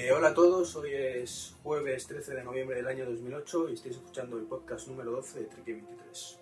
[0.00, 3.96] Eh, hola a todos, hoy es jueves 13 de noviembre del año 2008 y estáis
[3.96, 6.38] escuchando el podcast número 12 de Trek 23.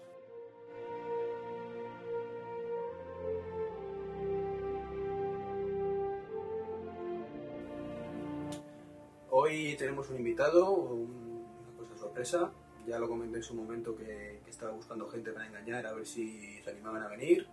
[9.30, 12.52] Hoy tenemos un invitado, un- una cosa sorpresa.
[12.86, 16.62] Ya lo comenté en su momento que, estaba buscando gente para engañar a ver si
[16.62, 17.46] se animaban a venir.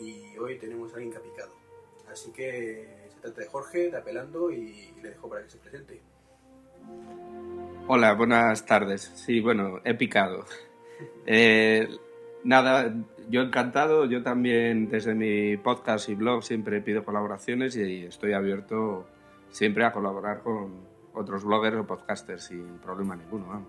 [0.00, 1.52] Y hoy tenemos a alguien que ha picado.
[2.10, 6.00] Así que de Jorge, de Apelando, y le dejo para que se presente.
[7.86, 9.12] Hola, buenas tardes.
[9.14, 10.44] Sí, bueno, he picado.
[11.26, 11.88] Eh,
[12.44, 12.94] nada,
[13.28, 14.04] yo encantado.
[14.04, 19.06] Yo también desde mi podcast y blog siempre pido colaboraciones y estoy abierto
[19.50, 23.46] siempre a colaborar con otros bloggers o podcasters sin problema ninguno.
[23.46, 23.68] vamos.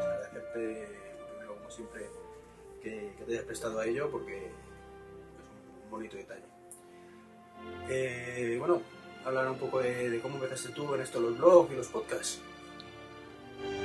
[0.00, 0.88] Agradecerte,
[1.28, 2.06] primero, como siempre,
[2.82, 6.47] que, que te hayas prestado a ello porque es un bonito detalle.
[7.88, 8.82] Eh, bueno,
[9.24, 12.40] hablar un poco de, cómo empezaste tú en esto, los blogs y los podcasts.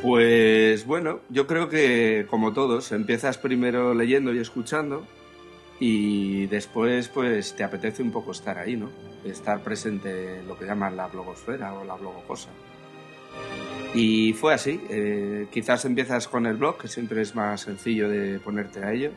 [0.02, 5.08] Pues bueno, yo creo que como todos, empiezas primero leyendo y escuchando
[5.80, 8.90] y después pues te apetece un poco estar ahí, ¿no?
[9.24, 12.50] Estar presente en lo que llaman la blogosfera o la blogocosa.
[13.94, 18.40] Y fue así, eh, quizás empiezas con el blog, que siempre es más sencillo de
[18.40, 19.12] ponerte a ello,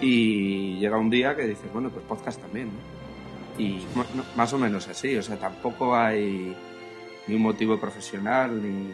[0.00, 2.95] y llega un día que dices, bueno, pues podcast también, ¿no?
[3.58, 4.04] Y no,
[4.36, 6.54] más o menos así, o sea, tampoco hay
[7.26, 8.90] ni un motivo profesional, ni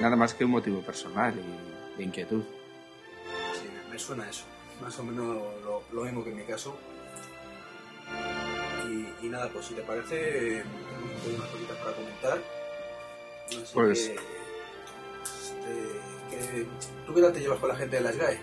[0.00, 2.42] nada más que un motivo personal y de inquietud.
[3.54, 4.44] Sí, me suena eso.
[4.80, 5.26] Más o menos
[5.64, 6.76] lo, lo mismo que en mi caso.
[8.88, 10.64] Y, y nada, pues si te parece,
[11.22, 12.38] tenemos unas cositas para comentar.
[13.48, 14.22] Así Pues- que, este,
[16.30, 16.66] que-
[17.06, 18.40] ¿Tú qué tal te llevas con la gente de las GAE?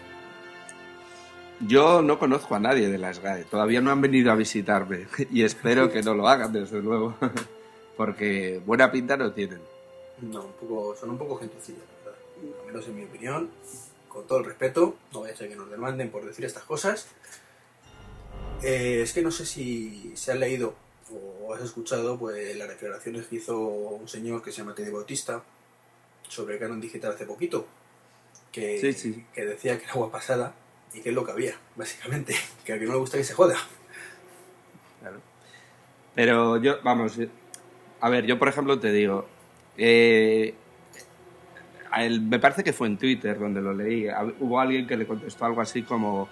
[1.62, 5.44] Yo no conozco a nadie de las GAE, todavía no han venido a visitarme y
[5.44, 7.16] espero que no lo hagan, desde luego,
[7.98, 9.60] porque buena pinta no tienen.
[10.22, 12.22] No, un poco, son un poco gentecillas, la verdad.
[12.62, 13.50] Al menos en mi opinión,
[14.08, 17.08] con todo el respeto, no vaya a ser que nos demanden por decir estas cosas.
[18.62, 20.76] Eh, es que no sé si se han leído
[21.12, 25.42] o has escuchado pues las declaraciones que hizo un señor que se llama Teddy Bautista
[26.28, 27.66] sobre el canon digital hace poquito,
[28.52, 29.26] que, Sí, sí.
[29.34, 30.54] que decía que era agua pasada
[30.94, 32.36] y que es lo que había, básicamente,
[32.66, 33.56] que a que no le gusta que se joda.
[35.02, 35.18] Claro.
[36.16, 37.18] Pero yo, vamos,
[38.02, 39.26] a ver, yo por ejemplo te digo,
[39.78, 40.54] eh,
[41.92, 44.08] a él- me parece que fue en Twitter donde lo leí,
[44.40, 46.28] hubo alguien que le contestó algo así como,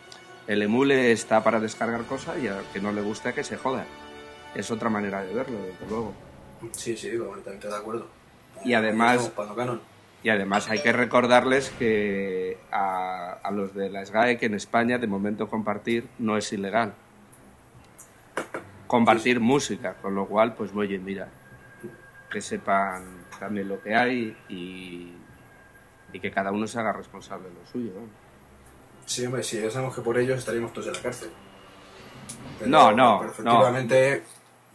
[0.47, 3.85] el emule está para descargar cosas y al que no le gusta que se joda.
[4.56, 6.13] Es otra manera de verlo, desde luego.
[6.72, 8.07] Sí, sí, completamente de acuerdo.
[8.63, 9.81] Y además- canon.
[10.23, 14.97] Y además hay que recordarles que a, a los de la SGAE que en España
[14.97, 16.94] de momento compartir no es ilegal.
[18.88, 21.27] Compartir música, con lo cual, pues oye, mira,
[22.31, 23.03] que sepan
[23.39, 25.13] también lo que hay y,
[26.13, 27.91] y que cada uno se haga responsable de lo suyo.
[27.95, 28.07] ¿no?
[29.06, 31.29] Sí, hombre, sí, ya sabemos que por ellos estaríamos todos en la cárcel.
[32.59, 34.23] Pero- No, no, Pero efectivamente,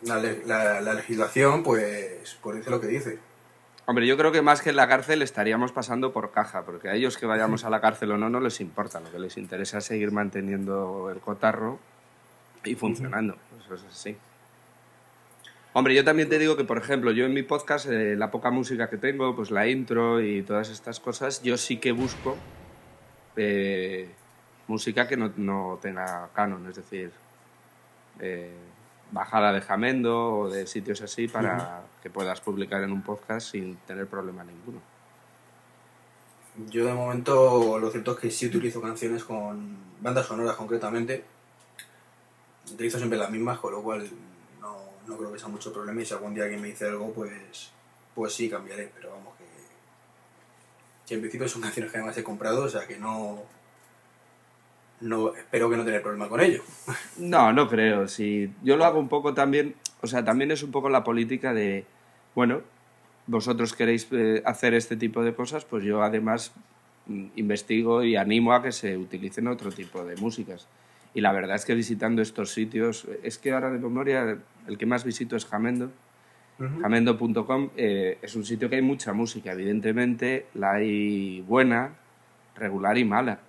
[0.04, 3.19] La, la- la legislación, pues, pues dice lo que dice.
[3.92, 6.94] Hombre, yo creo que más que en la cárcel estaríamos pasando por caja, porque a
[6.94, 9.00] ellos que vayamos a la cárcel o no, no les importa.
[9.00, 11.78] Lo que les interesa es seguir manteniendo el cotarro
[12.64, 13.36] y funcionando.
[13.62, 14.16] Eso es así.
[15.75, 18.50] Hombre, yo también te digo que, por ejemplo, yo en mi podcast, eh, la poca
[18.50, 22.38] música que tengo, pues la intro y todas estas cosas, yo sí que busco
[23.36, 24.08] eh,
[24.69, 27.11] música que no, no tenga canon, es decir,
[28.20, 28.56] eh,
[29.11, 33.76] bajada de Jamendo o de sitios así para que puedas publicar en un podcast sin
[33.76, 34.81] tener problema ninguno.
[36.69, 41.25] Yo de momento lo cierto es que sí utilizo canciones con bandas sonoras concretamente.
[42.72, 44.08] Utilizo siempre las mismas, con lo cual
[44.60, 44.76] no,
[45.06, 47.70] no creo que sea mucho problema y si algún día alguien me dice algo, pues,
[48.14, 49.44] pues sí cambiaré, pero vamos que,
[51.06, 53.43] que en principio son canciones que además he comprado, o sea que no,
[55.02, 56.62] no espero que no tener problema con ello.
[57.19, 58.08] No, no creo.
[58.08, 61.54] Sí, yo lo hago un poco también, o sea, también es un poco la política
[61.54, 61.84] de,
[62.34, 62.60] bueno,
[63.26, 66.52] vosotros queréis eh, hacer este tipo de cosas, pues yo además
[67.06, 70.66] mm, investigo y animo a que se utilicen otro tipo de músicas.
[71.14, 74.87] Y la verdad es que visitando estos sitios, es que ahora de memoria el que
[74.87, 75.90] más visito es Jamendo.
[76.81, 81.94] Jamendo.com eh, es un sitio que hay mucha música, evidentemente la hay buena,
[82.55, 83.40] regular y mala.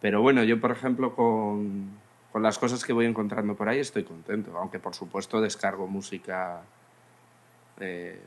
[0.00, 1.90] Pero bueno, yo por ejemplo con,
[2.32, 6.62] con las cosas que voy encontrando por ahí estoy contento, aunque por supuesto descargo música
[7.78, 8.20] eh,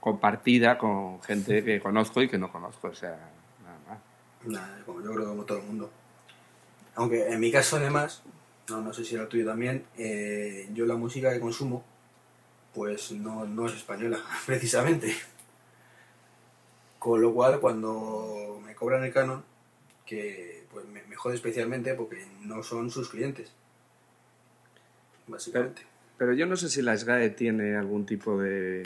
[0.00, 3.18] compartida con gente que conozco y que no conozco, o sea,
[3.62, 3.98] nada más.
[4.44, 5.90] Nada, como yo creo como todo el mundo.
[6.94, 8.22] Aunque en mi caso además,
[8.70, 11.84] no, no sé si era tuyo también, eh, yo la música que consumo
[12.76, 15.14] pues no, no es española, precisamente.
[16.98, 19.42] Con lo cual, cuando me cobran el canon,
[20.04, 23.50] que pues me, me jode especialmente porque no son sus clientes.
[25.26, 25.82] Básicamente.
[26.18, 28.82] Pero yo no sé si la SGAE tiene algún tipo de.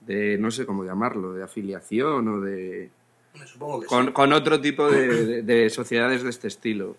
[0.00, 0.38] de.
[0.38, 2.90] no sé cómo llamarlo, de afiliación o de.
[3.44, 4.12] Supongo que con, sí.
[4.12, 6.96] con otro tipo de, de- de sociedades de este estilo.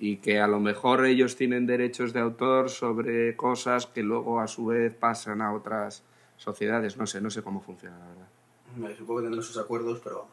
[0.00, 4.48] Y que a lo mejor ellos tienen derechos de autor sobre cosas que luego a
[4.48, 6.02] su vez pasan a otras
[6.38, 6.96] sociedades.
[6.96, 8.96] No sé, no sé cómo funciona, la verdad.
[8.98, 10.32] Supongo que tendrán sus acuerdos, pero vamos.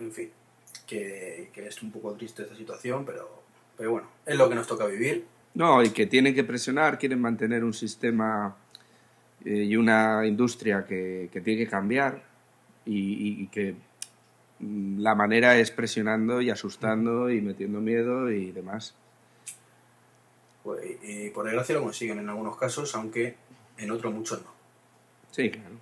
[0.00, 0.30] En fin,
[0.86, 3.42] que, que es un poco triste esta situación, pero,
[3.76, 5.24] pero bueno, es lo que nos toca vivir.
[5.54, 8.56] No, y que tienen que presionar, quieren mantener un sistema
[9.44, 12.22] eh, y una industria que, que tiene que cambiar
[12.86, 13.74] y, que
[14.60, 18.94] mm, la manera es presionando y asustando y metiendo miedo y demás.
[20.62, 23.36] Pues, y por desgracia lo consiguen en algunos casos, aunque
[23.78, 24.50] en otros muchos no.
[25.30, 25.76] Sí, claro.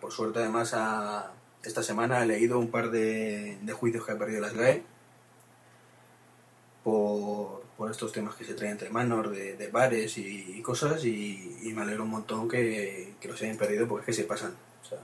[0.00, 1.32] Por suerte, además, a-
[1.64, 4.82] esta semana he leído un par de, de juicios que ha perdido las GAE
[6.82, 11.04] por, por estos temas que se traen entre manos de, de bares y, y cosas
[11.04, 14.28] y, y me alegro un montón que, que los hayan perdido porque es que se
[14.28, 14.54] pasan.
[14.82, 14.98] O sea,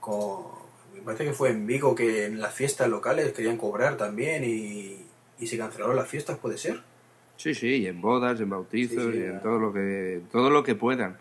[0.00, 4.44] con- me parece que fue en Vigo que en las fiestas locales querían cobrar también
[4.44, 5.04] y,
[5.38, 6.80] y se cancelaron las fiestas, ¿puede ser?
[7.36, 10.50] Sí, sí, y en bodas, en bautizos Sí, sí, y en todo lo que todo
[10.50, 11.18] lo que puedan.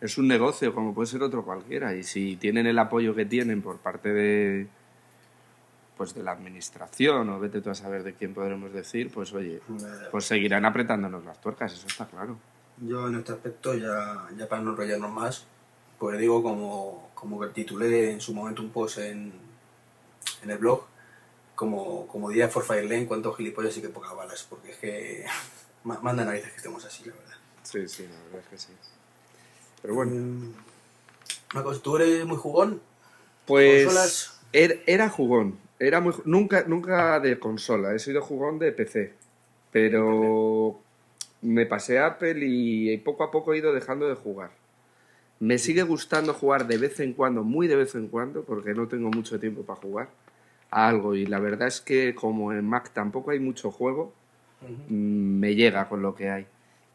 [0.00, 3.62] Es un negocio como puede ser otro cualquiera y si tienen el apoyo que tienen
[3.62, 4.66] por parte de
[5.96, 9.60] pues de la administración o vete tú a saber de quién podremos decir, pues oye,
[10.10, 12.36] pues seguirán apretándonos las tuercas, eso está claro.
[12.82, 15.46] Yo en este aspecto, ya, ya para no enrollarnos más,
[15.98, 19.32] pues digo como, como que titulé en su momento un post en,
[20.42, 20.82] en el blog,
[21.54, 25.24] como, como diría For Fire Lane, cuántos gilipollas y qué pocas balas, porque es que
[25.84, 27.36] ma- manda narices que estemos así, la verdad.
[27.62, 28.72] Sí, sí, la verdad es que sí.
[29.82, 30.52] Pero bueno, Mm,
[31.54, 32.80] Una cosa, ¿tú eres muy jugón?
[33.46, 34.40] pues consolas.
[34.52, 39.12] er- era jugón, era muy nunca nunca de consola, he sido jugón de PC,
[39.72, 40.80] pero
[41.42, 44.50] me pasé a Apple y poco a poco he ido dejando de jugar.
[45.38, 48.88] Me sigue gustando jugar de vez en cuando, muy de vez en cuando, porque no
[48.88, 50.08] tengo mucho tiempo para jugar
[50.70, 54.12] a algo y la verdad es que como en Mac tampoco hay mucho juego,
[54.88, 56.46] mm, me llega con lo que hay.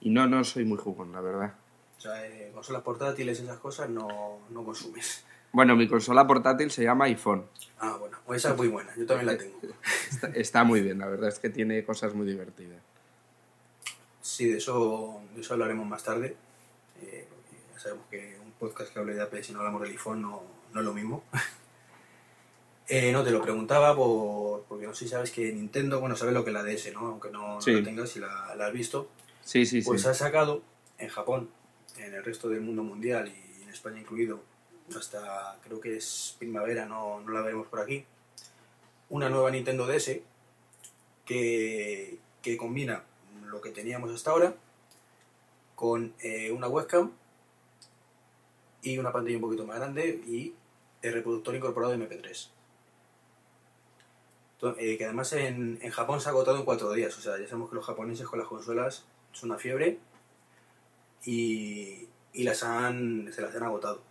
[0.02, 1.54] Y no, no soy muy jugón, la verdad.
[2.02, 5.24] O sea, eh, consolas portátiles, esas cosas no, no consumes.
[5.52, 7.46] Bueno, mi consola portátil se llama iPhone.
[7.78, 9.60] Ah, bueno, pues esa es muy buena, yo también la tengo.
[10.10, 12.82] Está, está muy bien, la verdad es que tiene cosas muy divertidas.
[14.20, 16.36] Sí, de eso, de eso hablaremos más tarde.
[17.04, 17.28] Eh,
[17.72, 20.42] ya sabemos que un podcast que hable de Apple si no hablamos del iPhone no,
[20.74, 21.24] no es lo mismo.
[22.88, 26.34] Eh, no, te lo preguntaba por, porque no sé si sabes que Nintendo, bueno, sabes
[26.34, 27.08] lo que es la DS, ¿no?
[27.08, 29.08] Aunque no, no la tengas, si la, la has visto,
[29.46, 30.10] Sí, sí, pues sí.
[30.10, 30.62] ha sacado
[30.98, 31.50] en Japón,
[32.06, 34.42] en el resto del mundo mundial y en España incluido,
[34.98, 38.06] hasta creo que es primavera, no, no la veremos por aquí,
[39.10, 40.20] una nueva Nintendo DS
[41.26, 43.04] que, que combina
[43.46, 44.56] lo que teníamos hasta ahora
[45.76, 47.12] con eh, una webcam
[48.84, 50.54] y una pantalla un poquito más grande y
[51.02, 52.50] el reproductor incorporado de MP3.
[54.54, 57.18] Entonces, eh, que además en, en Japón se ha agotado en cuatro días.
[57.18, 59.98] O sea, ya sabemos que los japoneses con las consolas es una fiebre
[61.26, 64.02] y, y las han, se las han agotado.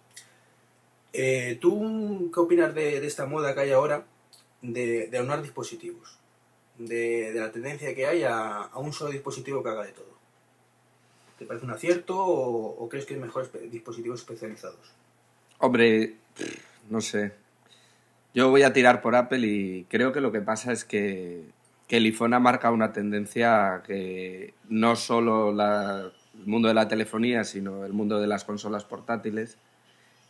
[1.13, 4.05] Eh, ¿Tú qué opinas de, de esta moda que hay ahora
[4.63, 6.17] de, de aunar dispositivos?
[6.79, 10.11] De, de la tendencia que hay a, un solo dispositivo que haga de todo.
[11.39, 14.93] ¿Te parece un acierto o, crees que es mejor espe- dispositivos especializados?
[15.59, 16.15] Hombre,
[16.89, 17.33] no sé.
[18.33, 21.45] Yo voy a tirar por Apple y creo que lo que pasa es que,
[21.89, 26.89] que el iPhone ha marcado una tendencia que no solo la- el mundo de la
[26.89, 29.57] telefonía, sino el mundo de las consolas portátiles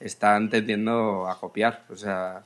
[0.01, 1.85] están tendiendo a copiar.
[1.91, 2.45] O sea,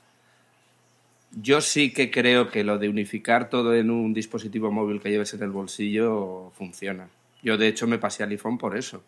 [1.40, 5.34] yo sí que creo que lo de unificar todo en un dispositivo móvil que lleves
[5.34, 7.08] en el bolsillo funciona.
[7.42, 9.02] Yo de hecho me pasé al iPhone por eso.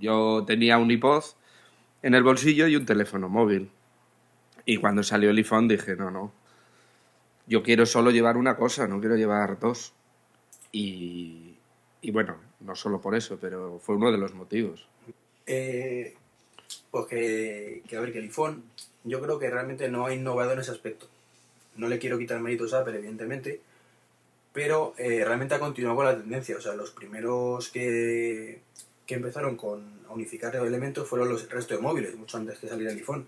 [0.00, 1.24] Yo tenía un iPod
[2.02, 3.70] en el bolsillo y un teléfono móvil.
[4.66, 6.32] Y cuando salió el iPhone dije, no, no.
[7.46, 9.92] Yo quiero solo llevar una cosa, no quiero llevar dos.
[10.72, 11.54] Y,
[12.00, 14.86] y bueno, no solo por eso, pero fue uno de los motivos.
[15.46, 16.14] Eh,
[16.90, 18.62] pues que, a ver, que el iPhone
[19.04, 21.06] yo creo que realmente no ha innovado en ese aspecto.
[21.76, 23.60] No le quiero quitar méritos a Apple, evidentemente,
[24.52, 26.56] pero eh, realmente ha continuado con la tendencia.
[26.56, 28.60] O sea, los primeros que,
[29.06, 32.68] que empezaron con a unificar elementos fueron los el resto de móviles, mucho antes que
[32.68, 33.26] saliera el iPhone.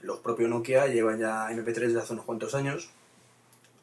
[0.00, 2.90] Los propios Nokia llevan ya MP3 desde hace unos cuantos años,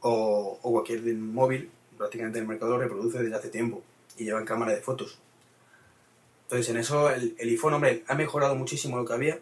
[0.02, 3.84] o, o cualquier móvil prácticamente el mercado reproduce desde hace tiempo
[4.18, 5.20] y llevan cámara de fotos.
[6.44, 9.40] Entonces, en eso el, el iPhone, hombre, ha mejorado muchísimo lo que había.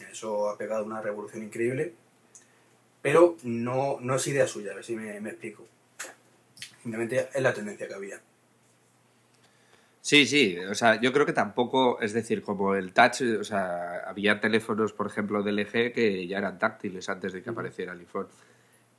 [0.00, 1.94] En eso ha pegado una revolución increíble.
[3.00, 5.66] Pero no, no es idea suya, a ver si me, me explico.
[6.82, 8.20] Simplemente es la tendencia que había.
[10.00, 14.00] Sí, sí, o sea, yo creo que tampoco, es decir, como el touch, o sea,
[14.00, 18.00] había teléfonos, por ejemplo, de LG que ya eran táctiles antes de que apareciera el
[18.00, 18.26] iPhone.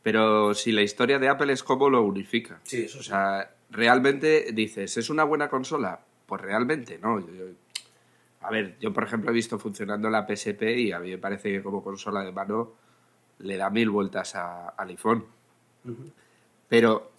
[0.01, 2.59] Pero si la historia de Apple es cómo lo unifica.
[2.63, 3.09] Sí, eso O sí.
[3.09, 5.99] sea, realmente dices, ¿es una buena consola?
[6.25, 7.19] Pues realmente no.
[7.19, 7.45] Yo- yo-
[8.41, 11.51] a ver, yo por ejemplo he visto funcionando la PSP y a mí me parece
[11.51, 12.73] que como consola de mano
[13.39, 15.25] le da mil vueltas a- al iPhone.
[16.69, 17.11] Pero,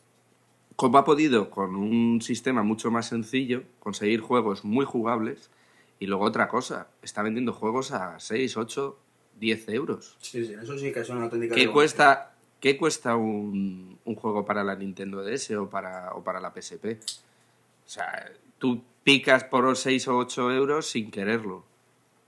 [0.76, 5.50] ¿cómo ha podido con un sistema mucho más sencillo conseguir juegos muy jugables?
[5.98, 8.98] Y luego otra cosa, está vendiendo juegos a 6, 8,
[9.38, 10.16] 10 euros.
[10.20, 12.33] Sí, sí, eso sí que es una auténtica ¿Qué cuesta,
[12.64, 16.98] qué cuesta un, juego para la Nintendo DS o para, o para la PSP?
[17.84, 21.62] O sea, tú picas por 6 o 8 euros sin quererlo.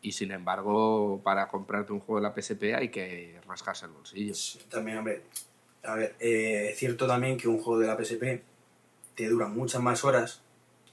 [0.02, 4.34] Y sin embargo, para comprarte un juego de la PSP hay que rascarse el bolsillo.
[4.68, 5.22] También, hombre,
[5.82, 8.42] a ver, eh, es cierto también que un juego de la PSP
[9.14, 10.42] te dura muchas más horas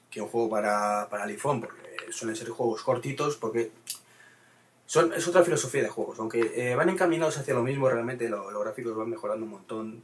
[0.09, 1.81] que un juego para, para el iPhone, porque
[2.11, 3.71] suelen ser juegos cortitos, porque
[4.85, 8.51] son, es otra filosofía de juegos, aunque eh, van encaminados hacia lo mismo, realmente lo-
[8.51, 10.03] los gráficos van mejorando un montón,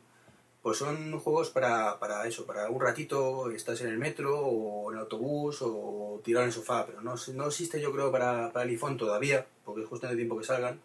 [0.61, 4.97] pues son juegos para, para eso, para un ratito, estás en el metro o en
[4.97, 8.63] el autobús o tirar en el sofá, pero no, no existe yo creo para, para
[8.65, 10.81] el iPhone todavía, porque es justo en el tiempo que salgan,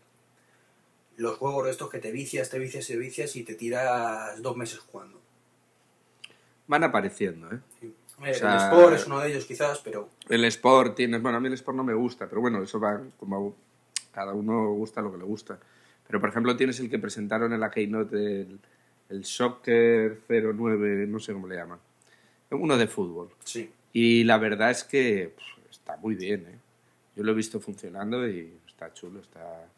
[1.17, 4.81] los juegos estos que te vicias, te vicias, te vicias y te tiras dos meses
[4.81, 5.21] jugando.
[6.67, 7.59] Van apareciendo, ¿eh?
[7.83, 7.93] Eh,
[8.31, 11.41] O sea, el Sport es uno de ellos quizás, pero El Sport tienes, bueno, a
[11.41, 13.55] mí el Sport no me gusta, pero bueno, eso va como
[14.15, 15.59] cada uno gusta lo que le gusta.
[16.07, 18.61] Pero por ejemplo tienes el que presentaron en la Keynote, el,
[19.09, 21.79] el Soccer 09, no sé cómo le llaman.
[22.51, 23.31] Uno de fútbol.
[23.45, 23.71] sí.
[23.97, 26.59] Y la verdad es que pff, está muy bien, ¿eh?
[27.15, 29.69] Yo lo he visto funcionando y está chulo, está...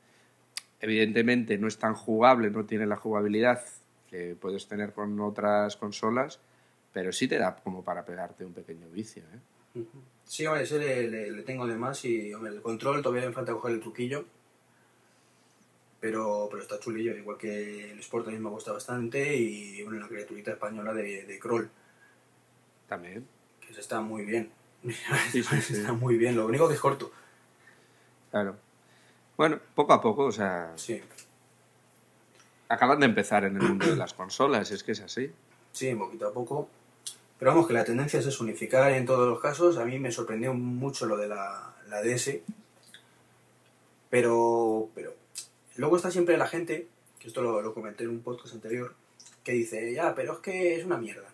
[0.81, 3.63] Evidentemente no es tan jugable, no tiene la jugabilidad
[4.09, 6.41] que puedes tener con otras consolas,
[6.95, 9.81] pero sí te da como para pegarte un pequeño vicio, ¿eh?
[10.27, 13.33] Sí, hombre, ese le, le- le tengo de más y hombre, el control todavía me
[13.35, 14.25] falta coger el truquillo.
[16.01, 20.09] Pero, pero está chulillo, igual que el Sport también me gusta bastante y bueno, la
[20.09, 21.71] criaturita española de, de Kroll,
[22.89, 23.27] También.
[23.61, 24.51] que ese está muy bien.
[25.33, 25.73] Sí, sí, sí.
[25.75, 27.11] está muy bien, lo único que es corto.
[28.31, 28.57] Claro.
[29.37, 31.01] Bueno, poco a poco, o sea, Sí,
[32.69, 35.33] acaban de empezar en el mundo de las consolas, es que es así.
[35.73, 36.69] sí, poquito a poco.
[37.39, 39.77] Pero vamos, que la tendencia es unificar en todos los casos.
[39.77, 42.39] A mí me sorprendió mucho lo de la, la DS.
[44.09, 45.13] Pero, pero
[45.77, 46.89] luego está siempre la gente,
[47.19, 48.95] que esto lo, lo comenté en un podcast anterior,
[49.45, 51.29] que dice, ya, pero es que es una mierda.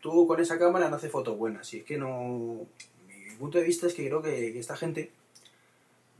[0.00, 1.72] Tú con esa cámara no haces fotos buenas.
[1.72, 2.66] Y es que no...
[3.06, 5.10] Mi punto de vista es que creo que, esta gente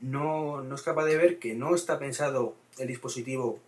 [0.01, 3.59] no, no es capaz de ver que no está pensado el dispositivo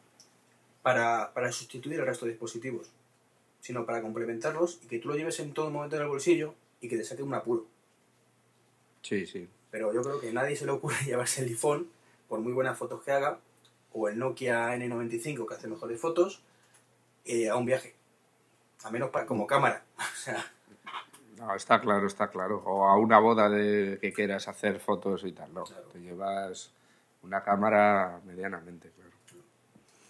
[0.82, 2.90] para, para sustituir el resto de dispositivos,
[3.64, 6.88] sino para complementarlos y que tú lo lleves en todo momento en el bolsillo y
[6.88, 7.64] que te saque un apuro.
[9.00, 9.48] Sí, sí.
[9.70, 11.88] Pero yo creo que a nadie se le ocurre llevarse el iPhone,
[12.28, 13.40] por muy buenas fotos que haga,
[13.94, 16.42] o el Nokia N95 que hace mejores fotos,
[17.24, 17.94] eh, a un viaje.
[18.82, 19.82] A menos para, como cámara.
[19.96, 20.44] O sea,
[21.38, 22.62] No, está claro, está claro.
[22.66, 25.64] O a una boda de que quieras hacer fotos y tal, no.
[25.64, 25.84] Claro.
[25.84, 26.70] Te llevas
[27.22, 29.10] una cámara medianamente, claro.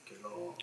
[0.04, 0.56] que lo...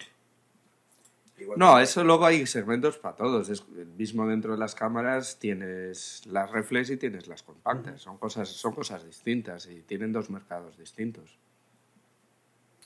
[1.41, 3.49] igual No, que- eso luego hay segmentos para todos.
[3.49, 8.01] Es, mismo dentro de las cámaras tienes las reflex y tienes las compactas.
[8.01, 11.37] Son cosas, son cosas distintas y tienen dos mercados distintos.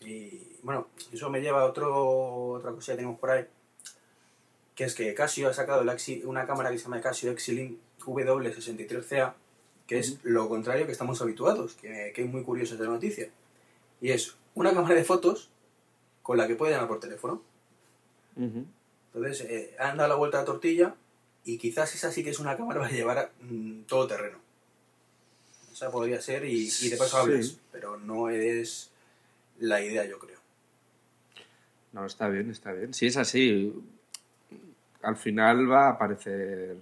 [0.02, 3.46] Y bueno, eso me lleva a otro, otra cosa que tenemos por ahí,
[4.76, 7.80] que es que Casio ha sacado el Axi- una cámara que se llama Casio Exilink
[8.02, 9.34] W63CA,
[9.88, 13.30] que es lo contrario que estamos habituados, que, que es muy curiosa esta noticia.
[14.02, 15.50] Y es una cámara de fotos
[16.22, 17.42] con la que puedes llamar por teléfono.
[18.38, 20.96] Entonces, eh, han dado la vuelta a la tortilla
[21.44, 24.38] y quizás esa sí que es una cámara para llevar mm, todo terreno.
[25.72, 27.60] Esa podría ser y, y de paso hablas, Sí.
[27.72, 28.92] pero no es
[29.60, 30.40] la idea, yo creo.
[31.94, 32.94] No, está bien, está bien.
[32.94, 33.74] Si es así,
[35.02, 36.76] al final va a aparecer.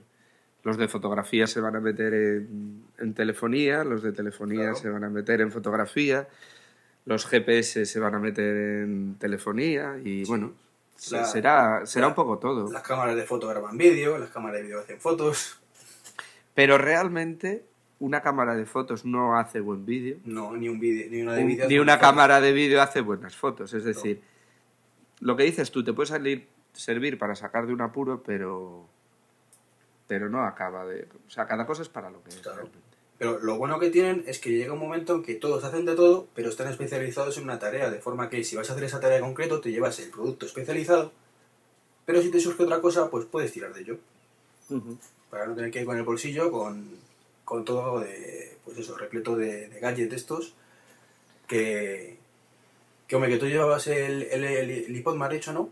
[0.64, 4.76] Los de fotografía se van a meter en, en telefonía, los de telefonía Claro.
[4.78, 6.28] se van a meter en fotografía,
[7.06, 10.54] los GPS se van a meter en telefonía y bueno,
[11.12, 12.72] La- será, será la- un poco todo.
[12.72, 15.60] Las cámaras de foto graban vídeo, las cámaras de vídeo hacen fotos.
[16.54, 17.66] Pero realmente
[18.00, 20.18] una cámara de fotos no hace buen vídeo.
[20.26, 21.68] No, ni un vídeo, ni una de vídeo.
[21.68, 22.08] ni una fotos.
[22.10, 23.74] cámara de vídeo hace buenas fotos.
[23.74, 24.22] Es decir,
[25.20, 28.88] lo que dices tú, te puede salir, servir para sacar de un apuro, pero
[30.06, 31.08] pero no acaba de...
[31.26, 32.44] O sea, cada cosa es para lo que es.
[32.44, 32.78] Realmente.
[33.24, 35.96] Pero lo bueno que tienen es que llega un momento en que todos hacen de
[35.96, 39.00] todo, pero están especializados en una tarea, de forma que si vas a hacer esa
[39.00, 41.14] tarea en concreto, te llevas el producto especializado,
[42.06, 43.98] pero si te surge otra cosa, pues puedes tirar de ello,
[45.30, 46.90] para no tener que ir con el bolsillo, con,
[47.46, 50.54] con todo de, pues eso, repleto de, de gadgets estos,
[51.48, 52.18] que,
[53.08, 55.70] que hombre, que tú llevabas el, el, el, el iPod, me has dicho, ¿no?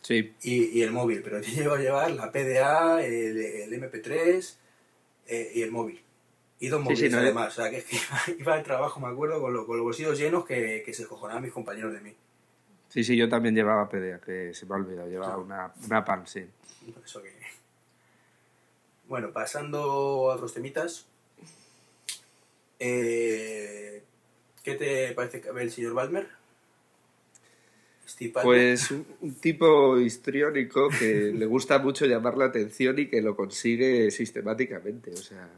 [0.00, 4.54] Sí, Y, y el móvil, pero te lleva a llevar la PDA, el, el MP3
[5.26, 6.00] eh, y el móvil.
[6.60, 7.58] Y dos Sí, móviles sí, no, además.
[7.58, 7.96] O sea, que, que
[8.38, 11.42] iba, al trabajo, me acuerdo, con, lo- con los bolsillos llenos que, que se cojonaban
[11.42, 12.14] mis compañeros de mí.
[12.88, 15.40] sí, sí, yo también llevaba PDA, que se me ha olvidado, llevaba Sí.
[15.42, 16.44] una, una PAN, sí.
[16.94, 17.32] Por eso que...
[19.08, 19.78] Bueno, pasando
[20.30, 21.06] a otros temitas.
[22.78, 24.02] Eh,
[24.62, 26.28] ¿Qué te parece el señor Balmer?
[28.42, 34.10] Pues un tipo histriónico que le gusta mucho llamar la atención y que lo consigue
[34.10, 35.10] sistemáticamente.
[35.10, 35.48] O sea,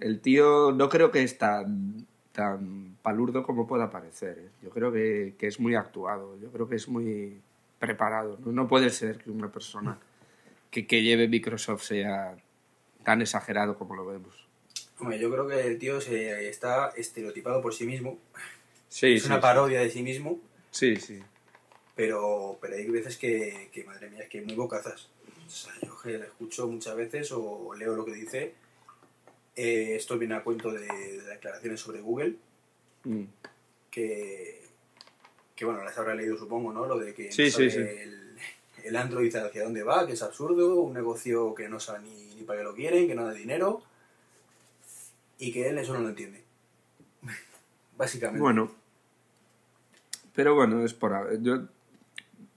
[0.00, 4.38] el tío no creo que es tan, tan palurdo como pueda parecer.
[4.38, 4.48] ¿eh?
[4.62, 7.40] Yo creo que, que es muy actuado, yo creo que es muy
[7.78, 8.38] preparado.
[8.44, 9.98] No, no puede ser que una persona
[10.70, 12.36] que, que lleve Microsoft sea
[13.04, 14.46] tan exagerado como lo vemos.
[14.98, 18.18] Hombre, yo creo que el tío se está estereotipado por sí mismo.
[18.88, 20.40] Sí, es una parodia de sí mismo.
[20.70, 21.22] Sí, sí.
[21.94, 25.08] pero, pero hay veces que, que, madre mía, es que muy bocazas.
[25.46, 28.54] O sea, yo que la escucho muchas veces o leo lo que dice.
[29.60, 32.36] Eh, esto viene a cuento de, de declaraciones sobre Google,
[33.04, 33.24] Mm.
[33.90, 34.62] que,
[35.56, 36.86] que bueno, las habrá leído supongo, ¿no?
[36.86, 37.78] Lo de que Sí, no sí, sabe sí.
[37.78, 38.36] El,
[38.84, 42.42] el Android hacia dónde va, que es absurdo, un negocio que no sabe ni, ni
[42.42, 43.82] para qué lo quieren, que no da dinero,
[45.38, 46.42] y que él eso no lo entiende.
[47.96, 48.40] Básicamente.
[48.42, 48.70] Bueno.
[50.34, 51.40] Pero bueno, es por...
[51.42, 51.66] Yo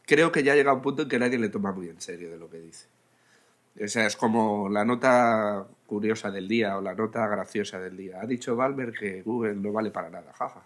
[0.06, 2.38] creo que ya llega un punto en que nadie le toma muy en serio de
[2.38, 2.86] lo que dice.
[3.84, 8.22] O sea, es como la nota curiosa del día o la nota graciosa del día.
[8.22, 10.64] Ha dicho Valmer que Google no vale para nada, jajaja.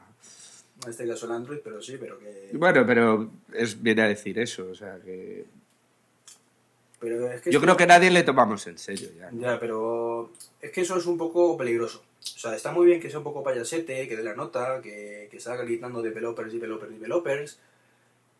[0.84, 2.52] En este caso el Android, pero sí, pero que...
[2.54, 5.44] Bueno, pero es, viene a decir eso, o sea que...
[7.00, 9.32] Pero es que Yo creo que nadie le tomamos en serio ya.
[9.34, 12.04] Ya, pero es que eso es un poco peligroso.
[12.20, 15.28] O sea, está muy bien que sea un poco payasete, que dé la nota, que,
[15.32, 17.60] que salga gritando de developers, developers, developers.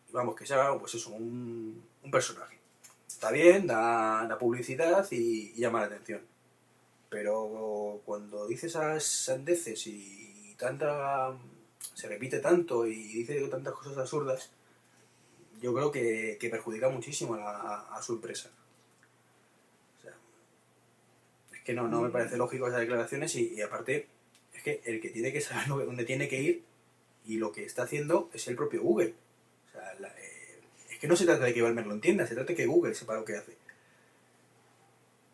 [0.10, 2.60] Y vamos, que sea, pues eso, un, un personaje.
[3.08, 6.22] Está bien, da, da publicidad y, y llama la atención.
[7.16, 11.34] Pero cuando dice esas sandeces y tanta
[11.94, 14.52] se repite tanto y dice tantas cosas absurdas,
[15.62, 18.52] yo creo que, que perjudica muchísimo a, la- a su empresa.
[21.64, 24.10] Que no, no me parece lógico esas declaraciones y, aparte
[24.54, 26.66] es que el que tiene que saber dónde tiene que ir
[27.26, 29.14] y lo que está haciendo es el propio Google.
[29.70, 30.60] O sea, eh,
[30.92, 32.94] es que no se trata de que Balmer lo entienda, se trata de que Google
[32.94, 33.56] sepa lo que hace.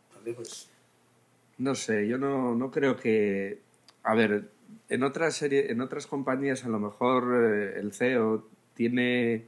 [0.09, 0.67] Entonces, pues,
[1.61, 3.59] No sé, yo no, no creo que...
[4.01, 4.49] A ver,
[4.89, 9.45] en otras serie, en otras compañías a lo mejor eh, el CEO tiene,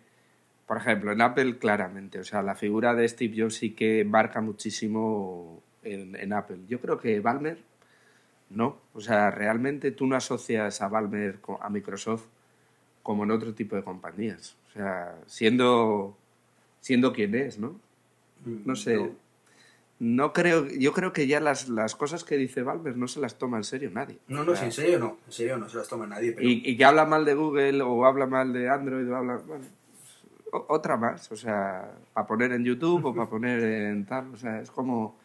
[0.68, 4.42] por ejemplo, en Apple claramente, o sea, la figura de Steve Jobs sí que marca
[4.42, 6.60] muchísimo en, en Apple.
[6.68, 7.58] Yo creo que Balmer
[8.52, 12.26] no, o sea, realmente tú no asocias a Balmer a Microsoft
[13.02, 16.16] como en otro tipo de compañías, o sea, siendo
[16.80, 17.80] siendo quien es, ¿no?
[18.46, 18.98] No sé.
[18.98, 19.23] no.
[20.04, 23.38] No creo, yo creo que ya las, las cosas que dice Valver no se las
[23.38, 24.18] toma en serio nadie.
[24.28, 26.34] No, no, O si sea, en serio no, en serio no se las toma nadie,
[26.34, 29.38] pero y, y que habla mal de Google o habla mal de Android o habla.
[29.38, 29.64] Bueno,
[30.68, 34.60] otra más, o sea, para poner en YouTube o para poner en tal, o sea,
[34.62, 35.18] es como.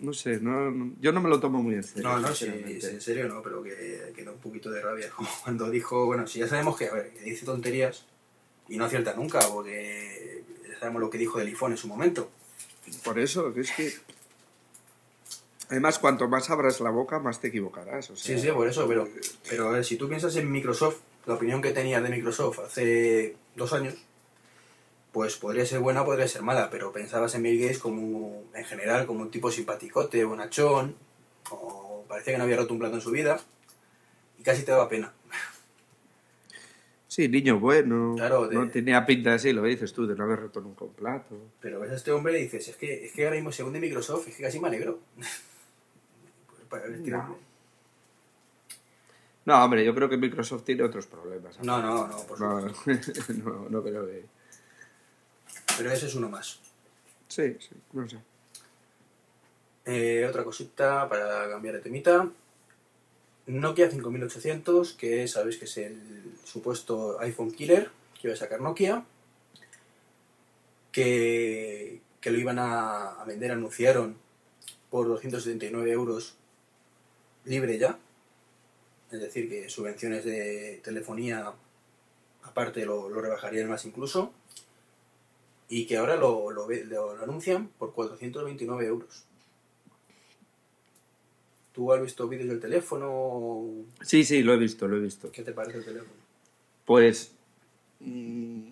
[0.00, 2.08] No sé, no, no- yo no me lo tomo muy en serio.
[2.08, 2.46] No, no, sí,
[2.80, 5.08] sí, en serio no, pero que, que da un poquito de rabia.
[5.14, 8.06] Como cuando dijo, bueno, si ya sabemos que, a ver, que dice tonterías
[8.68, 12.30] y no acierta nunca, porque ya sabemos lo que dijo del iPhone en su momento.
[13.04, 13.92] Por eso, es que.
[15.68, 18.10] Además, cuanto más abras la boca, más te equivocarás.
[18.10, 19.08] O sea, Sí, sí, por eso, pero,
[19.48, 23.36] pero a ver, si tú piensas en Microsoft, la opinión que tenías de Microsoft hace
[23.56, 23.94] dos años,
[25.12, 29.06] pues podría ser buena podría ser mala, pero pensabas en Bill Gates como, en general,
[29.06, 30.94] como un tipo simpaticote, bonachón,
[31.50, 33.40] o parecía que no había roto un plato en su vida,
[34.38, 35.14] y casi te daba pena.
[37.16, 38.12] Sí, niño bueno.
[38.14, 40.92] Claro, de- No tenía pinta así, lo dices tú, de no haber roto nunca un
[40.92, 41.34] plato.
[41.62, 43.80] Pero ves a este hombre y dices, es que, es que ahora mismo, según de
[43.80, 44.98] Microsoft, es que casi me alegro.
[46.46, 47.38] Pues, para ver, tío, No.
[49.46, 51.58] No, hombre, yo creo que Microsoft tiene otros problemas.
[51.62, 53.32] No, no, no, por no, supuesto.
[53.44, 54.26] no, no creo que...
[55.78, 56.60] Pero ese es uno más.
[57.28, 58.18] Sí, sí, no sé.
[59.86, 62.28] Eh, otra cosita para cambiar de temita.
[63.46, 66.00] Nokia 5800, que sabéis que es el
[66.44, 69.04] supuesto iPhone killer que iba a sacar Nokia.
[70.92, 74.16] Que, que lo iban a, vender, anunciaron
[74.90, 76.34] por 279 euros
[77.44, 77.98] libre ya.
[79.12, 81.52] Es decir, que subvenciones de telefonía
[82.42, 84.32] aparte lo, rebajarían más incluso.
[85.68, 89.25] Y que ahora lo, lo- lo anuncian por 429 euros.
[91.76, 93.66] ¿Tú has visto vídeos del teléfono?
[94.00, 95.30] Sí, sí, lo he visto, lo he visto.
[95.30, 96.14] ¿Qué te parece el teléfono?
[96.86, 97.36] Pues
[98.00, 98.68] mm,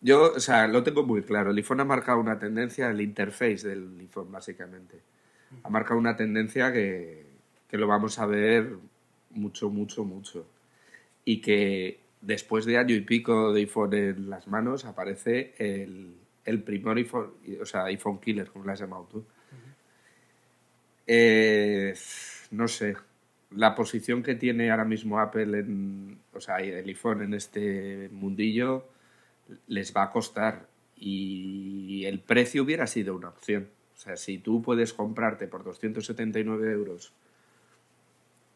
[0.00, 1.50] yo, o sea, lo tengo muy claro.
[1.50, 5.00] El iPhone ha marcado una tendencia, el interface del iPhone, básicamente.
[5.64, 7.26] Ha marcado una tendencia que,
[7.68, 8.76] que lo vamos a ver
[9.30, 10.46] mucho, mucho, mucho.
[11.24, 16.62] Y que después de año y pico de iPhone en las manos aparece el, el
[16.62, 19.24] primer iPhone, o sea, iPhone killer, como lo has llamado tú.
[21.06, 21.94] Eh,
[22.50, 22.96] no sé,
[23.50, 28.86] la posición que tiene ahora mismo Apple en, o sea, el iPhone en este mundillo
[29.68, 33.68] les va a costar y el precio hubiera sido una opción.
[33.94, 37.12] O sea, si tú puedes comprarte por 279 euros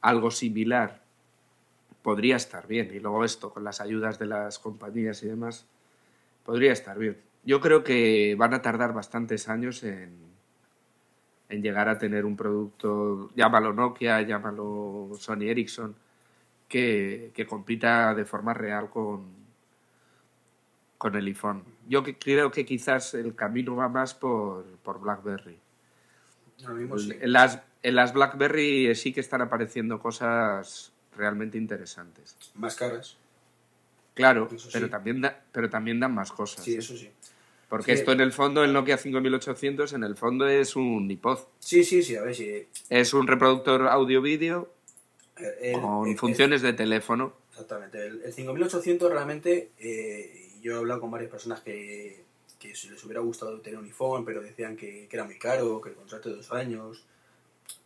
[0.01, 1.03] algo similar,
[2.03, 2.91] podría estar bien.
[2.95, 5.67] Y luego esto, con las ayudas de las compañías y demás,
[6.45, 7.19] podría estar bien.
[7.45, 10.28] Yo creo que van a tardar bastantes años en,
[11.49, 15.95] en llegar a tener un producto, llámalo Nokia, llámalo Sony Ericsson,
[16.69, 19.25] que, que compita de forma real con,
[20.99, 21.65] con el iPhone.
[21.89, 25.59] Yo que- creo que quizás el camino va más por, por BlackBerry.
[26.65, 27.13] Ahora mismo sí.
[27.21, 32.37] En las, en las BlackBerry sí que están apareciendo cosas realmente interesantes.
[32.57, 33.17] Más caras.
[34.15, 34.71] Claro, Eso sí.
[34.73, 36.65] pero, también da- pero también dan más cosas.
[36.65, 37.09] Sí, eso sí.
[37.69, 37.99] Porque Sí.
[38.01, 41.39] esto en el fondo, el Nokia 5800, en el fondo es un iPod.
[41.59, 42.67] Sí, sí, sí, a ver si...
[42.89, 44.71] Es un reproductor audio-vídeo
[45.61, 47.35] el- con el- funciones de teléfono.
[47.51, 48.07] Exactamente.
[48.07, 52.23] El, el 5800 realmente, eh, yo he hablado con varias personas que,
[52.59, 55.91] que les hubiera gustado tener un iPhone, pero decían que, que era muy caro, que
[55.91, 57.05] el contrato de dos años.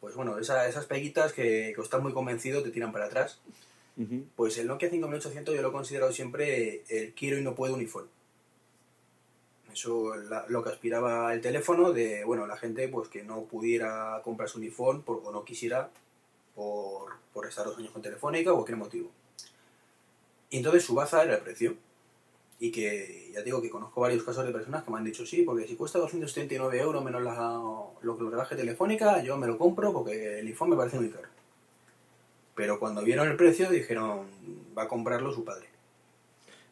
[0.01, 3.41] Pues bueno, esa- esas peguitas que, que estás muy convencido te tiran para atrás.
[4.37, 7.81] Pues el Nokia 5800 yo lo he considerado siempre el quiero y no puedo un
[7.81, 8.07] iPhone.
[9.73, 14.21] Eso la- lo que aspiraba el teléfono de, bueno, la gente pues que no pudiera
[14.23, 15.89] comprarse un iPhone o no quisiera
[16.55, 19.11] por, por estar dos años con Telefónica o cualquier motivo.
[20.51, 21.75] Y entonces su baza era el precio.
[22.61, 25.43] Y que ya digo que conozco varios casos de personas que me han dicho sí,
[25.43, 29.93] porque si cuesta 279 euros menos lo que lo rebaje Telefónica, yo me lo compro
[29.93, 31.29] porque el iPhone me parece muy caro.
[32.55, 34.27] Pero cuando vieron el precio dijeron,
[34.79, 35.67] va a comprarlo su padre.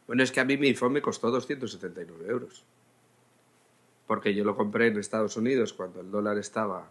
[0.06, 2.62] Bueno, es que a mí mi iPhone me costó 279 euros.
[4.10, 6.90] Porque yo lo compré en Estados Unidos cuando el dólar estaba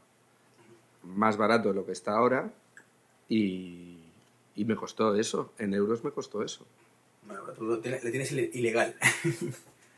[1.04, 2.50] más barato de lo que está ahora
[3.28, 3.98] y,
[4.56, 5.52] y me costó eso.
[5.60, 6.66] En euros me costó eso.
[7.28, 8.96] Bueno, pero tú lo tienes- le tienes ile- ilegal.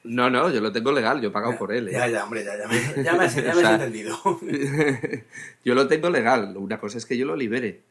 [0.03, 1.87] No, no, yo lo tengo legal, yo he pagado por él.
[1.89, 1.91] ¿eh?
[1.91, 4.17] Ya, ya, hombre, ya, ya, me, ya me has, ya O me has sea, entendido.
[5.63, 6.57] yo lo tengo legal.
[6.57, 7.81] Una cosa es que yo lo libere.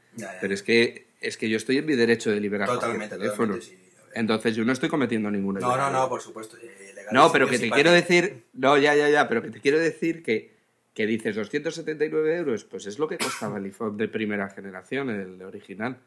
[0.40, 3.54] Pero es que, es que yo estoy en mi derecho de liberar Totalmente, cualquier teléfono.
[3.54, 4.08] totalmente, sí.
[4.12, 6.56] Entonces yo no estoy cometiendo ninguna No, no, no, por supuesto.
[6.56, 9.78] eh, No, pero que te quiero decir, no, ya, ya, ya, pero que te quiero
[9.78, 10.54] decir que,
[10.94, 15.42] que dices 279 euros, pues es lo que costaba el iPhone de primera generación, el
[15.42, 15.98] original.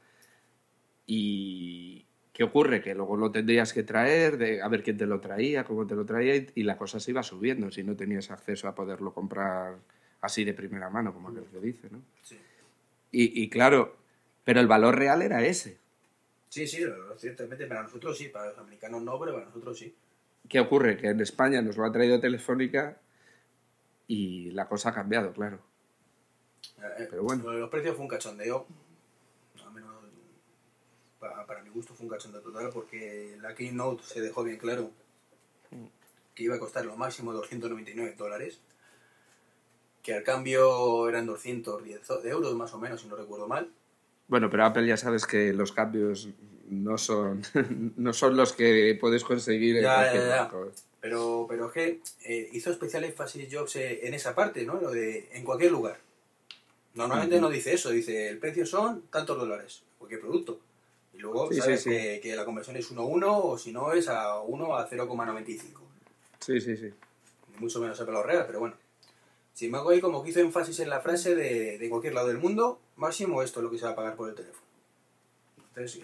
[1.05, 2.81] Y ¿qué ocurre?
[2.81, 5.95] Que luego lo tendrías que traer, de, a ver quién te lo traía, cómo te
[5.95, 9.13] lo traía, y, y la cosa se iba subiendo si no tenías acceso a poderlo
[9.13, 9.77] comprar
[10.21, 12.01] así de primera mano, como aquel que dice, ¿no?
[12.21, 12.37] Sí,
[13.11, 13.97] Y, y claro,
[14.43, 15.77] pero el valor real era ese.
[16.49, 16.83] sí, sí,
[17.17, 19.93] ciertamente para nosotros sí, para los americanos no, pero para nosotros sí.
[20.49, 20.97] ¿Qué ocurre?
[20.97, 22.97] Que en España nos lo ha traído Telefónica
[24.07, 25.59] y la cosa ha cambiado, claro.
[26.77, 27.51] Eh, Pero bueno.
[27.53, 28.65] Los precios fue un cachondeo.
[29.65, 29.91] Al menos
[31.19, 34.91] para, para mi gusto fue un cachondeo total porque la Keynote se dejó bien claro
[36.35, 38.59] que iba a costar lo máximo 299 dólares.
[40.01, 43.69] Que al cambio eran 210 euros más o menos, si no recuerdo mal.
[44.27, 46.27] Bueno, pero Apple ya sabes que los cambios
[46.69, 47.41] no son,
[47.97, 50.41] no son los que puedes conseguir en Ya, cualquier ya, ya.
[50.43, 50.71] banco.
[51.01, 54.79] Pero, pero es que eh, hizo especial énfasis Jobs en esa parte, ¿no?
[54.79, 55.99] Lo de en cualquier lugar.
[56.95, 60.59] Normalmente no dice eso, dice el precio son tantos dólares, cualquier producto.
[61.13, 61.95] Y luego Sí, sabes sí, sí.
[61.95, 64.89] Que, que la conversión es 1 a 1 o si no es a 1 a
[64.89, 65.59] 0,95.
[66.39, 66.89] Sí, sí, sí.
[67.59, 68.75] Mucho menos a pelo real, pero bueno.
[69.53, 72.37] Sin embargo, ahí como que hizo énfasis en la frase de, de cualquier lado del
[72.39, 74.62] mundo, máximo esto es lo que se va a pagar por el teléfono.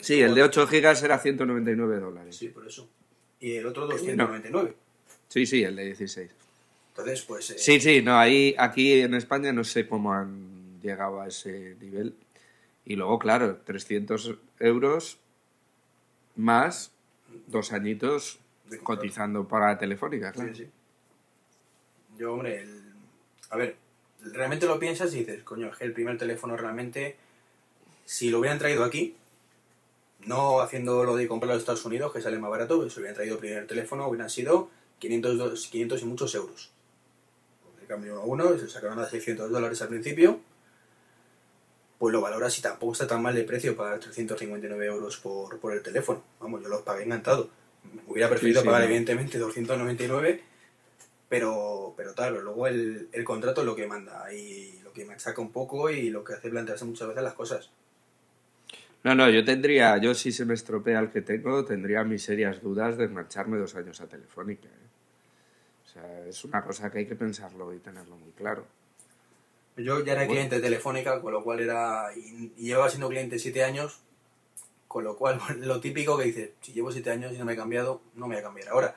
[0.02, 2.36] Sí, el de 8 gigas era 199 dólares.
[2.36, 2.90] Sí, por eso.
[3.40, 4.74] Y el otro 299.
[5.28, 6.30] Sí, sí, el de 16.
[6.90, 7.50] Entonces, pues...
[7.52, 11.76] eh, Sí, sí, no, ahí, aquí en España no sé cómo han llegado a ese
[11.80, 12.16] nivel.
[12.86, 15.18] Y luego, claro, 300 euros
[16.36, 16.92] más
[17.48, 18.40] dos añitos
[18.84, 20.54] cotizando para Telefónica, claro.
[20.56, 20.70] Sí, sí.
[22.18, 22.82] Yo, hombre, el-
[23.52, 23.76] a ver,
[24.22, 27.16] realmente lo piensas y dices, coño, es que el primer teléfono realmente,
[28.06, 29.16] si lo hubieran traído aquí,
[30.26, 33.36] no haciendo lo de comprarlo en Estados Unidos, que sale más barato, si hubieran traído
[33.36, 36.72] el primer teléfono, hubieran sido 500, dos- 500 y muchos euros.
[37.80, 40.40] De cambio uno a uno, se sacaron a 600 dólares al principio,
[41.98, 45.74] pues lo valoras y tampoco está tan mal de precio pagar 359 euros por, por
[45.74, 46.24] el teléfono.
[46.40, 47.50] Vamos, yo los pagué encantado.
[48.08, 48.88] Hubiera preferido sí, pagar, no.
[48.88, 50.42] evidentemente, 299,
[51.28, 55.42] pero, pero claro, luego el, el contrato es lo que manda y lo que machaca
[55.42, 57.70] un poco y lo que hace plantearse muchas veces las cosas.
[59.04, 62.62] No, no, yo tendría, yo si se me estropea el que tengo, tendría mis serias
[62.62, 64.68] dudas de engancharme dos años a Telefónica.
[64.68, 64.90] ¿eh?
[65.86, 68.66] O sea, es una cosa que hay que pensarlo y tenerlo muy claro.
[69.78, 70.34] Yo ya era Bueno.
[70.34, 72.08] cliente telefónica, con lo cual era.
[72.16, 74.02] Y, y llevaba siendo cliente siete años,
[74.90, 77.56] con lo cual lo típico que dices, si llevo siete años y no me he
[77.56, 78.96] cambiado, no me voy a cambiar ahora.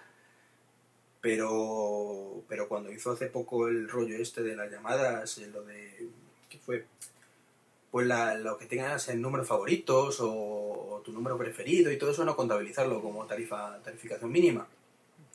[1.21, 6.09] Pero, pero cuando hizo hace poco el rollo este de las llamadas, eh, lo de.
[6.49, 6.85] ¿Qué fue?
[7.93, 12.11] Pues la, lo que tengas en números favoritos o, o tu número preferido y todo
[12.11, 14.67] eso, no contabilizarlo como tarifa tarificación mínima.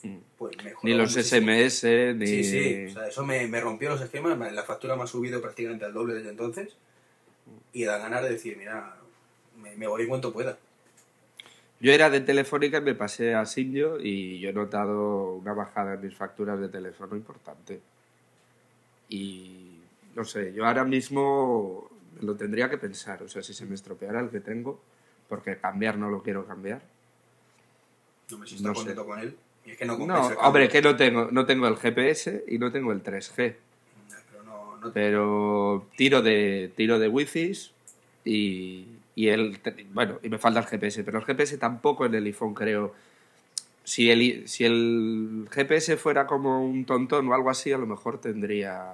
[0.04, 0.17] Mm.
[0.38, 0.84] Pues mejor.
[0.84, 1.84] Ni los SMS,
[2.15, 2.28] ni...
[2.28, 5.39] Sí, sí, o sea, eso me, me rompió los esquemas, la factura me ha subido
[5.39, 6.76] prácticamente al doble desde entonces
[7.74, 8.98] y da ganas de decir, mira,
[9.62, 10.58] me, me voy en cuanto pueda.
[11.80, 15.93] Yo era de Telefónica y me pasé a Sinjo y yo he notado una bajada
[15.93, 17.80] en mis facturas de teléfono importante.
[19.10, 19.78] Y
[20.15, 21.87] no sé, yo ahora mismo
[22.21, 24.82] lo tendría que pensar, o sea, si se me estropeara el que tengo,
[25.27, 26.82] porque cambiar no lo quiero cambiar.
[28.32, 28.80] No me si está No sé.
[28.80, 29.36] contento con él.
[29.65, 32.71] Y es que no No, hombre, que no tengo, no tengo el GPS y no
[32.71, 33.56] tengo el 3G,
[34.32, 37.51] Pero no, no- pero tiro de tiro de wifi
[38.25, 39.60] y, y el
[39.93, 42.93] bueno, y me falta el GPS, pero el GPS tampoco en el iPhone creo.
[43.84, 48.19] Si el, si el GPS fuera como un tontón o algo así, a lo mejor
[48.19, 48.93] tendría...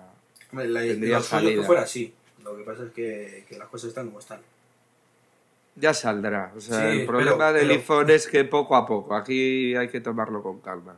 [0.51, 1.63] hombre, la, tendría lo es que salida.
[1.63, 2.13] fuera así.
[2.43, 4.41] Lo que pasa es que, que las cosas están como están.
[5.75, 6.51] Ya saldrá.
[6.55, 9.15] O sea, Sí, el problema pero- del pero- iPhone es que poco a poco.
[9.15, 10.95] Aquí hay que tomarlo con calma.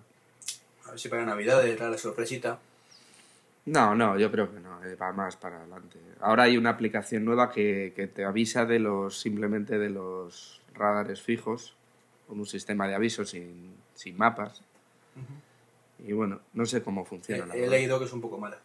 [0.86, 2.60] A ver si para Navidad trae la sorpresita.
[3.66, 5.98] No, no, yo creo que no, eh, va más para adelante.
[6.20, 11.22] Ahora hay una aplicación nueva que, que te avisa de los simplemente de los radares
[11.22, 11.74] fijos,
[12.28, 14.62] con un sistema de aviso sin, sin mapas.
[16.06, 17.46] Y bueno, no sé cómo He, funciona.
[17.48, 18.60] la he leído que es un poco mala.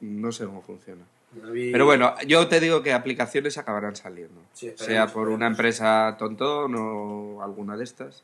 [0.00, 1.02] No sé cómo funciona.
[1.42, 4.40] Ya vi- Pero bueno, yo te digo que aplicaciones acabarán saliendo.
[4.52, 8.22] Sí, sea por una empresa tontón o alguna de estas.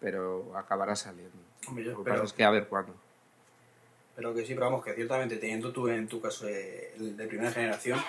[0.00, 1.36] Pero acabará saliendo.
[1.68, 2.94] Hombre, yo Lo que pasa es que a ver cuándo.
[4.16, 7.26] Pero que sí, pero vamos, que ciertamente teniendo tú en tu caso eh, el de
[7.26, 8.00] primera generación,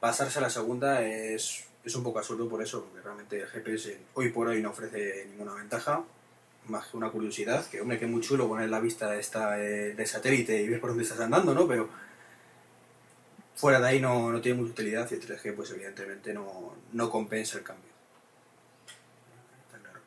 [0.00, 3.98] pasarse a la segunda es, es un poco absurdo por eso, porque realmente el GPS
[4.14, 6.02] hoy por hoy no ofrece ninguna ventaja,
[6.66, 10.06] más que una curiosidad, que hombre, que muy chulo poner la vista esta eh, de
[10.06, 11.68] satélite y ver por dónde estás andando, ¿no?
[11.68, 11.88] Pero
[13.56, 17.10] fuera de ahí no, no tiene mucha utilidad y el 3G pues evidentemente no, no
[17.10, 17.90] compensa el cambio.
[19.66, 20.00] Está claro.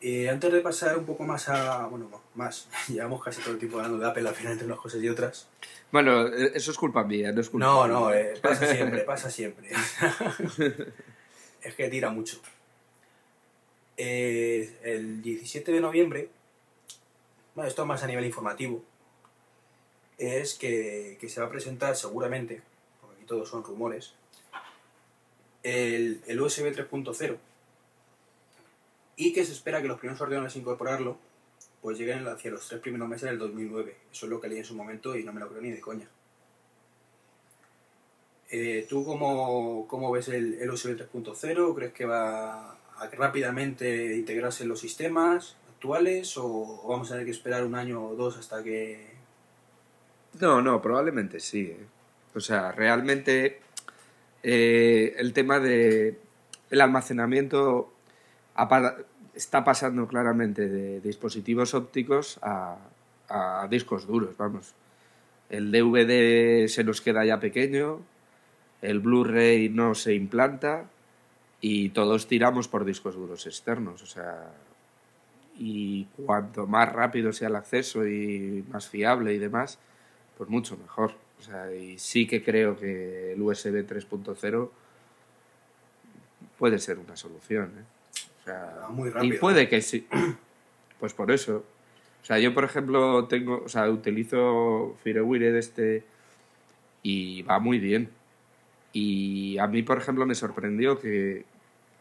[0.00, 1.86] Eh, antes de pasar un poco más a.
[1.86, 2.68] Bueno, no, más.
[2.88, 5.46] Llevamos casi todo el tiempo hablando de Apple al final entre unas cosas y otras.
[5.92, 7.92] Bueno, eso es culpa mía, no es culpa No, mía.
[7.92, 9.70] no, eh, pasa siempre, pasa siempre.
[11.62, 12.40] es que tira mucho.
[13.96, 16.28] Eh, el 17 de noviembre,
[17.54, 18.82] bueno, esto más a nivel informativo,
[20.18, 22.62] es que, que se va a presentar seguramente,
[23.00, 24.14] porque aquí todos son rumores,
[25.62, 27.36] el, el USB 3.0
[29.16, 31.16] y que se espera que los primeros ordenadores a incorporarlo
[31.80, 33.94] pues lleguen hacia los tres primeros meses del 2009.
[34.10, 35.80] Eso es lo que leí en su momento y no me lo creo ni de
[35.80, 36.08] coña.
[38.50, 41.74] Eh, ¿Tú cómo, cómo ves el, el USB 3.0?
[41.74, 47.32] ¿Crees que va a rápidamente integrarse en los sistemas actuales o, vamos a tener que
[47.32, 49.13] esperar un año o dos hasta que...
[50.40, 51.62] No, no, probablemente sí.
[51.62, 51.86] ¿eh?
[52.34, 53.60] O sea, realmente
[54.42, 56.18] eh, el tema de
[56.70, 57.92] el almacenamiento
[59.34, 62.76] está pasando claramente de dispositivos ópticos a,
[63.28, 64.74] a discos duros, vamos.
[65.50, 68.00] El DVD se nos queda ya pequeño,
[68.82, 70.86] el Blu-ray no se implanta
[71.60, 74.50] y todos tiramos por discos duros externos, o sea,
[75.56, 79.78] y cuanto más rápido sea el acceso y más fiable y demás,
[80.38, 81.12] pues mucho mejor.
[81.38, 84.70] O sea, y sí que creo que el USB 3.0
[86.58, 87.72] puede ser una solución.
[87.78, 87.84] ¿eh?
[88.40, 89.40] O sea, muy y rápido.
[89.40, 90.06] puede que sí.
[91.00, 91.64] Pues por eso.
[92.22, 96.04] O sea, yo por ejemplo tengo, o sea, utilizo FireWire de este
[97.02, 98.08] y va muy bien.
[98.94, 101.44] Y a mí, por ejemplo, me sorprendió que,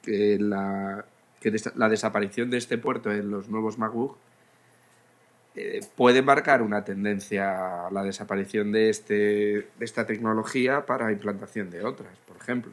[0.04, 1.04] que la,
[1.42, 4.16] que des- la desaparición de este puerto en los nuevos MacBook
[5.56, 11.70] eh, puede marcar una tendencia a la desaparición de, este, de esta tecnología para implantación
[11.70, 12.72] de otras, por ejemplo.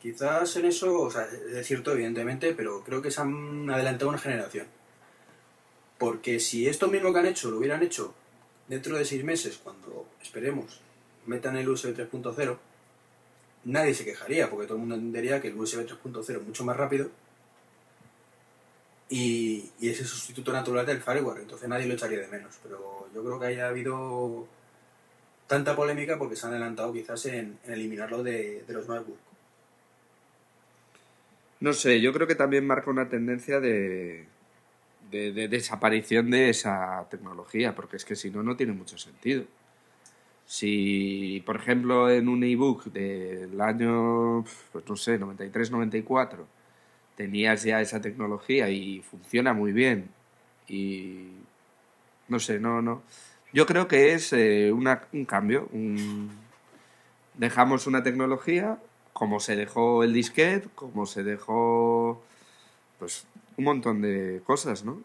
[0.00, 4.18] Quizás en eso, o sea, es cierto, evidentemente, pero creo que se han adelantado una
[4.18, 4.66] generación.
[5.96, 8.12] Porque si esto mismo que han hecho lo hubieran hecho
[8.66, 10.80] dentro de seis meses, cuando esperemos
[11.26, 12.58] metan el USB 3.0,
[13.64, 16.76] nadie se quejaría, porque todo el mundo entendería que el USB 3.0 es mucho más
[16.76, 17.10] rápido
[19.12, 22.58] y, y es el sustituto natural del firewall, entonces nadie lo echaría de menos.
[22.62, 24.48] Pero yo creo que haya habido
[25.46, 29.18] tanta polémica porque se han adelantado quizás en, en eliminarlo de, de los MacBook.
[31.60, 34.24] No sé, yo creo que también marca una tendencia de,
[35.10, 39.44] de, de desaparición de esa tecnología, porque es que si no, no tiene mucho sentido.
[40.46, 46.46] Si, por ejemplo, en un ebook del año, pues no sé, 93-94,
[47.16, 50.08] tenías ya esa tecnología y funciona muy bien,
[50.68, 51.28] y
[52.28, 53.02] no sé, no, no.
[53.52, 55.68] Yo creo que es eh, una- un cambio.
[55.72, 56.30] un-
[57.34, 58.78] Dejamos una tecnología,
[59.14, 62.22] como se dejó el disquete, como se dejó,
[62.98, 65.00] pues, un montón de cosas, ¿no?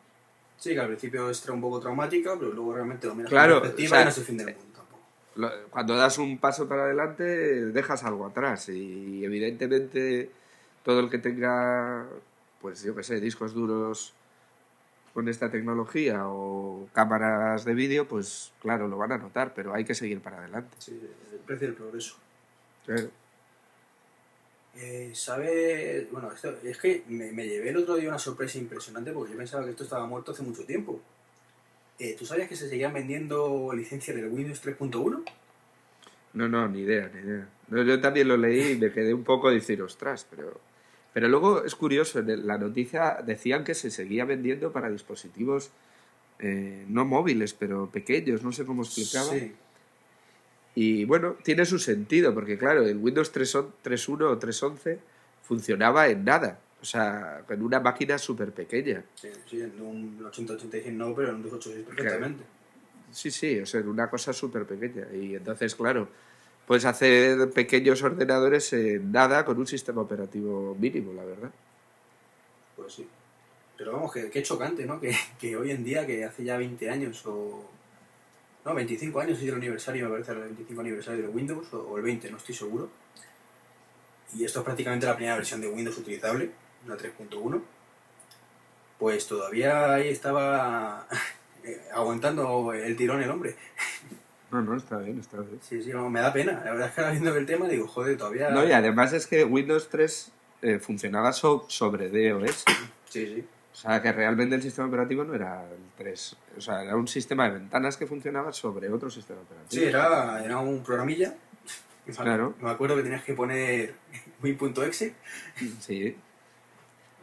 [0.57, 3.61] Sí, que al principio es un poco traumática, pero luego realmente lo miras Claro, con
[3.61, 5.01] perspectiva o sea, y no es el fin del mundo tampoco.
[5.35, 8.67] Lo- Cuando das un paso para adelante, dejas algo atrás.
[8.69, 10.29] Y evidentemente,
[10.87, 12.07] todo el que tenga,
[12.61, 14.13] pues yo qué sé, discos duros
[15.13, 19.83] con esta tecnología o cámaras de vídeo, pues claro, lo van a notar, pero hay
[19.83, 20.77] que seguir para adelante.
[20.79, 20.97] Sí,
[21.33, 22.15] el precio del progreso.
[22.85, 23.09] Claro.
[24.77, 26.07] Eh, ¿Sabe?
[26.09, 29.37] Bueno, esto, es que me, me llevé el otro día una sorpresa impresionante porque yo
[29.37, 31.01] pensaba que esto estaba muerto hace mucho tiempo.
[31.99, 35.25] Eh, ¿Tú sabías que se seguían vendiendo licencias del Windows 3.1?
[36.31, 37.49] No, no, ni idea, ni idea.
[37.67, 40.61] No, yo también lo leí y me quedé un poco de decir, ostras, pero...
[41.17, 45.71] Pero luego es curioso, en la noticia decían que se seguía vendiendo para dispositivos
[46.37, 49.31] eh, no móviles, pero pequeños, no sé cómo explicaba.
[49.31, 49.51] Sí.
[50.75, 54.99] Y bueno, tiene su sentido, porque claro, el Windows 3.1 3.1 o 3.11
[55.41, 59.03] funcionaba en nada, o sea, en una máquina súper pequeña.
[59.15, 62.43] Sí, sí, en un 8086 no, pero en un 286 perfectamente.
[63.11, 65.07] Sí, sí, o sea, en una cosa súper pequeña.
[65.11, 66.09] Y entonces, claro,
[66.67, 71.49] puedes hacer pequeños ordenadores en nada con un sistema operativo mínimo, la verdad.
[72.75, 73.07] Pues sí.
[73.77, 74.99] Pero vamos, que, qué chocante, ¿no?
[74.99, 77.69] Que, que hoy en día, que hace ya 20 años o...
[78.65, 81.97] No, 25 años es el aniversario, me parece, el 25 aniversario de Windows, o, o
[81.97, 82.89] el 20, no estoy seguro.
[84.33, 86.51] Y esto es prácticamente la primera versión de Windows utilizable,
[86.85, 87.61] una 3.1.
[88.99, 91.07] Pues todavía ahí estaba
[91.63, 93.55] eh, aguantando el tirón el hombre.
[94.51, 95.59] No, no, está bien, está bien.
[95.61, 96.53] Sí, sí, no, me da pena.
[96.63, 98.49] La verdad es que ahora viendo el tema digo, joder, todavía...
[98.49, 100.31] No, y además es que Windows 3
[100.61, 102.63] eh, funcionaba so- sobre DOS.
[103.09, 103.45] Sí, sí.
[103.73, 106.35] O sea, que realmente el sistema operativo no era el 3.
[106.57, 109.81] O sea, era un sistema de ventanas que funcionaba sobre otro sistema operativo.
[109.81, 111.35] Sí, era, era un programilla.
[112.15, 112.55] Claro.
[112.61, 113.93] Me acuerdo que tenías que poner
[114.41, 115.13] win.exe.
[115.81, 116.15] Sí.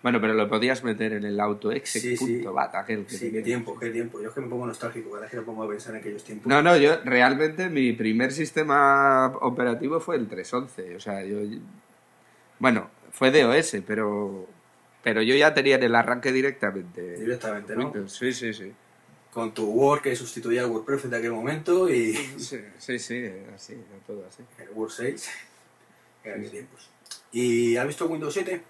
[0.04, 2.44] Bueno, pero lo podías meter en el autoexec.bat, Sí, sí.
[2.78, 4.20] aquel que Sí, qué tiempo, qué tiempo.
[4.20, 6.22] Yo es que me pongo nostálgico cada vez que me pongo a pensar en aquellos
[6.22, 6.46] tiempos.
[6.46, 10.96] No, no, yo realmente mi primer sistema operativo fue el 311.
[10.96, 11.38] O sea, yo.
[12.58, 14.46] Bueno, fue DOS, pero.
[15.02, 17.16] Pero yo ya tenía en el arranque directamente.
[17.18, 17.86] Directamente, ¿no?
[17.86, 18.12] Windows.
[18.12, 18.72] Sí, sí, sí.
[19.32, 23.24] Con tu Word que sustituía al WordPress de aquel momento y Sí, sí, sí,
[23.55, 23.74] así,
[24.07, 24.42] todo así.
[24.62, 25.30] el Word 6.
[26.24, 26.90] Era qué tiempos.
[27.32, 28.62] ¿Y has visto Windows 7?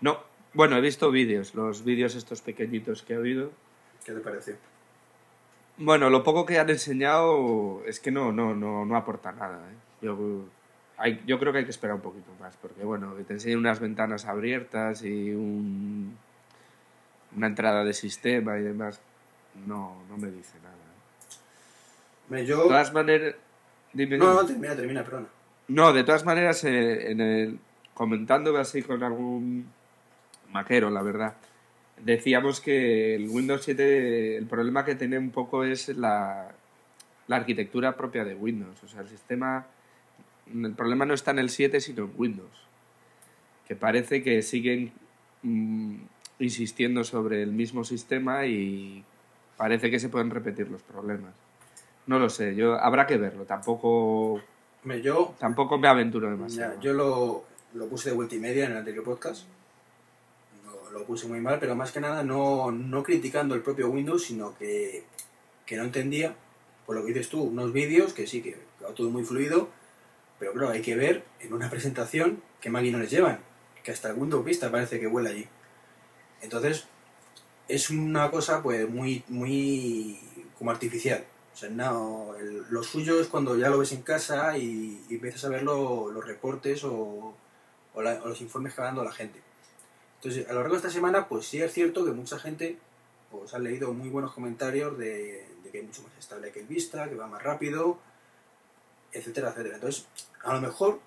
[0.00, 0.18] No,
[0.56, 3.50] bueno, he visto vídeos, los vídeos estos pequeñitos que he oído.
[4.04, 4.54] ¿Qué te pareció?
[5.76, 9.58] Bueno, lo poco que han enseñado es que no, no, no, no aporta nada.
[9.70, 9.74] ¿eh?
[10.00, 10.46] Yo,
[10.96, 13.58] hay, yo creo que hay que esperar un poquito más, porque bueno, que te enseñen
[13.58, 16.16] unas ventanas abiertas y un,
[17.36, 18.98] una entrada de sistema y demás,
[19.66, 20.74] no, no me dice nada.
[20.74, 21.36] ¿eh?
[22.28, 22.62] Hombre, De yo...
[22.62, 23.34] todas maneras,
[23.92, 25.26] dime, No, no, termina, termina, perdona.
[25.68, 27.58] No, de todas maneras, eh, en el,
[27.92, 29.75] comentándome así con algún
[30.52, 31.34] maquero, la verdad,
[32.02, 36.52] decíamos que el Windows 7, el problema que tiene un poco es la,
[37.28, 38.82] la arquitectura propia de Windows.
[38.84, 39.66] O sea, el sistema,
[40.52, 42.66] el problema no está en el 7, sino en Windows.
[43.66, 44.92] Que parece que siguen
[45.42, 45.96] mm,
[46.38, 49.04] insistiendo sobre el mismo sistema y
[49.56, 51.34] parece que se pueden repetir los problemas.
[52.06, 53.44] No lo sé, yo habrá que verlo.
[53.44, 54.40] Tampoco
[54.82, 55.34] Hombre, yo...
[55.40, 56.80] Tampoco me aventuro ya, demasiado.
[56.80, 57.44] yo lo,
[57.74, 59.44] lo puse de vuelta y media en el anterior podcast.
[60.92, 64.56] Lo, puse muy mal, pero más que nada no, no criticando el propio Windows, sino
[64.56, 65.04] que,
[65.66, 66.34] que no entendía,
[66.86, 69.68] por lo que dices tú, unos vídeos que sí, que va todo muy fluido,
[70.38, 73.40] pero claro, hay que ver en una presentación qué máquinas les llevan,
[73.82, 75.46] que hasta el Windows Vista parece que vuela allí.
[76.42, 76.86] Entonces,
[77.68, 80.20] es una cosa pues muy, muy
[80.58, 81.24] como artificial.
[81.54, 82.34] O sea, no,
[82.70, 86.26] lo suyo es cuando ya lo ves en casa y, empiezas a ver lo- los
[86.26, 87.34] reportes o, o
[87.94, 89.40] o los informes que va dando la gente.
[90.26, 92.76] Entonces, a lo largo de esta semana, pues sí es cierto que mucha gente
[93.30, 97.08] pues, ha leído muy buenos comentarios de, que es mucho más estable que el Vista,
[97.08, 98.00] que va más rápido,
[99.12, 99.76] etcétera, etcétera.
[99.76, 100.04] Entonces,
[100.42, 100.98] a lo mejor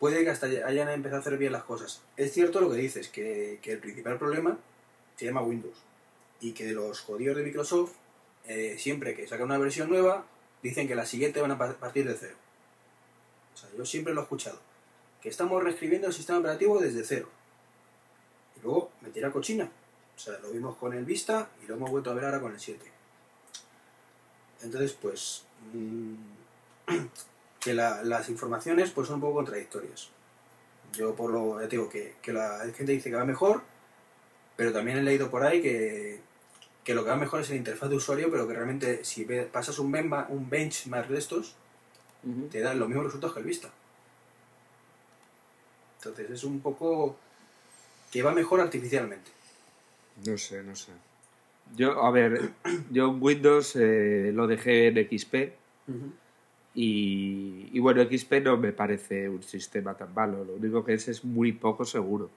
[0.00, 2.02] puede que hasta hayan empezado a hacer bien las cosas.
[2.16, 4.58] Es cierto lo que dices, que, que el principal problema
[5.14, 5.76] se llama Windows
[6.40, 7.92] y que los jodidos de Microsoft,
[8.48, 10.26] eh, siempre que sacan una versión nueva,
[10.60, 12.34] dicen que la siguiente van a pa- partir de cero.
[13.54, 14.58] O sea, yo siempre lo he escuchado.
[15.22, 17.28] Que estamos reescribiendo el sistema operativo desde cero.
[18.66, 19.70] Luego me tira cochina.
[20.16, 22.52] O sea, lo vimos con el Vista y lo hemos vuelto a ver ahora con
[22.52, 22.90] el 7.
[24.62, 26.14] Entonces, pues, mm,
[27.60, 30.08] que la- las informaciones pues son un poco contradictorias.
[30.92, 33.62] Yo por lo ya te digo que, que la gente dice que va mejor,
[34.56, 36.20] pero también he leído por ahí que,
[36.82, 39.78] que lo que va mejor es la interfaz de usuario, pero que realmente si pasas
[39.78, 41.54] un, benma- un benchmark de estos,
[42.50, 43.70] te dan los mismos resultados que el Vista.
[45.98, 47.16] Entonces es un poco
[48.10, 49.30] que va mejor artificialmente.
[50.24, 50.92] No sé, no sé.
[51.76, 52.52] Yo, a ver,
[52.90, 55.34] yo Windows eh, lo dejé en XP
[56.74, 60.44] y, y bueno, XP no me parece un sistema tan malo.
[60.44, 62.30] Lo único que es es muy poco seguro.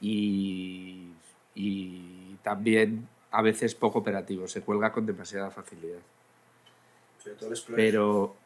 [0.00, 1.08] Y,
[1.54, 4.46] y también a veces poco operativo.
[4.46, 5.98] Se cuelga con demasiada facilidad.
[7.74, 8.36] Pero,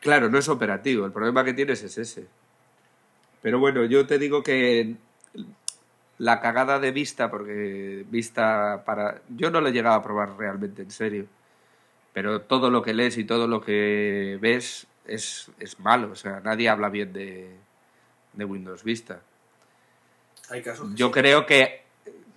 [0.00, 1.06] claro, no es operativo.
[1.06, 2.26] El problema que tienes es ese.
[3.42, 4.96] Pero bueno, yo te digo que
[6.18, 9.22] la cagada de Vista, porque Vista para...
[9.28, 11.26] Yo no lo he llegado a probar realmente en serio.
[12.12, 16.10] Pero todo lo que lees y todo lo que ves es, es malo.
[16.10, 17.54] O sea, nadie habla bien de,
[18.32, 19.20] de Windows Vista.
[20.50, 21.12] Hay casos Yo sí.
[21.12, 21.82] creo que...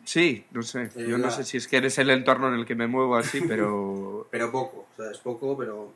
[0.03, 0.89] Sí, no sé.
[0.95, 3.15] Eh, Yo no sé si es que eres el entorno en el que me muevo
[3.15, 4.27] así, pero...
[4.32, 5.93] Pero poco, o sea, es poco, pero...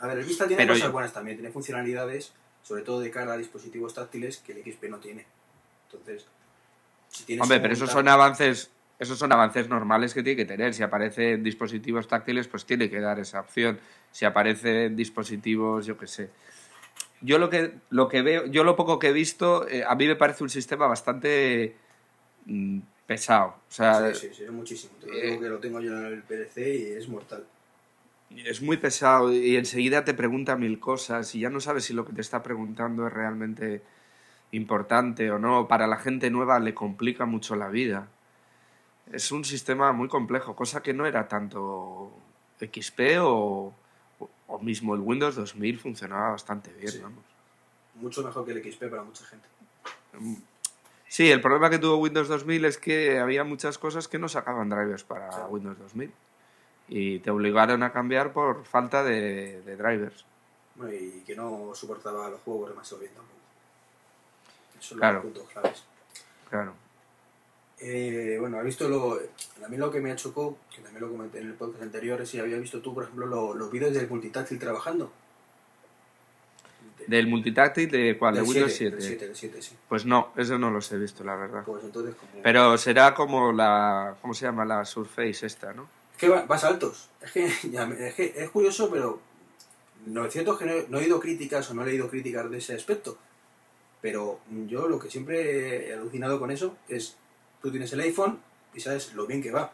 [0.00, 2.32] A ver, el Vista tiene Pero cosas yo- buenas también, tiene funcionalidades,
[2.62, 5.26] sobre todo de cara a dispositivos táctiles, que el XP no tiene.
[5.90, 6.26] Entonces,
[7.08, 10.74] si Hombre, pero esos son avances, esos son avances normales que tiene que tener.
[10.74, 13.78] Si aparecen dispositivos táctiles, pues tiene que dar esa opción.
[14.12, 16.30] Si aparecen dispositivos, yo qué sé.
[17.20, 20.06] Yo lo que lo que veo, yo lo poco que he visto, eh, a mí
[20.06, 21.74] me parece un sistema bastante
[22.46, 23.56] mm, pesado.
[23.68, 24.92] O sea, Sí, sí, sí, es muchísimo.
[25.00, 27.44] Te lo eh, digo que lo tengo yo en el PDC y es mortal.
[28.30, 32.04] es muy pesado y enseguida te pregunta mil cosas y ya no sabes si lo
[32.04, 33.82] que te está preguntando es realmente
[34.52, 35.68] importante o no.
[35.68, 38.08] Para la gente nueva le complica mucho la vida.
[39.12, 42.10] Es un sistema muy complejo, cosa que no era tanto
[42.60, 43.72] XP o,
[44.48, 46.98] o mismo el Windows 2000 funcionaba bastante bien, Sí.
[47.02, 47.24] vamos.
[47.94, 49.46] Mucho mejor que el XP para mucha gente.
[51.08, 54.68] Sí, el problema que tuvo Windows 2000 es que había muchas cosas que no sacaban
[54.68, 55.38] drivers para Sí.
[55.48, 56.12] Windows 2000
[56.88, 60.24] y te obligaron a cambiar por falta de, de drivers.
[60.74, 63.37] Bueno, y que no soportaba los juegos demasiado bien tampoco.
[64.80, 65.14] Son Claro.
[65.16, 65.82] los puntos claves.
[66.50, 66.72] Claro.
[67.80, 69.20] Eh, bueno, he visto lo.
[69.64, 72.20] A mí lo que me ha chocado, que también lo comenté en el podcast anterior,
[72.20, 75.12] es si había visto tú, por ejemplo, lo- los vídeos del multitáctil trabajando.
[77.06, 78.34] ¿Del multitáctil de cuál?
[78.34, 79.00] ¿De Windows 7, 7?
[79.00, 79.76] del 7, del 7, sí.
[79.88, 81.62] Pues no, eso no los he visto, la verdad.
[81.64, 82.42] Pues entonces, como.
[82.42, 84.16] Pero será como la...
[84.20, 84.64] ¿Cómo se llama?
[84.66, 85.88] La Surface esta, ¿no?
[86.12, 87.08] Es que va- vas altos.
[87.22, 89.20] Es que, ya es que es curioso, pero.
[90.06, 92.74] No es cierto que no he oído críticas o no he leído críticas de ese
[92.74, 93.18] aspecto.
[94.00, 97.16] Pero yo lo que siempre he alucinado con eso es.
[97.60, 98.40] Tú tienes el iPhone
[98.74, 99.72] y sabes lo bien que va.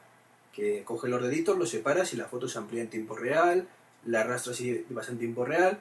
[0.52, 3.68] Que coges los deditos, los separas y la foto se amplía en tiempo real,
[4.06, 5.80] la arrastras y vas en tiempo real.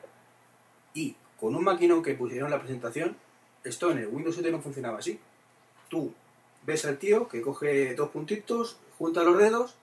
[0.94, 3.16] Y con un maquinón que pusieron en la presentación,
[3.64, 5.20] esto en el Windows 7 no funcionaba así.
[5.90, 6.14] Tú
[6.66, 9.76] ves al tío que coge dos puntitos, junta los dedos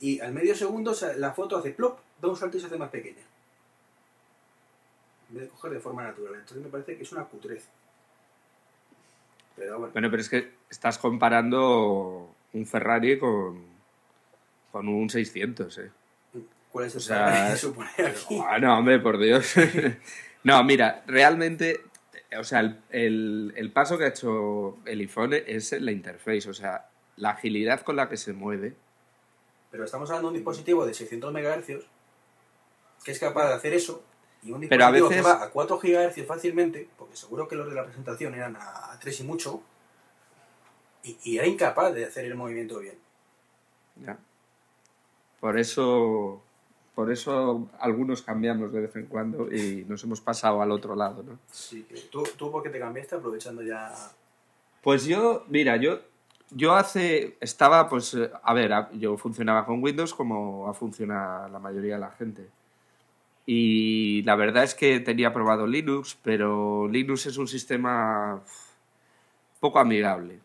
[0.00, 2.90] y al medio segundo la foto hace plop, da un salto y se hace más
[2.90, 3.22] pequeña.
[5.30, 6.34] En vez de coger de forma natural.
[6.34, 7.64] Entonces me parece que es una cutrez.
[9.58, 13.62] Pero bueno, Bueno, pero es que estás comparando un Ferrari con,
[14.72, 15.90] con un 600, ¿eh?
[16.70, 17.52] ¿cuál es el o sea?
[18.46, 19.54] Ah, no, hombre, por Dios.
[20.44, 21.80] no, mira, realmente,
[22.38, 26.54] o sea, el, el- el paso que ha hecho el iPhone es la interface, o
[26.54, 28.74] sea, la agilidad con la que se mueve.
[29.70, 31.84] Pero estamos hablando de un dispositivo de 600 MHz
[33.04, 34.02] que es capaz de hacer eso
[34.42, 37.68] y un Pero a veces- que va a 4 GHz fácilmente, porque seguro que los
[37.68, 39.62] de la presentación eran a, a 3 y mucho,
[41.02, 42.96] y, y era incapaz de hacer el movimiento bien.
[44.04, 44.18] Ya.
[45.40, 46.40] Por eso,
[46.94, 51.22] por eso algunos cambiamos de vez en cuando y nos hemos pasado al otro lado,
[51.22, 51.38] ¿no?
[51.50, 53.92] Sí, tú, tú porque te cambiaste aprovechando ya...
[54.82, 56.00] Pues yo, mira, yo
[56.50, 61.94] yo hace, estaba, pues, eh, a ver, yo funcionaba con Windows como funciona la mayoría
[61.94, 62.48] de la gente.
[63.50, 68.42] Y la verdad es que tenía probado Linux, pero Linux es un sistema
[69.58, 70.38] poco amigable.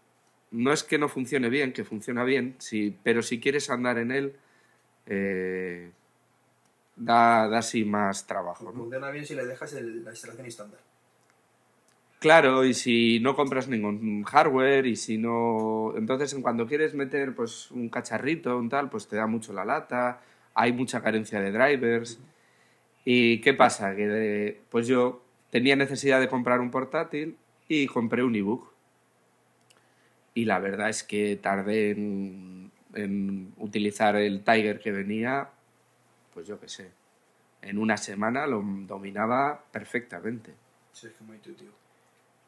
[0.52, 4.12] No es que no funcione bien, que funciona bien, sí, pero si quieres andar en
[4.12, 4.34] él,
[5.08, 5.92] eh,
[6.96, 8.64] da, da sí más trabajo.
[8.64, 8.72] ¿no?
[8.72, 10.80] Funciona bien si le dejas el- la instalación estándar.
[12.20, 15.92] Claro, y si no compras ningún hardware y si no...
[15.98, 19.66] Entonces, en cuando quieres meter pues un cacharrito, un tal, pues te da mucho la
[19.66, 20.22] lata,
[20.54, 22.18] hay mucha carencia de drivers.
[23.06, 23.96] ¿Y qué pasa?
[23.96, 27.38] Que de- pues yo tenía necesidad de comprar un portátil
[27.68, 28.72] y compré un ebook.
[30.34, 35.50] Y la verdad es que tardé en, en utilizar el Tiger que venía,
[36.34, 36.92] pues yo qué sé,
[37.62, 40.54] en una semana lo dominaba perfectamente.
[40.94, 41.40] Sí, es que muy.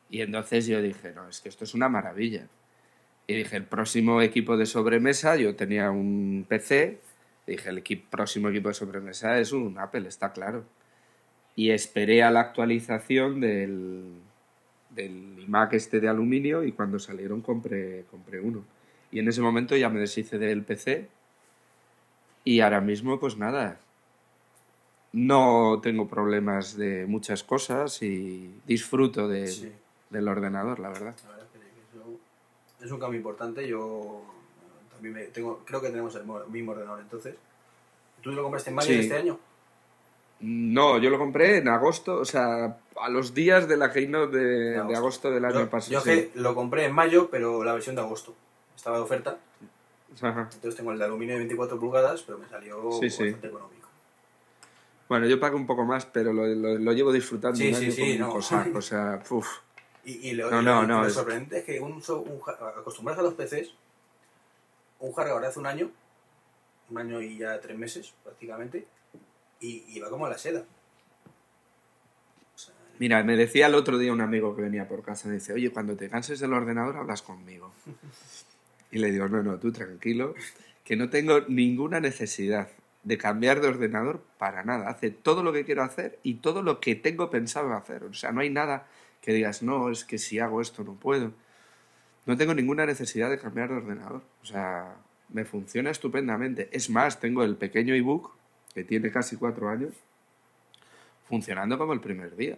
[0.09, 2.47] Y entonces yo dije, no, es que esto es una maravilla.
[3.27, 6.99] Y dije, el próximo equipo de sobremesa, yo tenía un PC,
[7.47, 10.63] dije, el equi- próximo equipo de sobremesa es un Apple, está claro.
[11.55, 14.13] Y esperé a la actualización del,
[14.89, 18.63] del iMac este de aluminio y cuando salieron compré, compré uno.
[19.11, 21.07] Y en ese momento ya me deshice del PC
[22.43, 23.79] y ahora mismo pues nada,
[25.13, 29.71] no tengo problemas de muchas cosas y disfruto de, Sí.
[30.09, 31.15] del ordenador, la verdad.
[31.23, 31.61] La verdad es
[32.79, 33.65] que es un cambio importante.
[33.67, 34.23] Yo
[34.95, 37.35] eh, también me tengo, creo que tenemos el mo- mismo ordenador entonces.
[38.21, 38.95] ¿Tú lo compraste en mayo Sí.
[38.95, 39.39] de este año?
[40.41, 44.43] No, yo lo compré en agosto, o sea, a los días de la keynote de,
[44.43, 45.31] De de agosto.
[45.31, 45.93] del año Yo, pasado.
[45.93, 46.09] yo sí.
[46.09, 48.35] que lo compré en mayo, pero la versión de agosto.
[48.75, 49.37] Estaba de oferta.
[50.21, 50.49] Ajá.
[50.53, 53.87] Entonces tengo el de aluminio de 24 pulgadas, pero me salió Sí, bastante económico.
[55.07, 58.17] Bueno, yo pago un poco más, pero lo, lo- lo llevo disfrutando Sí, sí, sí,
[58.17, 58.33] no.
[58.33, 59.47] o sea, uf.
[60.03, 62.41] Y, y lo, No, y no, lo- no, lo es- sorprendente es que un, un
[62.77, 63.71] acostumbrados a los PCs,
[64.99, 65.91] un de hace un año,
[66.89, 68.87] un año y ya tres meses prácticamente,
[69.59, 70.63] y, y va como a la seda.
[72.53, 75.53] O sea, Mira, me decía el otro día un amigo que venía por casa, dice,
[75.53, 77.71] oye, cuando te canses del ordenador hablas conmigo.
[78.91, 80.35] Y le digo, no, no, tú tranquilo,
[80.85, 82.69] que no tengo ninguna necesidad
[83.03, 84.89] de cambiar de ordenador para nada.
[84.89, 88.03] Hace todo lo que quiero hacer y todo lo que tengo pensado hacer.
[88.03, 88.87] O sea, no hay nada
[89.21, 91.31] que digas, no, es que si hago esto no puedo.
[92.25, 94.21] No tengo ninguna necesidad de cambiar de ordenador.
[94.41, 94.95] O sea,
[95.29, 96.69] me funciona estupendamente.
[96.71, 98.31] Es más, tengo el pequeño ebook,
[98.73, 99.93] que tiene casi cuatro años,
[101.27, 102.57] funcionando como el primer día.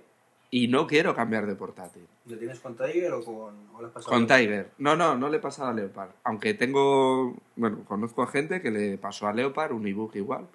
[0.50, 2.08] Y no quiero cambiar de portátil.
[2.26, 4.12] ¿Lo tienes con Tiger o con o lo has pasado?
[4.16, 4.72] Con Tiger.
[4.78, 6.12] No, no, no le he pasado a Leopard.
[6.24, 10.48] Aunque tengo, bueno, conozco a gente que le pasó a Leopard un ebook igual.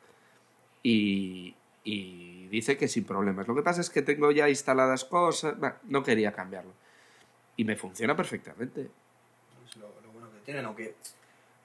[0.82, 1.54] Y,
[1.84, 3.46] y dice que sin problemas.
[3.46, 5.56] Lo que pasa es que tengo ya instaladas cosas.
[5.84, 6.72] no quería cambiarlo.
[7.56, 8.88] Y me funciona perfectamente.
[9.72, 10.94] Es lo, lo bueno que tienen, aunque...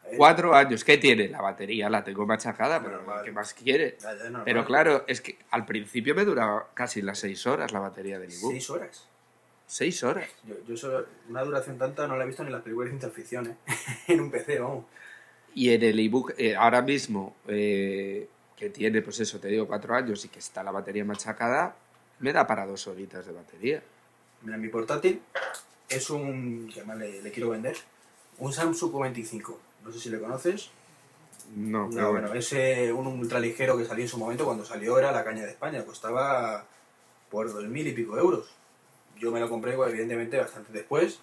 [0.04, 0.84] ver, Cuatro años.
[0.84, 1.28] ¿Qué tiene?
[1.28, 3.26] La batería la tengo machacada, pero Normal.
[3.26, 3.98] ¿qué más quiere?
[4.46, 8.32] Pero claro, es que al principio me duraba casi las seis horas la batería del
[8.32, 8.52] ebook.
[8.54, 9.08] Seis horas.
[9.66, 10.30] Seis horas.
[10.46, 12.92] Yo, yo eso, una duración tanta no la he visto ni en las películas de
[12.92, 13.58] ciencia ficción, ¿eh?
[14.08, 14.86] en un PC, vamos.
[15.54, 19.94] Y en el ebook, eh, ahora mismo, eh, que tiene, pues eso, te digo, cuatro
[19.94, 21.76] años y que está la batería machacada,
[22.20, 23.84] me da para dos horitas de batería.
[24.44, 25.20] Mira, mi portátil
[25.90, 27.76] es un, que además le, le quiero vender,
[28.40, 29.56] un Samsung Q25.
[29.84, 30.70] No sé si le conoces.
[31.56, 32.28] No, pero No, bueno.
[32.28, 35.44] bueno, es eh, un ultraligero que salió en su momento, cuando salió era la caña
[35.44, 36.66] de España, costaba
[37.32, 38.50] por dos mil y pico euros.
[39.18, 41.20] Yo me lo compré, pues, evidentemente, bastante después,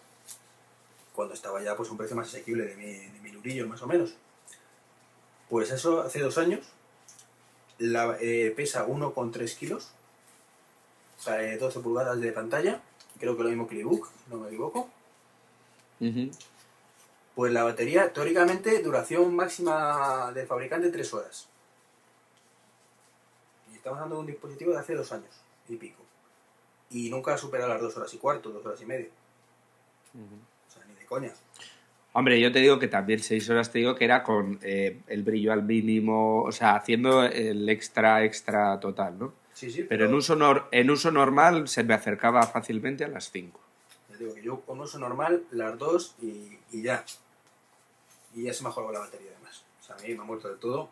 [1.15, 3.87] cuando estaba ya pues un precio más asequible de, mi, de mil eurillos, más o
[3.87, 4.15] menos.
[5.49, 6.67] Pues eso, hace dos años,
[7.79, 9.91] la, eh, pesa 1,3 kilos,
[11.19, 12.81] o sea, eh, 12 pulgadas de pantalla,
[13.21, 14.89] creo que lo mismo que el ebook, si no me equivoco.
[16.01, 16.31] Ujú.
[17.35, 21.49] Pues la batería, teóricamente, duración máxima del fabricante 3 horas.
[23.73, 25.35] Y estamos hablando de un dispositivo de hace dos años
[25.69, 26.03] y pico.
[26.91, 29.09] Y nunca ha superado las 2 horas y cuarto, 2 horas y media.
[30.15, 31.33] O sea, ni de coña.
[32.13, 35.25] Hombre, yo te digo que también 6 horas te digo que era con eh, el
[35.25, 39.35] brillo al mínimo, o sea, haciendo el extra, extra total, ¿no?
[39.53, 39.83] Sí, sí.
[39.83, 40.05] Pero, pero...
[40.07, 43.61] En, uso nor en uso normal se me acercaba fácilmente a las 5
[44.19, 47.05] digo que yo con uso normal, las dos y, y ya.
[48.35, 49.65] Y ya se me ha jugado la batería además.
[49.81, 50.89] O sea, a mí me ha muerto del todo.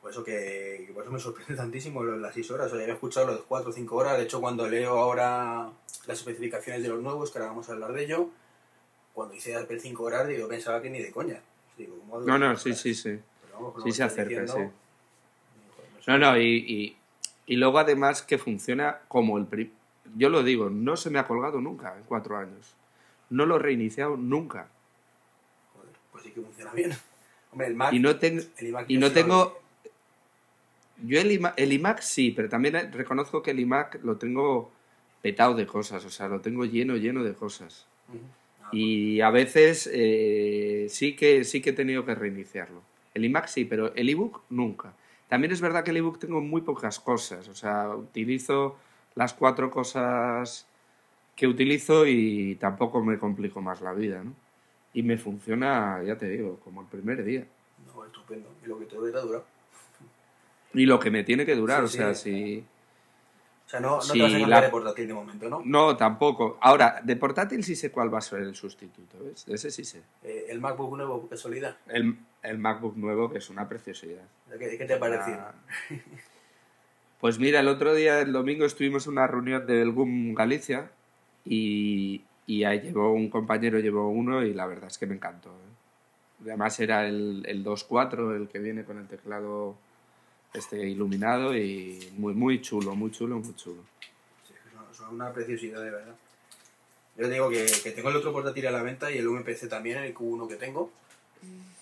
[0.00, 2.68] Por eso que, que por eso me sorprende tantísimo de las 6 horas.
[2.68, 4.16] O sea, había escuchado lo de 4 o 5 horas.
[4.16, 5.70] De hecho, cuando leo ahora
[6.06, 8.28] las especificaciones de los nuevos, que ahora vamos a hablar de ello,
[9.12, 11.40] cuando hice Apple 5 horas, digo, pensaba que ni de coña.
[11.76, 13.18] Digo, ¿cómo va a No, no, sí, sí, sí.
[13.52, 14.60] Vamos, Sí se acerca, diciendo, sí.
[14.60, 14.72] digo,
[16.06, 16.96] No, no, y, y,
[17.46, 19.46] y luego además que funciona como el...
[19.46, 19.72] pri-
[20.16, 22.74] Yo lo digo, no se me ha colgado nunca en cuatro años.
[23.30, 24.68] No lo he reiniciado nunca.
[26.12, 26.92] pues sí que funciona bien.
[27.52, 27.92] Hombre, el Mac.
[27.92, 29.60] Y no, tengo el iMac y no tengo...
[31.04, 34.70] Yo el iMac, el iMac sí, pero también reconozco que el iMac lo tengo
[35.22, 37.86] petado de cosas, o sea, lo tengo lleno, lleno de cosas.
[38.62, 42.82] Ah, Y a veces eh, sí, que, sí que he tenido que reiniciarlo.
[43.14, 44.92] El iMac sí, pero el ebook nunca.
[45.28, 47.48] También es verdad que el ebook tengo muy pocas cosas.
[47.48, 48.76] O sea, utilizo
[49.18, 50.64] las cuatro cosas
[51.34, 54.32] que utilizo y tampoco me complico más la vida, ¿no?
[54.94, 57.44] Y me funciona, ya te digo, como el primer día.
[57.84, 58.48] No, estupendo.
[58.64, 59.42] Y lo que te dura, dura.
[60.72, 62.30] Y lo que me tiene que durar, Sí, o sea, sí.
[62.32, 62.64] si...
[63.66, 65.62] O sea, no, no Sí, te vas a la- de portátil de momento, ¿no?
[65.64, 66.56] No, tampoco.
[66.60, 69.44] Ahora, de portátil sí sé cuál va a ser el sustituto, ¿ves?
[69.48, 70.00] Ese sí sé.
[70.22, 71.76] Eh, el MacBook nuevo, qué casualidad.
[71.88, 74.22] El, el MacBook nuevo, que es una preciosidad.
[74.58, 75.38] ¿Qué, qué te ha parecido?
[77.20, 80.90] Pues mira, el otro día, el domingo, estuvimos en una reunión del GUM Galicia
[81.44, 85.50] y, y ahí llevó un compañero, llevó uno y la verdad es que me encantó.
[85.50, 86.42] ¿eh?
[86.42, 89.76] Además era el, el 2.4, el que viene con el teclado
[90.54, 93.82] este iluminado y muy, muy chulo, muy chulo, muy chulo.
[94.46, 94.54] Sí,
[94.92, 96.14] son, una preciosidad, de verdad.
[97.16, 99.98] Yo digo que, que tengo el otro portátil a la venta y el UMPC también,
[99.98, 100.92] el Q1 que tengo.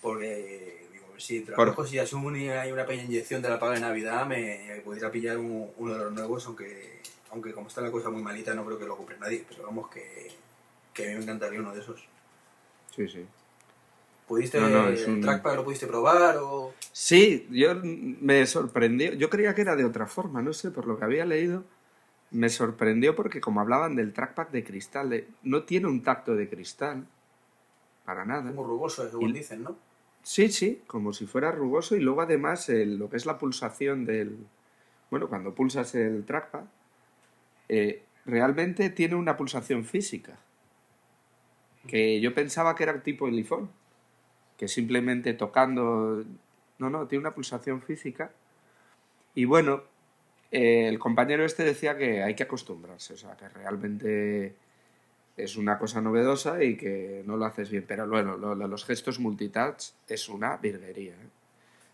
[0.00, 0.85] Porque,
[1.18, 4.80] si trabajo, si asumo y hay una pequeña inyección de la paga de Navidad, me,
[4.84, 7.00] pudiera pillar un- uno de los nuevos, aunque,
[7.30, 9.44] aunque como está la cosa muy malita, no creo que lo compre nadie.
[9.48, 10.30] Pero vamos, que,
[10.92, 12.04] que a mí me encantaría uno de esos.
[12.94, 13.24] Sí, sí.
[14.26, 16.74] ¿Pudiste, No, no, el un- trackpad lo pudiste probar o...?
[16.92, 19.12] Sí, yo me sorprendió.
[19.14, 21.62] Yo creía que era de otra forma, no sé, por lo que había leído.
[22.32, 27.06] Me sorprendió porque como hablaban del trackpad de cristal, no tiene un tacto de cristal,
[28.04, 28.50] para nada.
[28.50, 29.76] Muy rugoso, según Y- dicen, ¿no?
[30.26, 34.36] Sí, sí, como si fuera rugoso y luego además lo que es la pulsación del...
[35.08, 36.64] Bueno, cuando pulsas el trackpad,
[37.68, 40.36] eh, realmente tiene una pulsación física.
[41.86, 43.70] Que yo pensaba que era tipo el iPhone,
[44.58, 46.24] que simplemente tocando...
[46.80, 48.32] No, no, tiene una pulsación física.
[49.36, 49.84] Y bueno,
[50.50, 54.56] eh, el compañero este decía que hay que acostumbrarse, o sea, que realmente
[55.36, 57.84] es una cosa novedosa y que no lo haces bien.
[57.86, 61.12] Pero bueno, lo- lo- los gestos multitouch es una virguería.
[61.12, 61.28] ¿eh?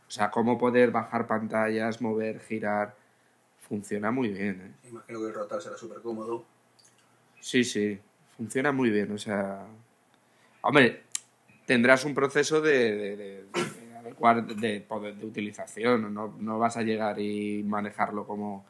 [0.06, 2.94] O sea, cómo poder bajar pantallas, mover, girar,
[3.68, 4.60] funciona muy bien.
[4.84, 4.88] ¿eh?
[4.88, 6.44] Imagino que el rotar será súper cómodo.
[7.40, 7.98] Sí, sí,
[8.36, 9.10] funciona muy bien.
[9.12, 9.66] O sea,
[10.60, 11.02] hombre,
[11.66, 16.12] tendrás un proceso de, de, de- de adecuar de, poder- de utilización.
[16.14, 18.64] No, no vas a llegar y manejarlo como,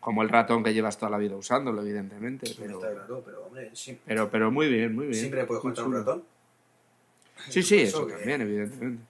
[0.00, 2.46] como el ratón que llevas toda la vida usándolo, evidentemente.
[2.46, 5.18] Sí, Pero, está claro, pero hombre, sí- pero, pero muy bien, muy bien.
[5.18, 6.24] siempre puedes contar un ratón.
[7.48, 9.02] Sí, sí, Eso que- también, evidentemente.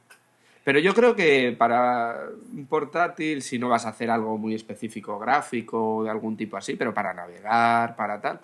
[0.65, 5.19] Pero yo creo que para un portátil, si no vas a hacer algo muy específico
[5.19, 8.39] gráfico o de algún tipo así, pero para navegar, para tal,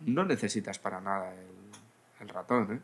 [0.00, 2.80] no necesitas para nada el, el ratón, ¿eh?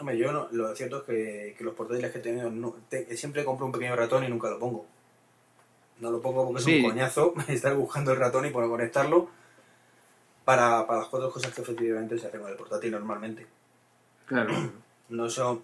[0.00, 3.16] Hombre, yo no, lo cierto es que, que los portátiles que he tenido, no, te-
[3.16, 4.86] siempre compro un pequeño ratón y nunca lo pongo.
[6.02, 6.78] No lo pongo porque Sí.
[6.78, 9.30] es un coñazo estar buscando el ratón y poder conectarlo
[10.44, 13.46] para, para las cuatro cosas que efectivamente se hacen con el portátil normalmente.
[14.26, 14.52] Claro.
[15.08, 15.62] No son...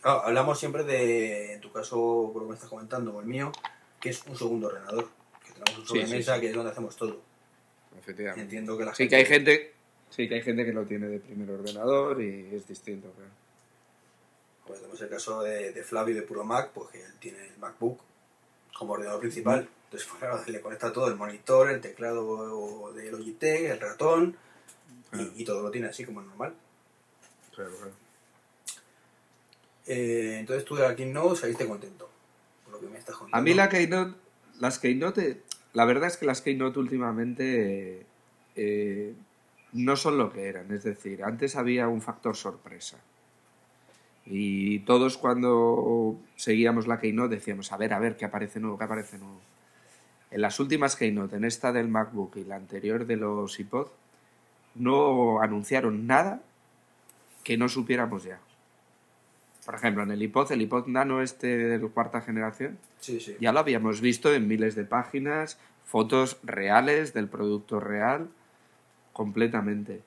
[0.00, 3.26] claro, hablamos siempre de, en tu caso, por lo que me estás comentando, o el
[3.26, 3.52] mío,
[4.00, 5.08] que es un segundo ordenador.
[5.44, 6.40] Que tenemos un sí, sobremesa sí.
[6.40, 7.20] que es donde hacemos todo.
[7.98, 8.40] Efectivamente.
[8.42, 9.10] Entiendo que la Sí gente...
[9.10, 9.74] que hay gente,
[10.08, 13.30] sí que hay gente que lo tiene de primer ordenador y es distinto, claro.
[14.66, 17.58] Pues tenemos el caso de, de Flavio de Puro Mac, pues que él tiene el
[17.58, 18.00] MacBook
[18.78, 19.68] como ordenador principal.
[19.86, 24.36] Entonces, pues, claro, le conecta todo, el monitor, el teclado de Logitech, el ratón,
[25.10, 25.30] Claro.
[25.36, 26.54] y, y todo lo tiene así como normal.
[27.54, 27.92] Claro, claro.
[29.86, 32.10] Eh, entonces tú de la Keynote saliste contento,
[32.64, 33.36] por lo que me estás contando.
[33.36, 34.14] A mí la Keynote,
[34.58, 38.04] las Keynote, la verdad es que las Keynote últimamente
[38.56, 39.14] eh,
[39.72, 40.72] no son lo que eran.
[40.72, 42.98] Es decir, antes había un factor sorpresa.
[44.28, 48.84] Y todos cuando seguíamos la Keynote decíamos, a ver, a ver, qué aparece nuevo, qué
[48.84, 49.40] aparece nuevo.
[50.30, 53.88] En las últimas Keynote, en esta del MacBook y la anterior de los iPod,
[54.74, 56.42] no anunciaron nada
[57.44, 58.40] que no supiéramos ya.
[59.64, 61.46] Por ejemplo, en el iPod, el iPod Nano este
[61.78, 63.36] de cuarta generación, Sí, sí.
[63.40, 68.28] ya lo habíamos visto en miles de páginas, fotos reales del producto real,
[69.12, 70.02] completamente.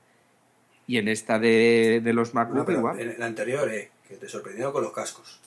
[0.88, 3.00] Y en esta de, de los MacBook igual.
[3.00, 5.40] en el anterior, eh, que te sorprendió con los cascos.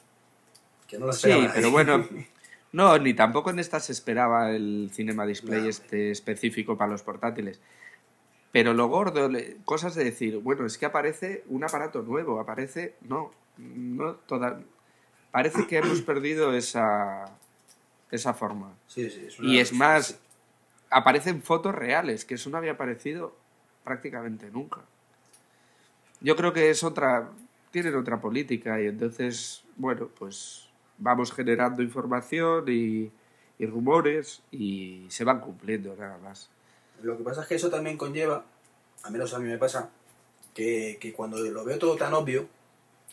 [0.87, 2.07] Que no lo Sí, pero bueno,
[2.73, 5.69] no, ni tampoco en esta se esperaba el Cinema Display No.
[5.69, 7.61] este específico para los portátiles.
[8.51, 9.31] Pero lo gordo,
[9.65, 14.61] cosas de decir, bueno, es que aparece un aparato nuevo, aparece, no, no toda,
[15.31, 17.27] parece que hemos perdido esa,
[18.11, 18.75] esa forma.
[18.87, 20.17] Sí, sí, es Y es más, sí.
[20.91, 23.35] aparecen fotos reales, que eso no había aparecido
[23.85, 24.81] prácticamente nunca.
[26.21, 27.31] Yo creo que es otra,
[27.71, 30.62] tienen otra política y entonces, bueno, pues
[31.03, 33.11] vamos generando información y,
[33.59, 36.49] y rumores y se van cumpliendo nada más.
[37.03, 38.45] Lo que pasa es que eso también conlleva,
[39.03, 39.91] a menos a mí me pasa,
[40.55, 42.47] que, que cuando lo veo todo tan obvio,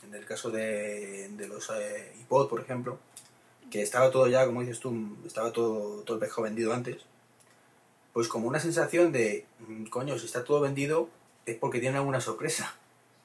[0.03, 2.99] en el caso de, de los eh, iPod, por ejemplo,
[3.69, 6.97] que estaba todo ya, como dices tú, estaba todo, todo el pescado vendido antes,
[8.13, 11.09] pues como una sensación de, mm, coño, si está todo vendido
[11.45, 12.75] es porque tiene alguna sorpresa.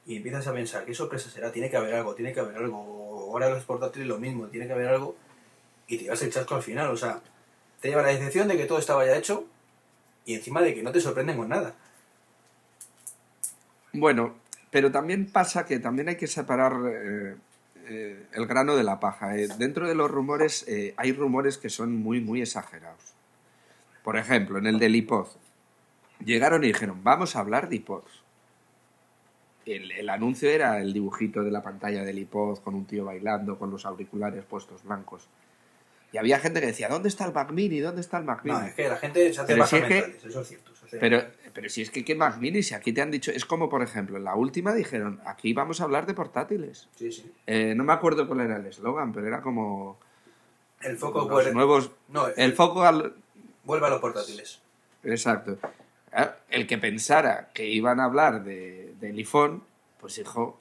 [0.07, 1.51] Y empiezas a pensar, ¿qué sorpresa será?
[1.51, 3.04] Tiene que haber algo, tiene que haber algo.
[3.35, 5.17] Ahora los portátiles lo mismo, tiene que haber algo.
[5.89, 7.21] Y te vas el chasco al final, o sea,
[7.81, 9.45] te lleva la decepción de que todo estaba ya hecho
[10.25, 11.75] y encima de que no te sorprenden con nada.
[13.93, 14.37] Bueno,
[14.71, 17.37] pero también pasa que también hay que separar eh,
[17.87, 19.37] eh, el grano de la paja.
[19.37, 20.65] Eh, dentro de los rumores
[20.97, 23.15] hay rumores que son muy, muy exagerados.
[24.05, 25.27] Por ejemplo, en el del iPod.
[26.25, 28.24] Llegaron y dijeron, vamos a hablar de iPods.
[29.67, 33.59] El, el anuncio era el dibujito de la pantalla del iPod con un tío bailando,
[33.59, 35.27] con los auriculares puestos blancos.
[36.13, 37.81] Y había gente que decía, ¿dónde está el Mac Mini?
[37.81, 38.57] ¿Dónde está el Mac Mini?
[38.59, 39.99] No, es que la gente se hace Pero más si es que-
[40.29, 40.75] eso es cierto.
[40.77, 43.33] se hace- Pero, pero si es que qué Mac Mini, si aquí te han dicho,
[43.33, 46.89] es como por ejemplo, en la última dijeron, aquí vamos a hablar de portátiles.
[46.97, 47.33] Sí, sí.
[47.47, 49.99] Eh, no me acuerdo cuál era el eslogan, pero era como
[50.83, 51.91] El foco los nuevos...
[52.11, 53.15] no, El foco al...
[53.65, 54.61] vuelve a los portátiles.
[55.03, 55.59] Exacto.
[56.49, 59.63] El que pensara que iban a hablar de, del iPhone,
[60.01, 60.59] pues dijo,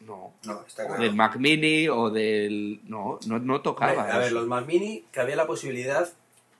[0.00, 0.32] no.
[0.44, 1.02] No, está O claro.
[1.02, 2.80] del Mac Mini o del...
[2.84, 4.04] No, no, no tocaba.
[4.04, 4.34] A ver, eso.
[4.36, 6.08] los Mac Mini, que había la posibilidad,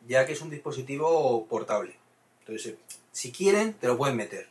[0.09, 1.95] ya que es un dispositivo portable.
[2.41, 2.75] Entonces,
[3.13, 4.49] si quieren, te lo pueden meter.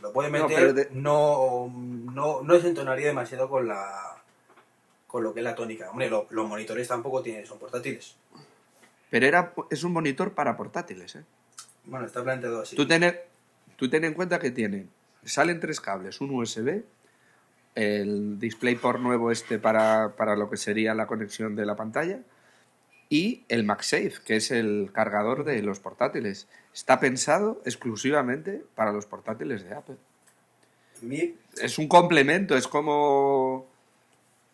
[0.00, 4.12] Lo pueden No, meter, pero de- no, no, no se entonaría demasiado con la
[5.06, 5.88] con lo que es la tónica.
[5.90, 8.16] Hombre, lo- los monitores tampoco tienen, son portátiles.
[9.08, 11.24] Pero era, es un monitor para portátiles, ¿eh?
[11.86, 12.76] Bueno, está planteado así.
[12.76, 13.16] Tú, ten,
[13.76, 14.86] tú ten en cuenta que tiene,
[15.24, 16.82] salen tres cables, un USB,
[17.74, 22.20] el DisplayPort nuevo este para, para lo que sería la conexión de la pantalla
[23.08, 26.48] y el MagSafe, que es el cargador de los portátiles.
[26.74, 29.96] Está pensado exclusivamente para los portátiles de Apple.
[31.60, 33.66] Es un complemento, es como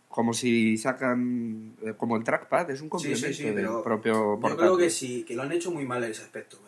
[0.09, 3.83] como si sacan eh, como el trackpad, es un Sí, complemento sí, sí, del pero
[3.83, 4.59] propio Yo portátil.
[4.59, 6.59] creo que sí, que lo han hecho muy mal en ese aspecto.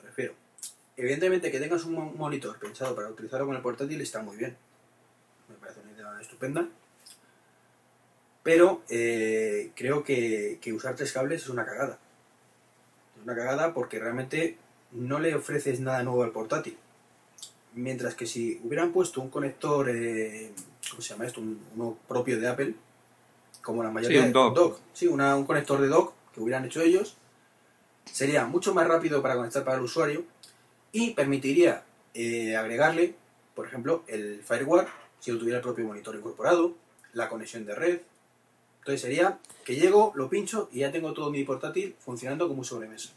[0.96, 4.56] Evidentemente que tengas un mo- monitor pensado para utilizarlo con el portátil está muy bien.
[5.48, 6.68] Me parece una idea estupenda.
[8.42, 11.98] Pero eh, creo que, que usar tres cables es una cagada.
[13.16, 14.56] Es una cagada porque realmente
[14.92, 16.76] no le ofreces nada nuevo al portátil.
[17.74, 20.52] Mientras que si hubieran puesto un conector, eh,
[20.90, 21.40] ¿cómo se llama esto?
[21.40, 22.74] Un- uno propio de Apple,
[23.62, 24.78] como la mayoría Sí, un de- dock.
[24.92, 27.16] Sí, una- un conector de dock que hubieran hecho ellos,
[28.04, 30.22] sería mucho más rápido para conectar para el usuario
[30.94, 31.82] y permitiría
[32.14, 33.14] eh, agregarle,
[33.56, 34.86] por ejemplo, el firewall,
[35.18, 36.72] si lo tuviera el propio monitor incorporado,
[37.12, 38.00] la conexión de red.
[38.78, 42.64] Entonces sería que llego, lo pincho y ya tengo todo mi portátil funcionando como un
[42.64, 43.10] sobremesa.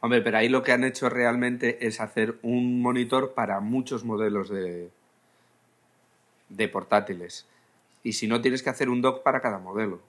[0.00, 4.50] Hombre, pero ahí lo que han hecho realmente es hacer un monitor para muchos modelos
[4.50, 4.90] de,
[6.50, 7.46] de portátiles.
[8.04, 10.00] Y si no, tienes que hacer un dock para cada modelo.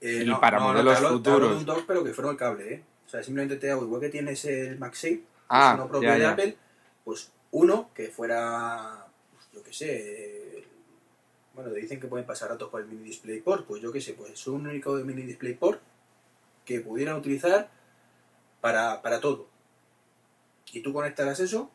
[0.00, 1.60] Eh, Y para modelos te hablo- te hablo de futuros.
[1.60, 2.82] un dock, pero que fuera el cable, ¿eh?
[3.08, 6.10] O sea, simplemente te hago, igual que tienes el MagSafe, que Ah, es uno propio
[6.10, 6.26] ya, de.
[6.26, 6.56] Apple,
[7.04, 10.64] pues uno que fuera, pues, yo qué sé,
[11.54, 14.46] bueno, dicen que pueden pasar datos por el mini DisplayPort, pues yo qué sé, pues
[14.46, 15.80] un único mini DisplayPort
[16.66, 17.70] que pudieran utilizar
[18.60, 19.48] para, para todo.
[20.74, 21.70] Y tú conectarás eso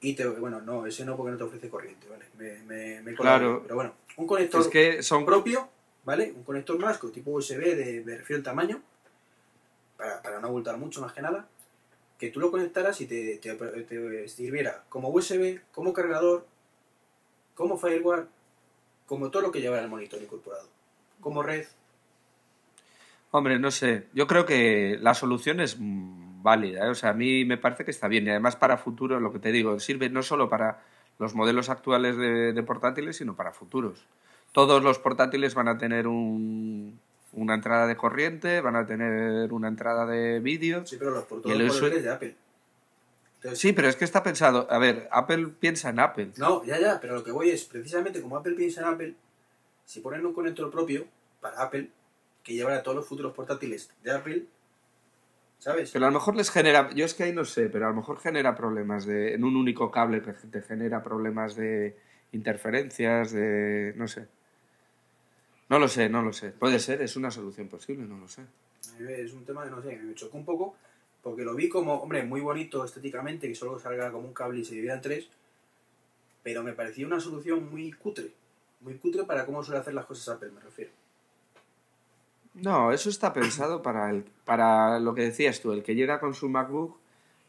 [0.00, 2.24] y te, bueno, no, ese no porque no te ofrece corriente, ¿vale?
[2.36, 3.60] Me, me, me Claro.
[3.62, 5.24] Pero bueno, un conector Es que son...
[5.24, 5.68] propio,
[6.04, 6.32] ¿vale?
[6.32, 8.82] Un conector más, con tipo USB, de, me refiero al tamaño,
[10.22, 11.46] para, no abultar mucho más que nada,
[12.18, 13.40] que tú lo conectaras y te,
[14.28, 16.46] sirviera como USB, como cargador,
[17.54, 18.28] como firewall,
[19.06, 20.68] como todo lo que llevara el monitor incorporado,
[21.20, 21.66] como red.
[23.30, 24.06] Hombre, no sé.
[24.14, 26.86] Yo creo que la solución es mm, válida.
[26.86, 26.90] ¿eh?
[26.90, 28.26] O sea, a mí me parece que está bien.
[28.26, 30.84] Y además para futuro, lo que te digo, sirve no solo para
[31.18, 34.06] los modelos actuales de portátiles, sino para futuros.
[34.54, 37.00] Todos los portátiles van a tener un-
[37.34, 40.86] una entrada de corriente, van a tener una entrada de vídeo.
[40.86, 42.36] Sí, pero los por Y todos el colores de Apple.
[43.36, 44.66] Entonces, Sí, pero es que está pensado.
[44.70, 46.32] A ver, Apple piensa en Apple.
[46.36, 49.14] No, ya, ya, pero lo que voy es, precisamente como Apple piensa en Apple,
[49.84, 51.06] si ponen un conector propio
[51.40, 51.90] para Apple,
[52.42, 54.44] que llevará todos los futuros portátiles de Apple,
[55.58, 55.90] ¿sabes?
[55.92, 57.96] Pero a lo mejor les genera, yo es que ahí no sé, pero a lo
[57.96, 61.96] mejor genera problemas de, en un único cable que te genera problemas de
[62.32, 64.26] interferencias, de, no sé.
[65.68, 66.50] No lo sé, no lo sé.
[66.52, 68.42] Puede ser, es una solución posible, no lo sé.
[69.08, 70.76] Es un tema que no sé, me chocó un poco,
[71.22, 74.64] porque lo vi como, hombre, muy bonito estéticamente, que solo salga como un cable y
[74.64, 75.28] se divida en tres,
[76.42, 78.30] pero me parecía una solución muy cutre.
[78.82, 80.90] Muy cutre para cómo suele hacer las cosas Apple, me refiero.
[82.54, 86.34] No, eso está pensado para, el, para lo que decías tú, el que llega con
[86.34, 86.96] su MacBook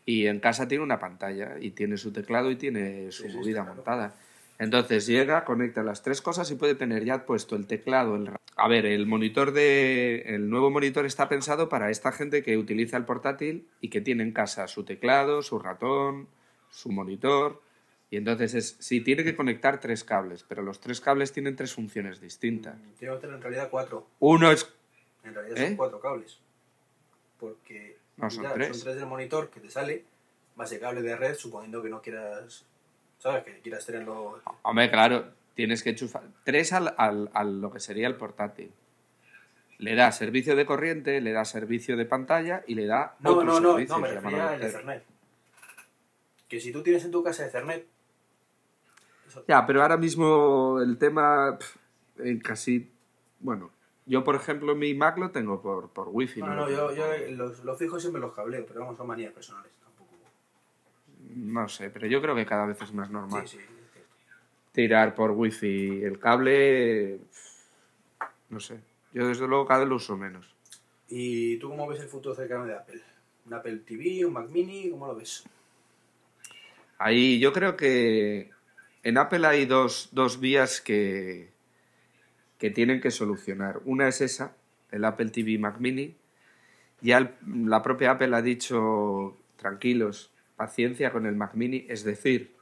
[0.05, 3.61] y en casa tiene una pantalla y tiene su teclado y tiene su Sí, movida
[3.63, 3.75] claro.
[3.75, 4.15] montada.
[4.57, 8.15] Entonces llega, conecta las tres cosas y puede tener ya puesto el teclado.
[8.15, 8.31] El...
[8.55, 10.21] A ver, el monitor de.
[10.27, 14.23] El nuevo monitor está pensado para esta gente que utiliza el portátil y que tiene
[14.23, 16.29] en casa su teclado, su ratón,
[16.69, 17.61] su monitor.
[18.09, 18.77] Y entonces es.
[18.79, 22.75] Sí, tiene que conectar tres cables, pero los tres cables tienen tres funciones distintas.
[22.97, 24.07] Que tener en realidad cuatro.
[24.19, 24.71] Uno es.
[25.25, 25.67] En realidad ¿Eh?
[25.67, 26.39] son cuatro cables.
[27.39, 28.77] Porque No, son ya, tres.
[28.77, 30.05] son tres del monitor que te sale,
[30.55, 32.65] más el cable de red, suponiendo que no quieras,
[33.19, 33.43] ¿sabes?
[33.43, 34.41] Que quieras tenerlo...
[34.63, 36.23] Hombre, claro, tienes que enchufar.
[36.43, 38.71] Tres al, al, al lo que sería el portátil.
[39.77, 43.15] Le da servicio de corriente, le da servicio de pantalla y le da.
[43.19, 45.03] No, otro no, no, servicio, no, me refería al Ethernet.
[46.47, 47.85] Que si tú tienes en tu casa Ethernet...
[49.27, 51.79] eso- Ya, pero ahora mismo el tema pf,
[52.19, 52.89] en casi.
[53.39, 53.71] Bueno,
[54.05, 56.39] yo por ejemplo mi Mac lo tengo por, por wifi.
[56.39, 59.33] No, no, no, yo, yo los, los fijos siempre los cableo, pero vamos, son manías
[59.33, 59.71] personales.
[61.35, 63.47] No sé, pero yo creo que cada vez es más normal.
[63.47, 63.63] Sí, sí.
[64.71, 67.19] Tirar por wifi el cable.
[68.49, 68.79] No sé.
[69.13, 70.53] Yo desde luego cada vez lo uso menos.
[71.07, 73.01] ¿Y tú cómo ves el futuro cercano de Apple?
[73.45, 74.89] ¿Un Apple TV, un Mac Mini?
[74.89, 75.43] ¿Cómo lo ves?
[76.97, 78.51] Ahí yo creo que
[79.03, 81.49] en Apple hay dos, dos vías que,
[82.57, 83.81] que tienen que solucionar.
[83.85, 84.55] Una es esa,
[84.91, 86.15] el Apple TV Mac Mini.
[87.01, 87.35] Ya el-
[87.69, 92.55] la propia Apple ha dicho, tranquilos, paciencia con el Mac Mini, es decir,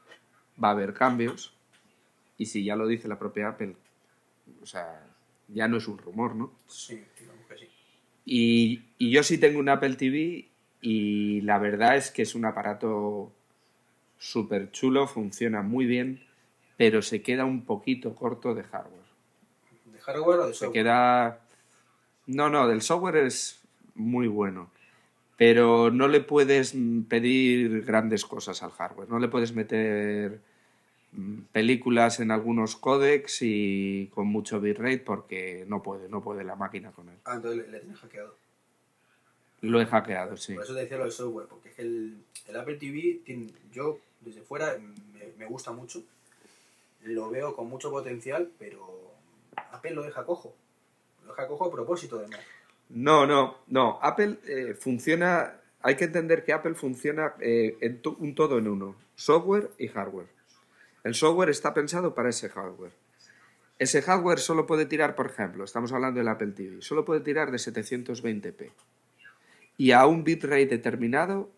[0.61, 1.53] va a haber cambios.
[2.37, 3.75] Y si ya lo dice la propia Apple,
[4.61, 5.05] o sea,
[5.47, 6.51] ya no es un rumor, ¿no?
[6.67, 7.67] Sí, digamos que sí.
[8.25, 10.47] Y, y yo sí tengo un Apple TV
[10.81, 13.31] y la verdad es que es un aparato
[14.17, 16.23] súper chulo, funciona muy bien,
[16.77, 19.03] pero se queda un poquito corto de hardware.
[19.85, 20.83] ¿De hardware o de Se software?
[20.83, 21.39] queda...
[22.25, 23.61] No, no, del software es
[23.95, 24.71] muy bueno,
[25.37, 26.75] pero no le puedes
[27.09, 30.39] pedir grandes cosas al hardware, no le puedes meter
[31.13, 36.55] mm, películas en algunos códecs y con mucho bitrate porque no puede, no puede la
[36.55, 37.15] máquina con él.
[37.25, 38.35] Ah, entonces le, le tienes hackeado.
[39.61, 40.53] Lo he hackeado, sí.
[40.55, 42.17] Por eso te decía lo del software, porque es que el,
[42.47, 46.03] el Apple TV, tiene- yo desde fuera me, me gusta mucho,
[47.03, 49.11] lo veo con mucho potencial, pero
[49.71, 50.53] Apple lo deja cojo.
[51.23, 52.41] Lo deja cojo a propósito, además.
[52.93, 53.99] No, no, no.
[54.01, 55.55] Apple eh, funciona.
[55.81, 60.27] Hay que entender que Apple funciona eh, en un todo en uno: software y hardware.
[61.03, 62.91] El software está pensado para ese hardware.
[63.79, 67.51] Ese hardware solo puede tirar, por ejemplo, estamos hablando del Apple TV, solo puede tirar
[67.51, 68.69] de 720p.
[69.77, 71.49] Y a un bitrate determinado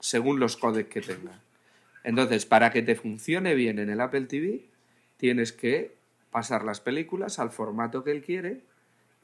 [0.00, 1.40] según los códecs que tenga.
[2.04, 4.64] Entonces, para que te funcione bien en el Apple TV,
[5.16, 5.96] tienes que
[6.30, 8.60] pasar las películas al formato que él quiere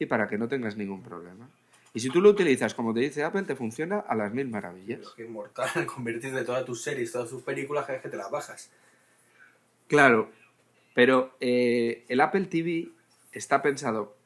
[0.00, 1.48] y para que no tengas ningún problema.
[1.92, 5.00] Y si tú lo utilizas como te dice Apple, te funciona a las mil maravillas.
[5.00, 8.08] Es que es mortal convertir de todas tus series, todas tus películas, cada vez que
[8.08, 8.70] te las bajas.
[9.86, 10.30] Claro,
[10.94, 12.88] pero eh, el Apple TV
[13.32, 14.16] está pensado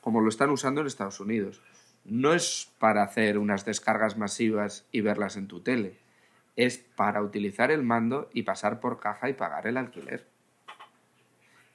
[0.00, 1.62] como lo están usando en Estados Unidos.
[2.04, 5.98] No es para hacer unas descargas masivas y verlas en tu tele.
[6.56, 10.26] Es para utilizar el mando y pasar por caja y pagar el alquiler.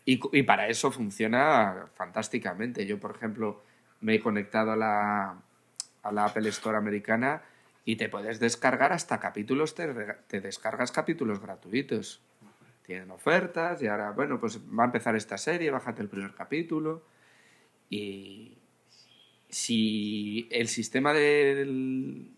[0.06, 2.86] Y, y para eso funciona fantásticamente.
[2.86, 3.64] Yo, por ejemplo,
[4.02, 5.42] me he conectado a la,
[6.04, 7.42] a la Apple Store americana
[7.86, 9.88] y te puedes descargar hasta capítulos, te,
[10.28, 12.22] te descargas capítulos gratuitos.
[12.84, 17.04] Tienen ofertas y ahora, bueno, pues va a empezar esta serie, bájate el primer capítulo.
[17.90, 18.60] Y
[19.50, 22.32] si el sistema del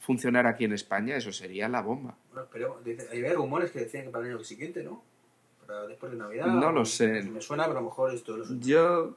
[0.00, 2.18] funcionara aquí en España, eso sería la bomba.
[2.32, 5.02] Bueno, pero hay rumores que decían que para el año siguiente, ¿no?
[5.88, 6.46] Después de Navidad.
[6.46, 7.22] No lo sé.
[7.22, 9.14] Me suena, pero a lo mejor esto Yo.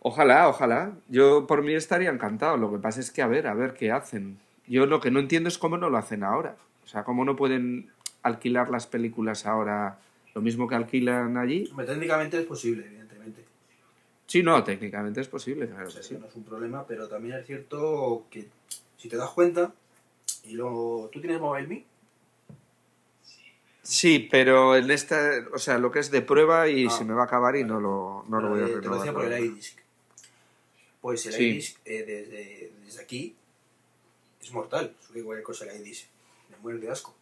[0.00, 0.92] Ojalá, ojalá.
[1.08, 2.56] Yo por mí estaría encantado.
[2.56, 4.38] Lo que pasa es que a ver, a ver qué hacen.
[4.66, 6.56] Yo lo que no entiendo es cómo no lo hacen ahora.
[6.84, 7.90] O sea, cómo no pueden
[8.22, 9.98] alquilar las películas ahora
[10.34, 11.66] lo mismo que alquilan allí.
[11.70, 13.44] Hombre, técnicamente es posible, evidentemente.
[14.26, 16.20] Sí, no, técnicamente es posible, claro O sea, que que sí.
[16.20, 18.46] no es un problema, pero también es cierto que
[18.96, 19.72] si te das cuenta,
[20.44, 21.84] y luego tú tienes MobileMe,
[23.90, 27.14] Sí, pero en esta, o sea, lo que es de prueba y Ah, se me
[27.14, 28.98] va a acabar y no lo, no lo voy a eh, te lo renovar.
[29.00, 29.78] decía por el iDisk.
[31.00, 31.44] Pues el Sí.
[31.44, 33.34] iDisk eh, desde, desde aquí
[34.42, 34.94] es mortal.
[35.00, 36.04] Sube cualquier cosa el iDisk.
[36.50, 37.14] Me muero de asco.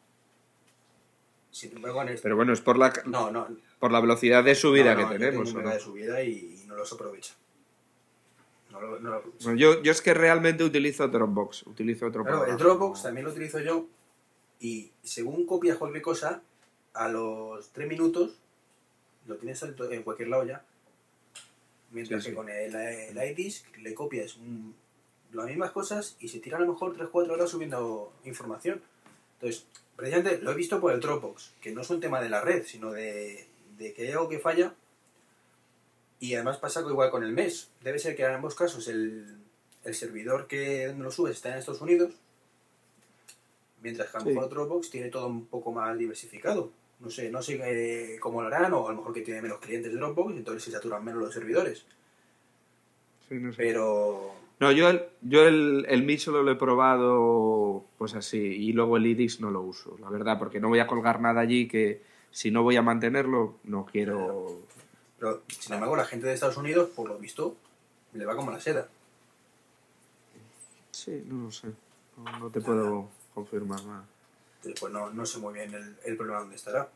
[1.53, 2.23] Sin embargo, en este...
[2.23, 3.47] Pero bueno, es por la, no, no,
[3.79, 5.55] por la velocidad de subida no, que tenemos.
[5.55, 7.35] tengo de subida y, no los aprovecha.
[8.73, 9.45] No lo, no lo aprovecha.
[9.45, 12.57] Bueno, yo, yo es que realmente utilizo Dropbox, utilizo otro Claro, el.
[12.59, 13.87] Dropbox también lo utilizo yo
[14.59, 16.43] y según copias cualquier cosa,
[16.97, 18.33] a los 3 minutos
[19.27, 20.65] lo tienes en cualquier lado ya.
[21.91, 22.31] Mientras Sí, sí.
[22.31, 24.75] que con el, el iDisk le copias un-
[25.33, 28.81] las mismas cosas y se tira a lo mejor 3-4 horas subiendo información.
[29.35, 29.67] Entonces,
[29.97, 32.65] precisamente lo he visto por el Dropbox, que no es un tema de la red,
[32.65, 33.47] sino de,
[33.79, 34.73] de que hay algo que falla.
[36.21, 37.69] Y además pasa igual con el mes.
[37.83, 39.37] Debe ser que en ambos casos el,
[39.85, 42.13] el servidor que lo subes está en Estados Unidos,
[43.83, 46.71] mientras que a lo mejor Dropbox tiene todo un poco más diversificado.
[47.01, 49.59] No sé, no sé eh, cómo lo harán, o a lo mejor que tiene menos
[49.59, 51.85] clientes Dropbox, entonces se saturan menos los servidores.
[53.29, 53.59] Sí, no sé.
[53.59, 58.73] Pero No, yo el, yo el, el Mi solo lo he probado pues así y
[58.73, 61.69] luego el IDIX no lo uso, la verdad, porque no voy a colgar nada allí
[61.69, 64.59] que si no voy a mantenerlo no quiero...
[65.19, 67.57] Pero, sin embargo, la gente de Estados Unidos, por lo visto,
[68.13, 68.89] le va como la seda.
[70.91, 71.69] Sí, no lo sé,
[72.17, 74.05] no, no te puedo confirmar nada.
[74.79, 76.89] Pues no, no sé muy bien el, el problema dónde estará.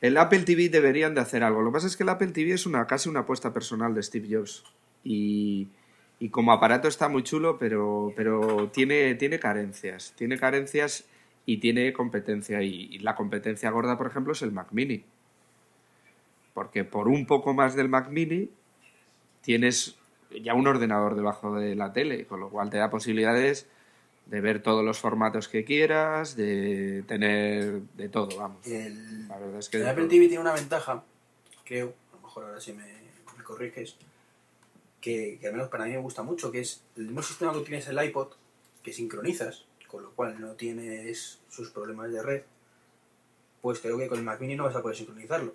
[0.00, 1.62] El Apple TV deberían de hacer algo.
[1.62, 4.02] Lo que pasa es que el Apple TV es una casi una apuesta personal de
[4.02, 4.64] Steve Jobs.
[5.04, 5.68] Y,
[6.18, 10.12] y como aparato está muy chulo, pero, pero tiene, tiene carencias.
[10.16, 11.04] Tiene carencias
[11.46, 12.62] y tiene competencia.
[12.62, 15.04] Y, y la competencia gorda, por ejemplo, es el Mac Mini.
[16.52, 18.50] Porque por un poco más del Mac Mini
[19.40, 19.96] tienes
[20.42, 23.68] ya un ordenador debajo de la tele, con lo cual te da posibilidades
[24.26, 28.66] de ver todos los formatos que quieras, de tener de todo, vamos.
[28.66, 30.06] El, La verdad es que el Apple.
[30.06, 31.04] TV tiene una ventaja,
[31.64, 32.86] creo, a lo mejor ahora sí me,
[33.36, 33.96] me corriges,
[35.00, 37.60] que, que al menos para mí me gusta mucho, que es el mismo sistema que
[37.60, 38.28] tienes el iPod,
[38.82, 42.42] que sincronizas, con lo cual no tienes sus problemas de red,
[43.60, 45.54] pues creo que con el Mac Mini no vas a poder sincronizarlo.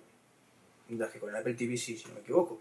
[0.88, 2.58] Mientras que con el Apple TV sí, si no me equivoco.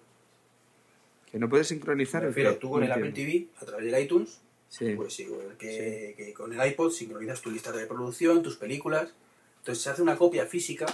[1.31, 2.57] Que no puedes sincronizar qué?
[2.59, 3.11] tú con el Apple.
[3.11, 4.93] TV, a través del iTunes, Sí.
[4.95, 9.13] pues igual que, que con el iPod sincronizas tu lista de reproducción, tus películas.
[9.59, 10.85] Entonces se hace una copia física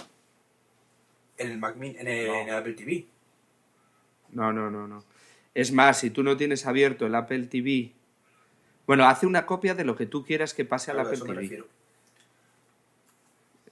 [1.38, 2.34] en el Mac Mini, en el, No.
[2.40, 3.06] en el Apple TV.
[4.30, 5.04] No, no, no, no.
[5.54, 7.92] Es más, si tú no tienes abierto el Apple TV,
[8.86, 11.24] bueno, hace una copia de lo que tú quieras que pase al Claro, Apple eso
[11.26, 11.42] me TV.
[11.42, 11.66] refiero.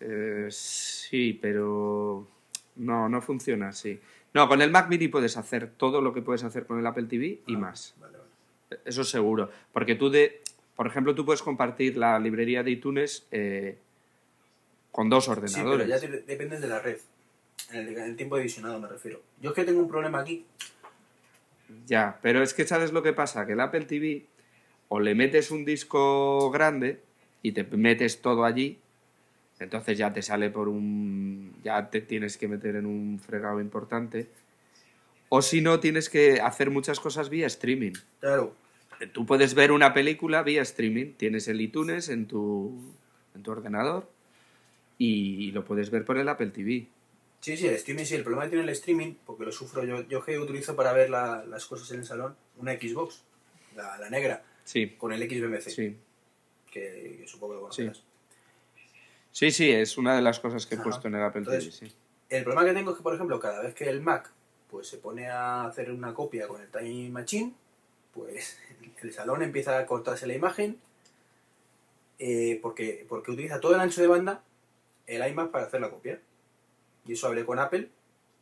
[0.00, 2.26] Eh, sí, pero
[2.76, 4.00] no, no funciona así.
[4.34, 7.04] No, con el Mac Mini puedes hacer todo lo que puedes hacer con el Apple
[7.04, 7.94] TV y Ah, más.
[8.00, 8.21] Vale, vale.
[8.84, 9.50] Eso seguro.
[9.72, 10.40] Porque tú de,
[10.76, 13.78] por ejemplo, tú puedes compartir la librería de iTunes eh,
[14.90, 15.88] con dos Sí, pero ordenadores.
[15.88, 16.98] ya dependes de la red.
[17.70, 19.20] En el, en el tiempo de visionado me refiero.
[19.40, 20.44] Yo es que tengo un problema aquí.
[21.86, 23.46] Ya, pero es que ¿sabes lo que pasa?
[23.46, 24.26] Que el Apple TV
[24.88, 27.00] o le metes un disco grande
[27.40, 28.78] y te metes todo allí,
[29.58, 31.54] entonces ya te sale por un...
[31.64, 34.28] ya te tienes que meter en un fregado importante.
[35.30, 37.92] O si no, tienes que hacer muchas cosas vía streaming.
[38.20, 38.54] Claro,
[39.12, 42.78] Tú puedes ver una película vía streaming, tienes el iTunes en tu,
[43.34, 44.08] en tu ordenador
[44.98, 46.86] y lo puedes ver por el Apple TV.
[47.40, 48.14] sí, sí, el streaming sí.
[48.14, 51.10] El problema que tiene el streaming, porque lo sufro yo, yo que utilizo para ver
[51.10, 53.22] la- las cosas en el salón, una Xbox,
[53.74, 55.96] la, la negra, Sí, con el XBMC, sí.
[56.70, 57.82] que, que supongo que Sí.
[57.82, 58.02] conocerás.
[59.32, 60.84] Sí, sí, es una de las cosas que he Ajá.
[60.84, 61.96] puesto en el Apple Entonces, TV, sí.
[62.28, 64.30] El problema que tengo es que, por ejemplo, cada vez que el Mac
[64.70, 67.52] pues se pone a hacer una copia con el Time Machine,
[68.14, 68.58] pues
[69.02, 70.78] el salón empieza a cortarse la imagen
[72.18, 74.42] eh, porque, porque utiliza todo el ancho de banda
[75.06, 76.20] el iMac para hacer la copia.
[77.04, 77.88] Y eso hablé con Apple,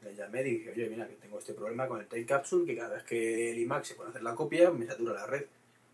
[0.03, 2.77] le llamé y dije, oye, mira, que tengo este problema con el Time Capsule, que
[2.77, 5.47] cada vez que el iMac se pone a hacer la copia, me satura la red.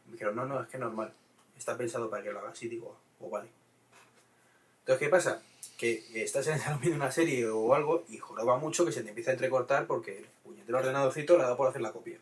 [0.06, 1.12] Me dijeron, no, no, es que es normal,
[1.56, 3.48] está pensado para que lo haga así, digo, o vale.
[4.80, 5.42] Entonces, ¿qué pasa?
[5.78, 9.02] Que estás en el salón viendo una serie o algo y joroba mucho que se
[9.02, 12.18] te empieza a entrecortar porque el puñetero ordenadorcito le ha dado por hacer la copia.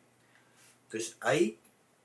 [0.87, 1.59] Entonces, ahí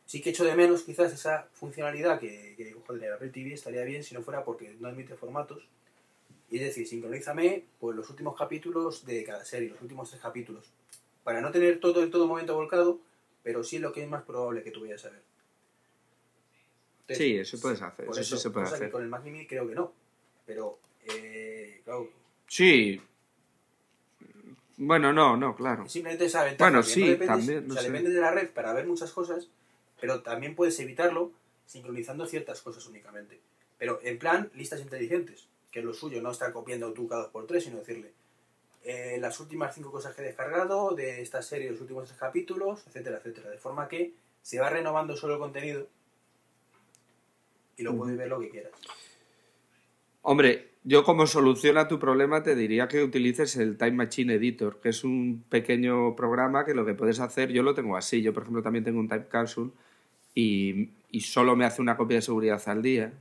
[0.10, 4.03] sí que echo de menos quizás esa funcionalidad que, que joder, Apple TV estaría bien
[4.03, 5.68] si no fuera porque no admite formatos.
[6.49, 10.66] Y es decir, sincronízame pues, los últimos capítulos de cada serie, los últimos tres capítulos.
[11.24, 12.99] Para no tener todo en todo momento volcado,
[13.43, 15.22] pero sí lo que es más probable que tú vayas a ver.
[17.01, 18.89] Entonces, Sí, eso puedes hacer, eso sí se puede que hacer.
[18.89, 19.93] con el Mac Mini creo que no.
[20.47, 22.10] Pero, eh, claro,
[22.47, 22.99] Sí.
[24.78, 25.88] Bueno, no, no, claro.
[25.88, 26.72] simplemente esa ventaja.
[26.72, 27.89] Bueno, sí, no dependes, también, no o sea, sé.
[27.91, 29.47] dependes de la red para ver muchas cosas,
[29.99, 31.31] pero también puedes evitarlo
[31.65, 33.39] sincronizando ciertas cosas únicamente.
[33.77, 37.31] Pero en plan, listas inteligentes, que es lo suyo, no estar copiando tú cada dos
[37.31, 38.11] por tres, sino decirle
[38.83, 42.81] eh, las últimas cinco cosas que he descargado de esta serie, los últimos tres capítulos,
[42.87, 43.49] etcétera, etcétera.
[43.49, 45.87] De forma que se va renovando solo el contenido
[47.77, 48.71] y lo puedes ver lo que quieras.
[50.21, 54.79] Hombre, yo como solución a tu problema te diría que utilices el Time Machine Editor,
[54.81, 58.33] que es un pequeño programa que lo que puedes hacer, yo lo tengo así, yo
[58.33, 59.71] por ejemplo también tengo un Time Capsule
[60.36, 63.11] y, y solo me hace una copia de seguridad al día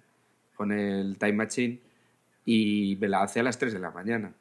[0.56, 1.78] con el Time Machine
[2.44, 4.32] y me la hace a las 3 de la mañana.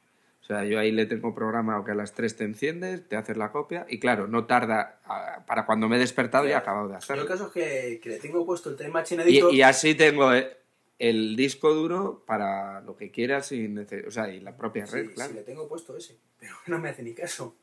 [0.41, 3.35] O sea, yo ahí le tengo programado que a las 3 te enciendes, te haces
[3.35, 6.87] la copia y claro, no tarda, a- para cuando me he despertado ya he acabado
[6.87, 7.23] de hacerlo.
[7.23, 9.53] el caso es que, que le tengo puesto el Time Machine Y, Editor.
[9.53, 10.55] y así tengo eh,
[10.99, 14.95] el disco duro para lo que quieras y, nece- o sea, y la propia Sí,
[14.95, 15.33] red, sí, claro.
[15.33, 17.55] le tengo puesto ese, pero no me hace ni caso.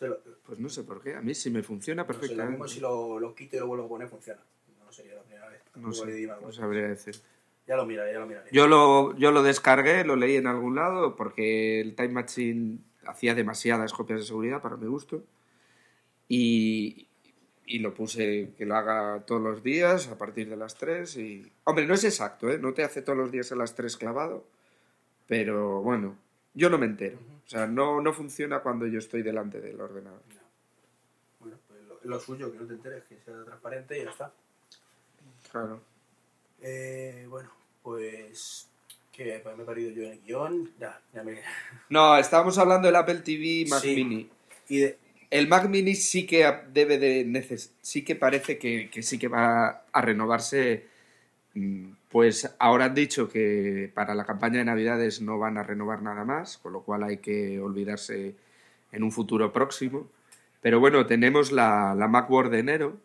[0.00, 2.50] Lo- Pues no sé por qué, a mí sí me funciona no sé, lo perfectamente.
[2.52, 4.40] mismo si lo, lo quito y lo vuelvo a poner, funciona.
[4.84, 5.60] No sería la primera vez.
[5.76, 7.14] No sé, mal no sabría decir.
[7.66, 8.48] Ya lo miraré, ya lo miraré.
[8.52, 13.34] Yo lo, yo lo descargué, lo leí en algún lado, porque el Time Machine hacía
[13.34, 15.22] demasiadas copias de seguridad para mi gusto.
[16.28, 17.08] Y,
[17.66, 21.16] y lo puse que lo haga todos los días a partir de las 3.
[21.18, 21.52] Y...
[21.64, 22.58] Hombre, no es exacto, ¿eh?
[22.58, 24.44] no te hace todos los días a las 3 clavado.
[25.26, 26.16] Pero bueno,
[26.54, 27.18] yo no me entero.
[27.50, 30.22] O sea, no, no funciona cuando yo estoy delante del ordenador.
[31.40, 34.32] Bueno, pues lo, lo suyo, que no te enteres, que sea transparente y ya está.
[35.50, 35.80] Claro.
[36.62, 37.50] Eh, bueno,
[37.82, 38.68] pues.
[39.10, 40.70] Que pues me he perdido yo en el guion.
[40.78, 41.40] Ya, ya me.
[41.88, 43.96] No, estábamos hablando del Apple TV Mac Sí.
[43.96, 44.30] Mini.
[44.68, 44.98] Y de.
[45.30, 49.26] El Mac Mini sí que debe de neces sí que parece que, que sí que
[49.26, 50.86] va a renovarse.
[52.10, 56.24] Pues ahora han dicho que para la campaña de Navidades no van a renovar nada
[56.24, 58.34] más, con lo cual hay que olvidarse
[58.90, 60.08] en un futuro próximo.
[60.60, 62.96] Pero bueno, tenemos la, la Macbook de enero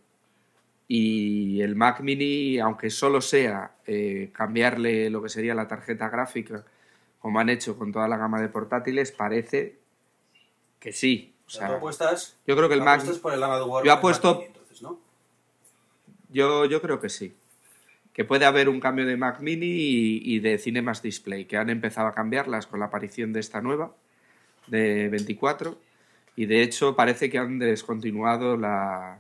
[0.88, 6.64] y el Mac Mini, aunque solo sea eh, cambiarle lo que sería la tarjeta gráfica,
[7.20, 9.78] como han hecho con toda la gama de portátiles, parece
[10.80, 11.34] que sí.
[11.46, 12.38] O sea, tú sea, apuestas.
[12.48, 15.00] yo creo que el Mac- por el yo apuesto- entonces, ¿no?
[16.30, 17.36] Yo, yo creo que sí.
[18.16, 19.68] Que puede haber un cambio de Mac Mini
[20.24, 23.94] y, de Cinemas Display, que han empezado a cambiarlas con la aparición de esta nueva,
[24.68, 25.78] de 24.
[26.38, 29.20] Y de hecho parece que han descontinuado la,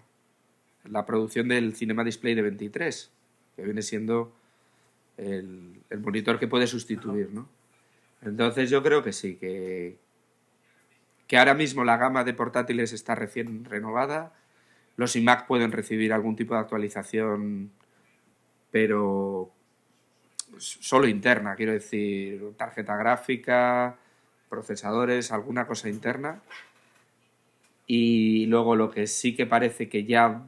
[0.85, 3.11] la producción del Cinema Display de 23,
[3.55, 4.33] que viene siendo
[5.17, 7.47] el, el monitor que puede sustituir, ¿no?
[8.21, 9.97] Entonces yo creo que sí, que,
[11.27, 14.33] que ahora mismo la gama de portátiles está recién renovada.
[14.97, 17.71] Los iMac pueden recibir algún tipo de actualización,
[18.75, 19.53] pero
[20.57, 23.97] solo interna, quiero decir, tarjeta gráfica,
[24.49, 26.41] procesadores, alguna cosa interna.
[27.87, 30.43] Y luego lo que sí que parece que ya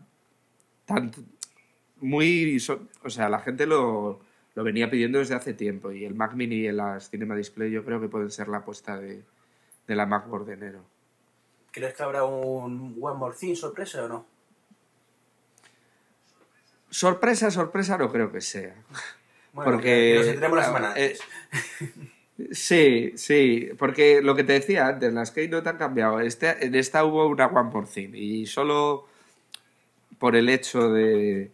[2.02, 2.62] muy,
[3.02, 4.20] o sea, la gente lo,
[4.56, 7.86] lo venía pidiendo desde hace tiempo y el Mac Mini y las Cinema Display yo
[7.86, 9.24] creo que pueden ser la apuesta de,
[9.88, 10.84] de la MacBook de enero.
[11.72, 14.37] ¿Crees que habrá un One More Thing sorpresa o no?
[16.90, 18.74] Sorpresa, sorpresa no creo que sea.
[19.54, 21.18] Bueno, Porque, que nos enteremos la semana eh.
[22.52, 26.20] Sí, sí, porque lo que te decía antes, las Keynote han cambiado.
[26.20, 29.08] Este, en esta hubo una One More Thing y solo
[30.20, 31.52] por el hecho de,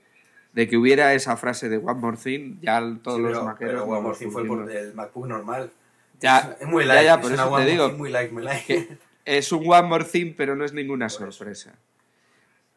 [0.52, 3.74] de que hubiera esa frase de One More Thing, ya todos Sí, los pero, maqueros...
[3.74, 5.72] pero no One More Thing fue por- el MacBook normal.
[6.20, 9.52] Ya, es muy ya, like, ya, es por eso te digo muy muy que es
[9.54, 11.32] un One More Thing, pero no es ninguna Por eso.
[11.32, 11.74] sorpresa.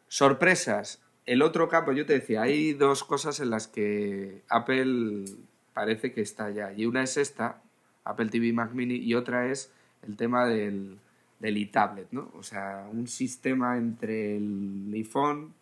[0.07, 0.99] Sorpresas.
[1.27, 5.25] El otro campo, yo te decía, hay dos cosas en las que Apple
[5.73, 6.73] parece que está ya.
[6.73, 7.61] Y una es esta,
[8.05, 9.69] Apple TV Mac Mini, y otra es
[10.07, 10.97] el tema del,
[11.39, 12.31] del e-tablet, ¿no?
[12.35, 15.53] O sea, un sistema entre el iPhone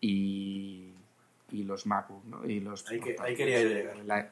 [0.00, 0.86] y,
[1.52, 2.48] y los MacBook, ¿no?
[2.48, 3.96] Y los Ahí que- ahí quería llegar.
[4.06, 4.30] La-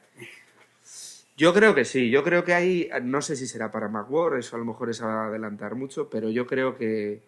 [1.37, 4.55] yo creo que sí, yo creo que hay, no sé si será para Macworld, eso
[4.55, 7.21] a lo mejor es adelantar mucho, pero yo creo que,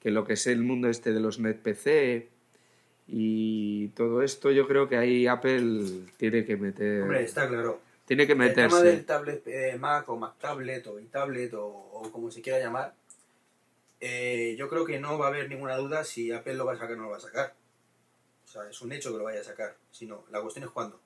[0.00, 2.28] que lo que es el mundo este de los net PC
[3.06, 5.84] y todo esto, yo creo que ahí Apple
[6.16, 7.80] tiene que meter, Hombre, está claro.
[8.06, 8.82] tiene que El tema meterse.
[8.82, 12.94] del tablet eh, Mac o Mac Tablet o iTablet o, o como se quiera llamar,
[14.00, 16.76] eh, yo creo que no va a haber ninguna duda si Apple lo va a
[16.76, 17.54] sacar o no lo va a sacar.
[18.44, 19.74] O sea, es un hecho que lo vaya a sacar.
[19.90, 20.96] Si no, la cuestión es cuándo.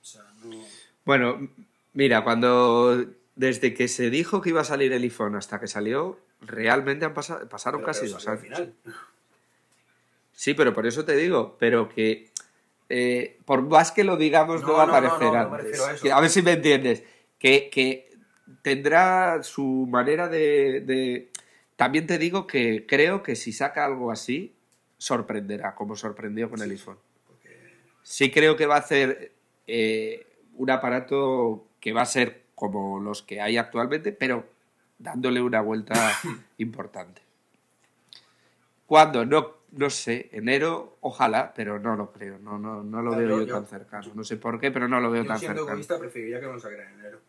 [0.00, 0.64] O sea, no...
[1.04, 1.48] Bueno,
[1.92, 3.04] mira, cuando
[3.36, 7.14] desde que se dijo que iba a salir el iPhone hasta que salió, realmente han
[7.14, 8.38] pasado, pasaron pero- casi pero dos años.
[8.40, 8.74] al final.
[10.34, 12.30] Sí, pero por eso te digo, pero que
[12.88, 15.80] eh, por más que lo digamos no, No, va a no, aparecer no, antes.
[15.80, 16.02] a eso.
[16.02, 17.02] Que- a ver si me entiendes.
[17.38, 18.10] Que, que
[18.62, 21.30] tendrá su manera de, de-
[21.76, 24.54] También te digo que creo que si saca algo así,
[24.98, 26.98] sorprenderá, como sorprendió con el iPhone.
[28.02, 29.32] Sí creo que va a hacer
[29.66, 34.46] eh, un aparato que va a ser como los que hay actualmente, pero
[34.98, 35.94] dándole una vuelta
[36.58, 37.22] importante.
[38.86, 39.24] ¿Cuándo?
[39.24, 40.28] No, no sé.
[40.32, 42.38] Enero, ojalá, pero no lo creo.
[42.38, 44.10] No, no, no lo veo yo- tan cercano.
[44.14, 45.72] No sé por qué, pero no lo veo Yo tan siendo cercano.
[45.74, 47.20] egoísta preferiría que no lo sacaran en enero.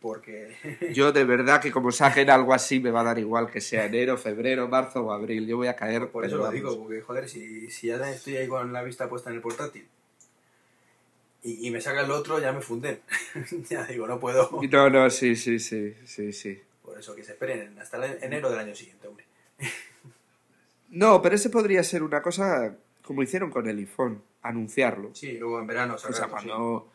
[0.00, 0.56] Porque...
[0.94, 3.86] Yo de verdad que como saquen algo así me va a dar igual que sea
[3.86, 5.46] enero, febrero, marzo o abril.
[5.46, 6.08] Yo voy a caer.
[6.08, 9.30] Por eso lo digo, porque joder, si, si ya estoy ahí con la vista puesta
[9.30, 9.86] en el portátil
[11.42, 13.00] y, y me saca el otro, ya me funden.
[13.68, 14.60] ya digo, no puedo.
[14.70, 16.60] No, no, sí, sí, sí, sí, sí.
[16.84, 19.24] Por eso que se esperen hasta el enero del año siguiente, hombre.
[20.90, 25.14] No, pero ese podría ser una cosa como hicieron con el iPhone, anunciarlo.
[25.14, 26.90] Sí, luego en verano O sea, cuando...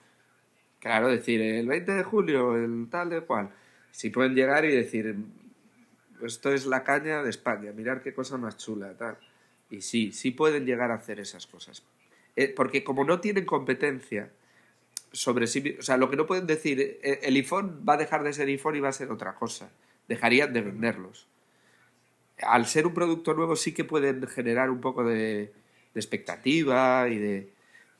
[0.80, 3.52] Claro, decir, el 20 de julio, el tal de cual.
[3.92, 5.16] Si pueden llegar y decir,
[6.26, 9.18] esto es la caña de España, mirar qué cosa más chula, tal.
[9.70, 11.84] Y sí, sí pueden llegar a hacer esas cosas.
[12.36, 14.32] Eh, porque como no tienen competencia
[15.12, 18.24] sobre sí, o sea, lo que no pueden decir, eh, el iPhone va a dejar
[18.24, 19.70] de ser iPhone y va a ser otra cosa.
[20.08, 21.28] Dejarían de venderlos.
[22.42, 25.54] Al ser un producto nuevo sí que pueden generar un poco de,
[25.94, 27.54] de expectativa y de...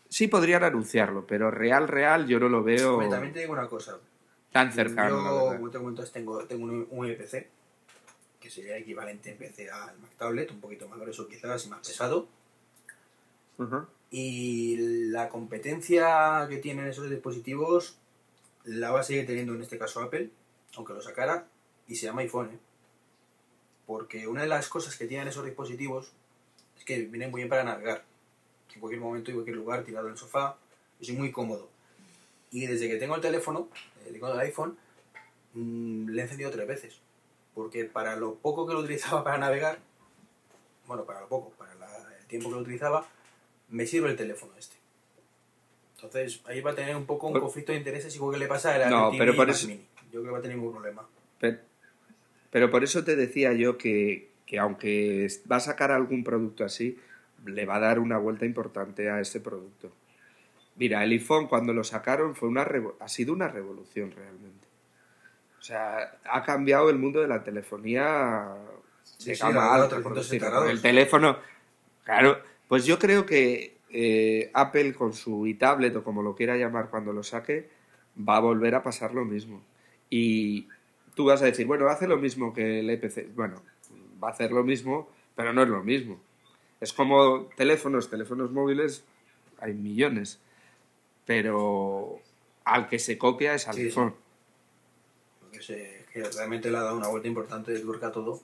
[0.10, 3.98] Sí podrían anunciarlo, pero real, real yo no lo veo también te digo una cosa.
[4.52, 5.24] tan cercano.
[5.24, 7.48] Yo, como te comento, tengo, tengo un, un MPC,
[8.40, 11.88] que sería equivalente en PC al Mac Tablet, un poquito más grueso quizás y más
[11.88, 12.28] pesado.
[14.10, 17.98] Y la competencia que tienen esos dispositivos
[18.66, 20.30] la va a seguir teniendo en este caso Apple,
[20.76, 21.48] aunque lo sacara,
[21.88, 22.48] y se llama iPhone.
[22.48, 22.60] ¿eh?
[23.92, 26.14] Porque una de las cosas que tienen esos dispositivos
[26.78, 28.06] es que vienen muy bien para navegar.
[28.74, 30.56] En cualquier momento y cualquier lugar, tirado en el sofá,
[31.02, 31.68] y soy muy cómodo.
[32.52, 33.68] Y desde que tengo el teléfono,
[34.06, 34.78] eh, tengo el iPhone,
[35.56, 37.02] mm, le he encendido tres veces.
[37.54, 39.80] Porque para lo poco que lo utilizaba para navegar,
[40.88, 43.06] bueno, para lo poco, para la- el tiempo que lo utilizaba,
[43.68, 44.78] me sirve el teléfono este.
[45.96, 48.48] Entonces, ahí va a tener un poco un Por- conflicto de intereses igual que le
[48.48, 49.86] pasa a la No, TV pero por Mac eso- Mini.
[50.14, 51.06] Yo creo que va a tener ningún problema.
[51.42, 51.58] Pero,
[52.52, 57.00] pero por eso te decía yo que, que aunque va a sacar algún producto así,
[57.46, 59.92] le va a dar una vuelta importante a ese producto.
[60.76, 62.68] Mira, el iPhone cuando lo sacaron fue una
[63.00, 64.68] ha sido una revolución realmente.
[65.60, 68.48] O sea, ha cambiado el mundo de la telefonía
[69.26, 70.50] de sí, gama la verdad, alta, por 360 decirlo.
[70.50, 70.70] grados.
[70.72, 71.38] El teléfono,
[72.04, 76.90] claro, pues yo creo que eh, Apple con su iTablet o como lo quiera llamar
[76.90, 77.70] cuando lo saque,
[78.18, 79.62] va a volver a pasar lo mismo.
[80.10, 80.68] Y
[81.16, 83.34] tú vas a decir, bueno, hace lo mismo que el EPC.
[83.36, 83.62] Bueno,
[84.24, 86.20] va a hacer lo mismo, pero no es lo mismo.
[86.80, 89.04] Es como teléfonos, teléfonos móviles,
[89.60, 90.40] hay millones.
[91.26, 92.20] Pero
[92.66, 93.88] al que se copia es al Sí, sí.
[93.88, 94.16] iPhone.
[95.42, 98.42] Porque se, que realmente le ha dado una vuelta importante de tuerca a todo.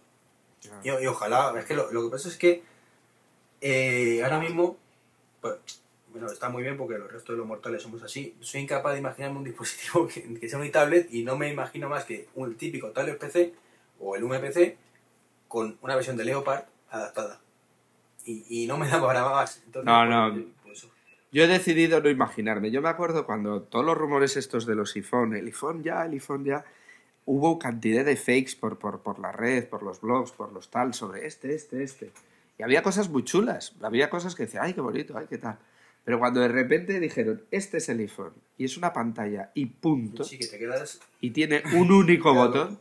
[0.72, 0.82] Ah.
[0.84, 2.64] Y, y ojalá, es que lo, lo que pasa es que
[3.62, 4.78] eh, ahora mismo,
[5.42, 5.56] pues,
[6.18, 8.36] bueno, está muy bien porque el resto de los mortales somos así.
[8.40, 11.90] Soy incapaz de imaginarme un dispositivo que, que sea un tablet y no me imagino
[11.90, 13.54] más que un típico tablet PC
[14.00, 14.76] o el UMPC
[15.48, 17.40] con una versión de Leopard adaptada.
[18.26, 19.62] Y, y no me da para más.
[19.66, 20.44] Entonces, No, no.
[20.64, 20.88] pues,
[21.32, 22.72] Yo he decidido no imaginarme.
[22.72, 26.14] Yo me acuerdo cuando todos los rumores estos de los iPhone, el iPhone ya, el
[26.14, 26.66] iPhone ya,
[27.26, 30.94] hubo cantidad de fakes por, por, por la red, por los blogs, por los tal,
[30.94, 32.12] sobre este, este, este.
[32.58, 33.76] Y había cosas muy chulas.
[33.82, 35.58] Había cosas que decían, ay, qué bonito, ay, qué tal.
[36.08, 40.24] Pero cuando de repente dijeron, este es el iPhone, y es una pantalla, y punto,
[40.24, 42.80] sí que te quedas y tiene un único botón,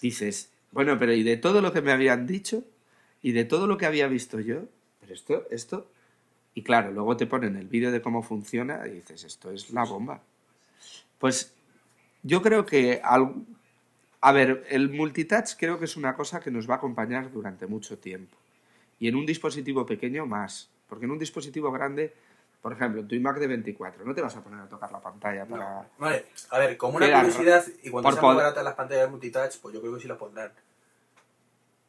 [0.00, 2.64] dices, bueno, pero y de todo lo que me habían dicho,
[3.22, 4.64] y de todo lo que había visto yo,
[5.00, 5.86] pero esto, esto,
[6.52, 9.84] y claro, luego te ponen el vídeo de cómo funciona y dices, esto es la
[9.84, 10.20] bomba.
[11.20, 11.52] Pues
[12.24, 13.34] yo creo que, al-
[14.20, 17.68] a ver, el multitouch creo que es una cosa que nos va a acompañar durante
[17.68, 18.36] mucho tiempo.
[18.98, 22.12] Y en un dispositivo pequeño más, porque en un dispositivo grande,
[22.64, 25.44] por ejemplo, tu iMac de 24, no te vas a poner a tocar la pantalla
[25.44, 25.50] No.
[25.50, 25.86] para...
[25.98, 28.74] Vale, a ver, como una Queda curiosidad, y cuando por sean muy poder- baratas las
[28.74, 30.50] pantallas multitouch, pues yo creo que sí las pondrán.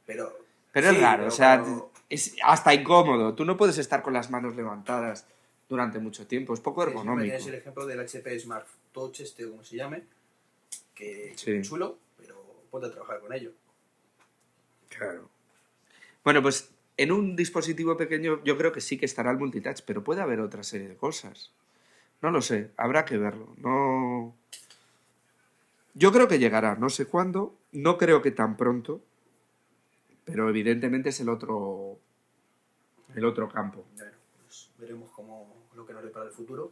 [0.05, 0.37] Pero.
[0.73, 3.33] Pero sí, es raro, pero o sea, cuando- es hasta incómodo.
[3.35, 5.25] Tú no puedes estar con las manos levantadas
[5.69, 7.23] durante mucho tiempo, es poco siempre ergonómico.
[7.23, 10.03] Tienes el ejemplo del HP Smart Touch, este, o como se llame,
[10.93, 11.51] que Sí.
[11.53, 12.35] es chulo, pero
[12.69, 13.51] ponte a trabajar con ello.
[14.89, 15.29] Claro.
[16.23, 20.03] Bueno, pues en un dispositivo pequeño yo creo que sí que estará el multitouch, pero
[20.03, 21.51] puede haber otra serie de cosas.
[22.21, 23.53] No lo sé, habrá que verlo.
[23.57, 24.35] No.
[25.93, 29.01] Yo creo que llegará, no sé cuándo, no creo que tan pronto,
[30.25, 31.99] pero evidentemente es el otro
[33.15, 33.85] el otro campo.
[33.95, 34.11] Bueno,
[34.43, 36.71] pues veremos cómo lo que nos depara el futuro.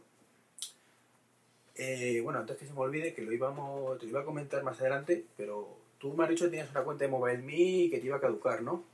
[1.76, 4.62] Eh, bueno, antes que se me olvide, que lo íbamos, te lo iba a comentar
[4.62, 8.06] más adelante, pero tú me has dicho que tenías una cuenta de MobileMe que te
[8.06, 8.84] iba a caducar, ¿no?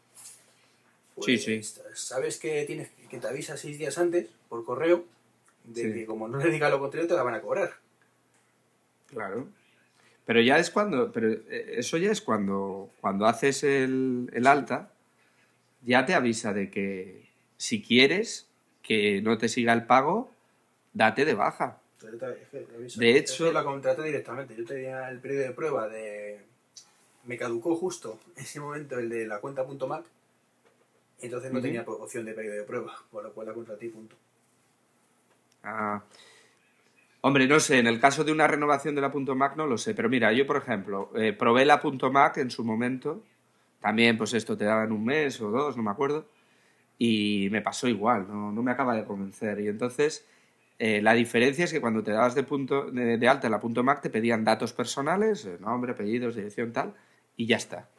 [1.25, 1.61] Sí, sí.
[1.95, 5.05] Sabes que tienes que te avisa seis días antes por correo
[5.65, 5.93] de Sí.
[5.93, 7.73] que como no le diga lo contrario te la van a cobrar.
[9.09, 9.49] Claro.
[10.27, 14.93] Pero ya es cuando, pero eh, eso ya es cuando, cuando haces el, el alta,
[15.85, 17.27] ya te avisa de que
[17.57, 18.47] si quieres
[18.83, 20.31] que no te siga el pago,
[20.93, 21.79] date de baja.
[22.97, 24.55] De hecho- la contraté directamente.
[24.57, 26.41] Yo tenía el periodo de prueba de...
[27.25, 30.05] Me caducó justo en ese momento el de la cuenta.mac.
[31.23, 34.17] Entonces no tenía opción de periodo de prueba, con lo cual la contraté y punto.
[35.63, 36.03] Ah,
[37.23, 39.77] Hombre, no sé, en el caso de una renovación de la punto .mac no lo
[39.77, 43.23] sé, pero mira, yo por ejemplo, eh, probé la punto .mac en su momento,
[43.81, 46.27] también pues esto te daban un mes o dos, no me acuerdo,
[46.99, 49.61] y me pasó igual, no, no me acaba de convencer.
[49.61, 50.27] Y entonces
[50.79, 53.61] eh, la diferencia es que cuando te dabas de, punto, de, de alta en la
[53.61, 56.95] punto .mac te pedían datos personales, eh, nombre, apellidos, dirección, tal,
[57.37, 57.91] y ya está.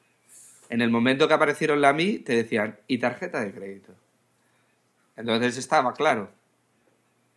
[0.72, 3.92] En el momento que aparecieron la MI te decían, y tarjeta de crédito.
[5.18, 6.30] Entonces estaba claro.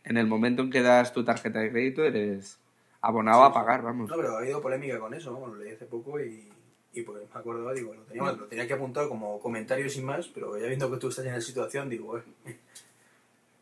[0.05, 2.61] En el momento en que das tu tarjeta de crédito eres
[3.01, 4.09] abonado a pagar, vamos.
[4.09, 5.49] No, pero ha habido polémica con eso, ¿no?
[5.49, 6.49] Lo leí hace poco y,
[6.93, 10.29] y pues me acordaba, digo, lo tenía, lo tenía que apuntar como comentario sin más,
[10.29, 12.57] pero ya viendo que tú estás en la situación, digo, eh,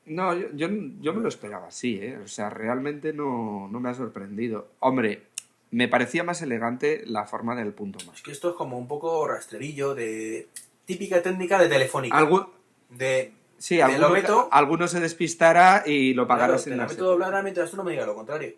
[0.05, 0.69] No, yo, yo,
[1.01, 2.19] yo me lo esperaba así, ¿eh?
[2.19, 4.69] O sea, realmente no, no me ha sorprendido.
[4.81, 5.29] Hombre,
[5.73, 8.17] me parecía más elegante la forma del punto más.
[8.17, 10.49] es que esto es como un poco rastrerillo de
[10.85, 12.17] típica técnica de telefónica.
[12.17, 12.53] Algo,
[12.91, 16.73] De, sí, me alguno, lo meto, alguno se despistará y lo claro, pagará te sin
[16.73, 18.55] la darse meto doblada mientras tú no me digas lo contrario.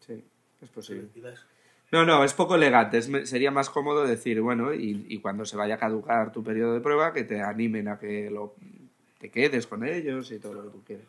[0.00, 0.24] Sí,
[0.60, 1.08] es posible.
[1.92, 2.98] No, no, es poco elegante.
[2.98, 6.74] Es sería más cómodo decir, bueno, y, y cuando se vaya a caducar tu periodo
[6.74, 8.56] de prueba, que te animen a que lo,
[9.20, 11.06] te quedes con ellos y todo lo que tú quieras.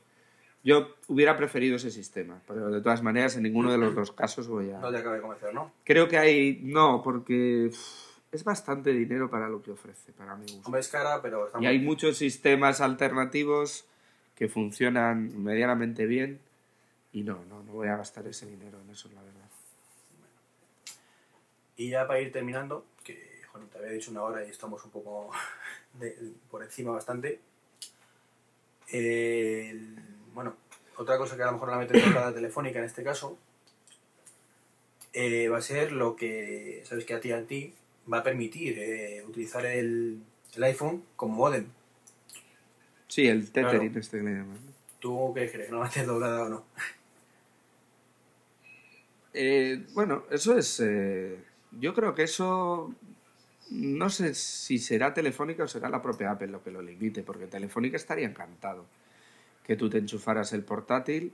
[0.64, 4.48] Yo hubiera preferido ese sistema, pero de todas maneras, en ninguno de los dos casos
[4.48, 4.80] voy a...
[4.80, 5.72] No te acaba de convencer, ¿no?
[5.86, 6.60] Creo que hay...
[6.64, 7.72] No, porque
[8.32, 10.64] es bastante dinero para lo que ofrece, para mi gusto.
[10.66, 11.86] Hombre, es cara, pero está Y muy hay bien.
[11.88, 13.86] muchos sistemas alternativos
[14.36, 16.40] que funcionan medianamente bien
[17.14, 19.38] y no, no, no voy a gastar ese dinero en eso, la verdad.
[21.78, 23.14] Y ya para ir terminando, que
[23.72, 25.30] te había dicho una hora y estamos un poco
[26.00, 27.40] de- por encima bastante.
[28.90, 29.96] El-
[30.38, 30.54] bueno,
[30.98, 33.40] otra cosa que a lo mejor la meten en la telefónica en este caso
[35.12, 37.74] eh, va a ser lo que, sabes que a ti a ti
[38.12, 40.22] va a permitir eh, utilizar el,
[40.56, 41.66] el iPhone como modem.
[43.08, 43.72] Sí, el Claro.
[43.72, 44.60] tethering este que le llaman.
[45.00, 45.72] ¿Tú qué crees?
[45.72, 46.64] ¿No va a ser doblada o no?
[49.40, 50.80] Eh, bueno, eso es.
[50.80, 51.38] eh,
[51.80, 52.92] yo creo que eso.
[53.70, 57.46] No sé si será Telefónica o será la propia Apple lo que lo limite, porque
[57.46, 58.86] Telefónica estaría encantado
[59.68, 61.34] que tú te enchufaras el portátil,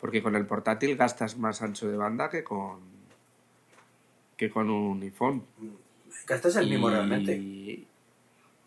[0.00, 2.80] porque con el portátil gastas más ancho de banda que con
[4.36, 5.44] que con un iPhone.
[6.26, 7.84] Gastas el mismo Y- realmente.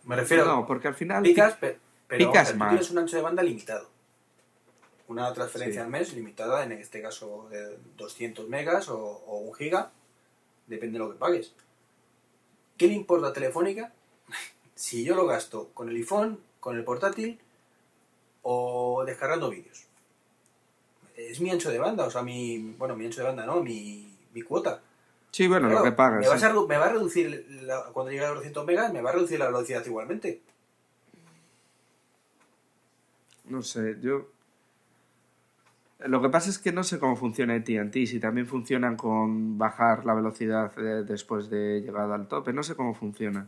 [0.05, 3.21] Me refiero, No, porque al final picas, pe- pero, picas tú tienes un ancho de
[3.21, 3.89] banda limitado.
[5.09, 5.85] Una transferencia Sí.
[5.85, 9.91] al mes limitada, en este caso de 200 megas o, o un giga,
[10.67, 11.53] depende de lo que pagues.
[12.77, 13.91] ¿Qué le importa a Telefónica
[14.75, 17.39] si yo lo gasto con el iPhone, con el portátil
[18.49, 19.85] o descargando vídeos?
[21.17, 23.61] Es mi ancho de banda, o sea, mi, bueno, mi ancho de banda, ¿no?
[23.61, 24.81] Mi, mi cuota.
[25.31, 26.21] Sí, bueno, Claro, lo que pagas.
[26.21, 26.45] Me, vas sí.
[26.45, 29.13] a, me va a reducir, la- cuando llegue a los 200 megas, me va a
[29.13, 30.41] reducir la velocidad igualmente.
[33.45, 34.27] No sé, yo...
[35.99, 40.05] Lo que pasa es que no sé cómo funciona AT&T, si también funcionan con bajar
[40.05, 43.47] la velocidad eh, después de llegar al tope, no sé cómo funciona.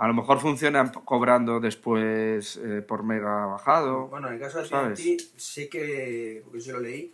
[0.00, 4.08] A lo mejor funcionan cobrando después eh, por mega bajado.
[4.08, 4.74] Bueno, en el caso de.
[4.74, 7.12] AT&T sé que, porque yo lo leí,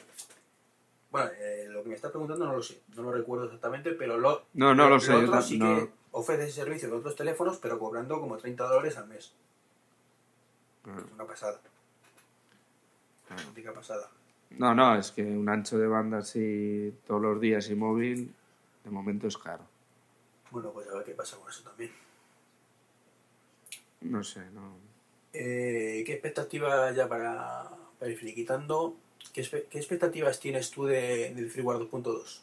[1.11, 4.19] bueno, eh, lo que me está preguntando no lo sé, no lo recuerdo exactamente, pero
[4.19, 5.67] lo, No, no lo sé, otro sí no.
[5.75, 9.33] que ofrece ese servicio de otros teléfonos, pero cobrando como 30 dólares al mes.
[10.85, 11.61] Claro, Una pasada,
[13.27, 13.43] claro.
[13.61, 14.09] una pasada.
[14.51, 18.33] No, no, es que un ancho de banda así todos los días y móvil,
[18.85, 19.65] de momento es caro.
[20.53, 21.91] Bueno, pues a ver qué pasa con eso también.
[24.01, 24.77] No sé, no...
[25.33, 27.69] Eh, ¿Qué expectativas ya para,
[27.99, 28.97] para ir finiquitando?
[29.33, 32.41] ¿Qué, qué expectativas tienes tú de, del Freeware 2.2?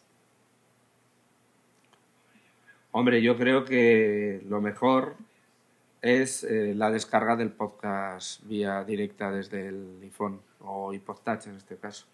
[2.92, 5.16] Hombre, yo creo que lo mejor
[6.04, 11.56] es eh, la descarga del podcast vía directa desde el iPhone o iPod Touch en
[11.56, 12.06] este caso.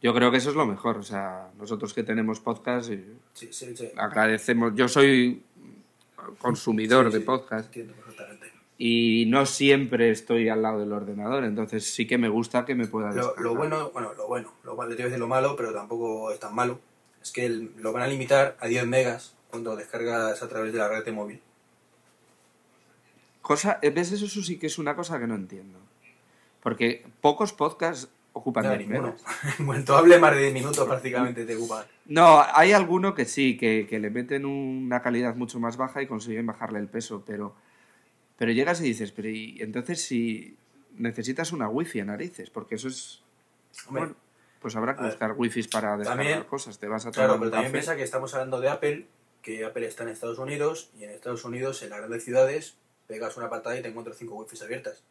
[0.00, 0.98] Yo creo que eso es lo mejor.
[0.98, 3.90] O sea, nosotros que tenemos podcast, eh, Sí, sí, sí.
[3.96, 4.74] agradecemos.
[4.76, 5.42] Yo soy
[6.38, 7.94] consumidor de podcast Entiendo.
[8.78, 12.86] Y no siempre estoy al lado del ordenador, entonces sí que me gusta que me
[12.86, 15.72] pueda Lo, bueno, bueno, lo bueno, lo malo, te iba a decir lo malo, pero
[15.72, 16.78] tampoco es tan malo,
[17.22, 20.78] es que el- lo van a limitar a 10 megas cuando descargas a través de
[20.78, 21.40] la red de móvil.
[23.40, 24.12] Cosa, ¿Ves?
[24.12, 25.78] Eso sí que es una cosa que no entiendo.
[26.62, 29.14] Porque pocos podcasts ocupan Ya, 10 ninguno.
[29.14, 29.24] megas.
[29.60, 31.86] bueno, tú más de 10 minutos prácticamente te ocupan.
[32.06, 36.06] No, hay alguno que sí, que, que le meten una calidad mucho más baja y
[36.06, 37.54] consiguen bajarle el peso, pero,
[38.36, 40.56] pero llegas y dices, pero y entonces si
[40.98, 43.22] necesitas una wifi a narices, porque eso es...
[43.86, 44.16] Hombre, bueno,
[44.60, 47.72] pues habrá que buscar wifis para descargar también- cosas, te vas a claro, pero también
[47.72, 47.78] café.
[47.78, 49.06] piensa que estamos hablando de Apple,
[49.42, 52.76] que Apple está en Estados Unidos, y en Estados Unidos, en las grandes ciudades,
[53.06, 55.04] pegas una patada y te encuentras cinco wifis abiertas.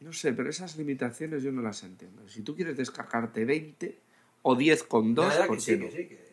[0.00, 2.28] No sé, pero esas limitaciones yo no las entiendo.
[2.28, 3.98] Si tú quieres descargarte 20
[4.42, 5.86] o 10 con 2, La verdad ¿por qué sí, no?
[5.86, 6.06] que sí.
[6.08, 6.25] Que,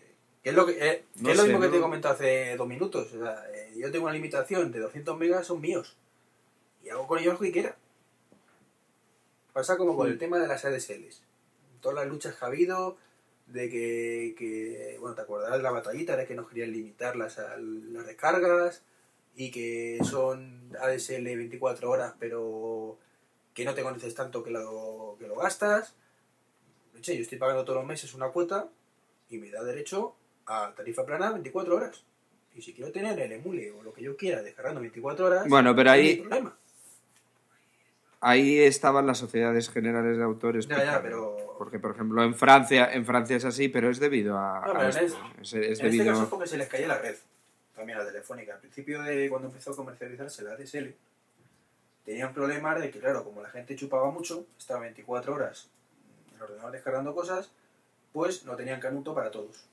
[0.43, 2.57] que es lo, que, eh, que es lo sé, mismo que te he comentado hace
[2.57, 3.13] dos minutos.
[3.13, 5.95] O sea, eh, yo tengo una limitación de 200 megas, son míos.
[6.83, 7.77] Y hago con ellos lo que quiera.
[9.53, 11.23] Pasa como con el tema de las ADSLs.
[11.79, 12.97] Todas las luchas que ha habido,
[13.47, 17.37] de que, que, bueno, te acordarás de la batallita de que nos querían limitar las,
[17.37, 18.83] las descargas
[19.35, 22.97] y que son ADSL 24 horas, pero
[23.53, 25.95] que no te conoces tanto que lo, que lo gastas.
[27.01, 28.69] Yo estoy pagando todos los meses una cuota
[29.29, 30.15] y me da derecho
[30.45, 32.03] a tarifa plana 24 horas.
[32.55, 35.75] Y si quiero tener el emule o lo que yo quiera descargando 24 horas, Bueno,
[35.75, 36.57] pero no hay ahí- problema.
[38.25, 40.67] Ahí estaban las sociedades generales de autores.
[40.67, 41.01] Ya, ya, picando.
[41.37, 44.71] pero- Porque, por ejemplo, en Francia, en Francia es así, pero es debido a, No,
[44.71, 45.01] a pero en esto.
[45.03, 46.05] es- Es, es en este debido...
[46.07, 47.15] caso es porque se les caía la red,
[47.75, 48.53] también la telefónica.
[48.55, 50.95] Al principio de cuando empezó a comercializarse la ADSL,
[52.05, 55.69] tenían problemas de que, claro, como la gente chupaba mucho, estaba 24 horas
[56.29, 57.51] en el ordenador descargando cosas,
[58.13, 59.65] pues no tenían canuto para todos.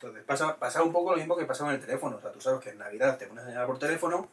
[0.00, 2.16] Entonces pasa, pasaba un poco lo mismo que pasaba en el teléfono.
[2.16, 4.28] O sea, tú sabes que en Navidad te pones a llamar por teléfono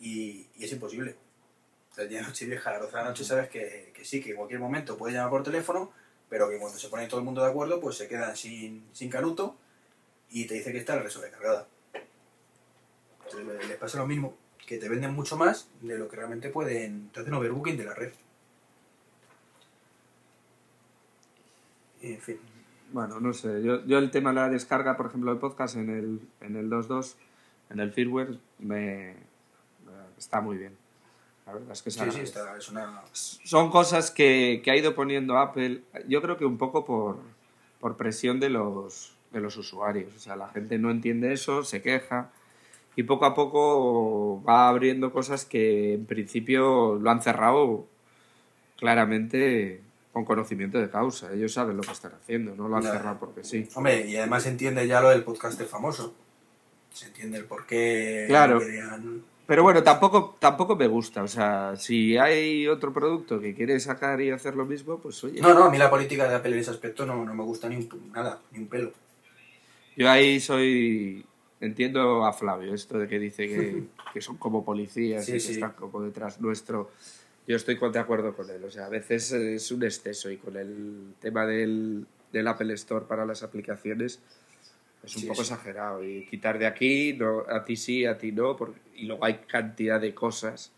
[0.00, 1.16] y, es imposible.
[1.92, 4.30] O sea, de noche vieja, a las 12 de la noche sabes que, sí, que
[4.30, 5.92] en cualquier momento puedes llamar por teléfono,
[6.28, 9.08] pero que cuando se pone todo el mundo de acuerdo, pues se quedan sin, sin
[9.08, 9.56] canuto
[10.30, 11.68] y te dice que está la red sobrecargada.
[13.24, 14.36] Entonces le- les pasa lo mismo,
[14.66, 17.94] que te venden mucho más de lo que realmente pueden, te hacen overbooking de la
[17.94, 18.12] red.
[22.02, 22.38] En fin.
[22.92, 23.62] Bueno, no sé.
[23.62, 26.70] Yo, yo el tema de la descarga, por ejemplo, de podcast en el, en el
[26.70, 27.14] 2.2,
[27.70, 29.14] en el firmware, me,
[30.18, 30.76] está muy bien.
[31.46, 33.02] La verdad es que Sí, sí, está, es una...
[33.12, 37.18] son cosas que, que ha ido poniendo Apple, yo creo que un poco por,
[37.80, 40.14] por presión de los, de los usuarios.
[40.14, 42.30] O sea, la gente no entiende eso, se queja
[42.94, 47.86] y poco a poco va abriendo cosas que en principio lo han cerrado
[48.76, 49.80] claramente
[50.12, 51.32] con conocimiento de causa.
[51.32, 53.68] Ellos saben lo que están haciendo, no lo han cerrado porque sí.
[53.74, 56.14] Hombre, y además se entiende ya lo del podcaster famoso.
[56.92, 58.58] Se entiende el por qué Claro.
[58.60, 59.22] querían...
[59.46, 61.22] Pero bueno, tampoco, tampoco me gusta.
[61.22, 65.40] O sea, si hay otro producto que quiere sacar y hacer lo mismo, pues oye.
[65.40, 67.68] No, no, a mí la política de Apple en ese aspecto no, no me gusta
[67.68, 68.92] ni un, nada, ni un pelo.
[69.96, 71.24] Yo ahí soy.
[71.60, 73.84] Entiendo a Flavio, esto de que dice que,
[74.14, 75.52] que son como policías Sí, y que sí.
[75.54, 76.90] están como detrás nuestro.
[77.46, 78.62] Yo estoy de acuerdo con él.
[78.64, 83.06] O sea, a veces es un exceso y con el tema del, del Apple Store
[83.06, 84.20] para las aplicaciones
[85.04, 85.52] es un Sí, poco sí.
[85.52, 86.04] exagerado.
[86.04, 89.38] Y quitar de aquí, no, a ti sí, a ti no, porque- y luego hay
[89.48, 90.70] cantidad de cosas.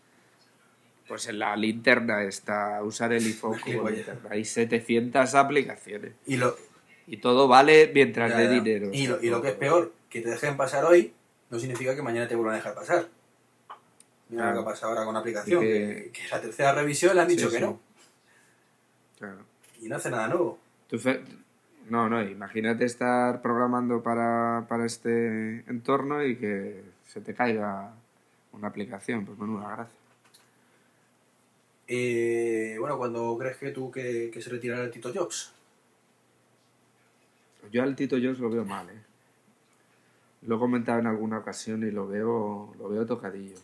[1.07, 4.29] Pues en la linterna está usar el iPhone como linterna.
[4.31, 6.13] Hay 700 aplicaciones.
[6.25, 6.57] Y lo,
[7.05, 8.51] Y todo vale mientras ya, de ya.
[8.63, 8.89] dinero.
[8.91, 11.13] Y, lo, y lo que es peor, que te dejen pasar hoy,
[11.51, 13.07] no significa que mañana te vuelvan a dejar pasar.
[14.29, 14.55] Mira Claro.
[14.57, 17.27] lo que ha pasado ahora con la aplicación, que, que- la tercera revisión le han
[17.27, 17.63] dicho Sí, que sí.
[17.63, 17.79] no.
[19.19, 19.37] Claro.
[19.81, 20.57] Y no hace nada nuevo.
[20.89, 20.97] Tú
[21.89, 27.93] No, no, imagínate estar programando para, para este entorno y que se te caiga
[28.53, 29.95] una aplicación, pues menuda gracia.
[31.87, 35.51] Eh, bueno, cuando crees que tú que, que se retirará el Tito Jobs.
[37.71, 39.01] Yo al Tito Jones lo veo mal, ¿eh?
[40.43, 43.57] Lo he comentado en alguna ocasión y lo veo, lo veo tocadillo.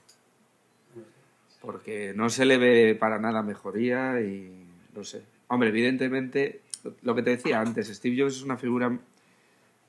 [1.61, 4.51] Porque no se le ve para nada mejoría y
[4.95, 5.21] no sé.
[5.47, 6.61] Hombre, evidentemente,
[7.03, 8.97] lo que te decía antes, Steve Jobs es una figura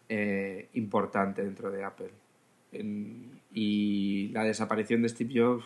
[0.09, 2.11] eh, importante dentro de Apple.
[2.73, 5.65] En- y la desaparición de Steve Jobs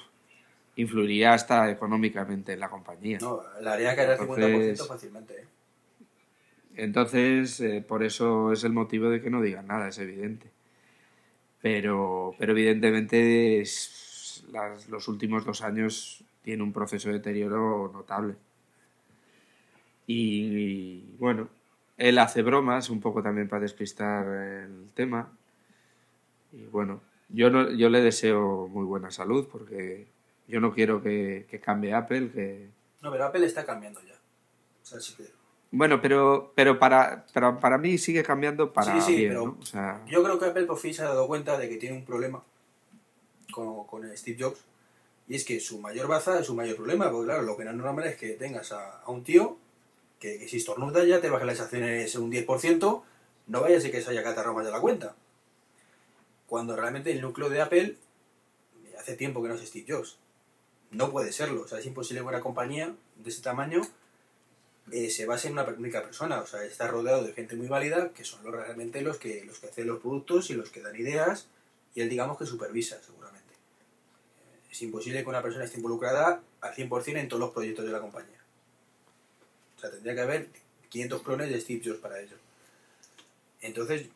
[0.77, 3.19] influiría hasta económicamente en la compañía.
[3.20, 5.35] No, la haría caer al 50% Entonces- fácilmente.
[5.35, 5.45] ¿eh?
[6.77, 10.47] Entonces, eh, por eso es el motivo de que no digan nada, es evidente.
[11.62, 13.95] Pero, pero evidentemente es-
[14.52, 18.36] las- los últimos dos años tiene un proceso de deterioro notable.
[20.06, 20.14] Y,
[21.09, 21.48] y, bueno,
[21.97, 25.32] él hace bromas un poco también para despistar el tema.
[26.52, 30.06] Y bueno, yo, no, yo le deseo muy buena salud porque
[30.47, 32.70] yo no quiero que, que cambie Apple, que,
[33.02, 34.14] No, pero Apple está cambiando ya.
[34.82, 35.32] O sea, sí que-
[35.73, 39.56] Bueno, pero, pero para, pero para mí sigue cambiando para Sí, sí, bien, pero ¿no?
[39.60, 41.97] O sea, Yo creo que Apple por fin se ha dado cuenta de que tiene
[41.97, 42.44] un problema
[43.57, 44.61] con, con Steve Jobs.
[45.28, 47.11] Y es que su mayor baza es su mayor problema.
[47.11, 49.57] Porque claro, lo que no es normal es que tengas a, un tío
[50.20, 53.03] que, que si estornuda ya te baja las acciones un 10%,
[53.47, 55.16] no vaya a ser que se haya catarrado más de la cuenta.
[56.47, 57.97] Cuando realmente el núcleo de Apple
[58.99, 60.19] hace tiempo que no es Steve Jobs.
[60.91, 61.62] No puede serlo.
[61.62, 63.81] O sea, es imposible que una compañía de ese tamaño
[64.93, 66.41] eh, se base en una única persona.
[66.41, 69.59] O sea, está rodeado de gente muy válida que son los, realmente los que, los
[69.59, 71.49] que hacen los productos y los que dan ideas
[71.97, 73.01] y él digamos que supervisa
[74.77, 78.01] es imposible que una persona esté involucrada al 100% en todos los proyectos de la
[78.01, 78.39] compañía.
[79.74, 80.48] O sea, tendría que haber
[80.90, 82.36] 500 clones de Steve Jobs para ello.
[83.62, 84.09] Entonces,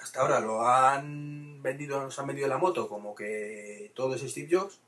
[0.00, 4.48] hasta ahora lo han vendido, nos han vendido la moto como que todo es Steve
[4.50, 4.80] Jobs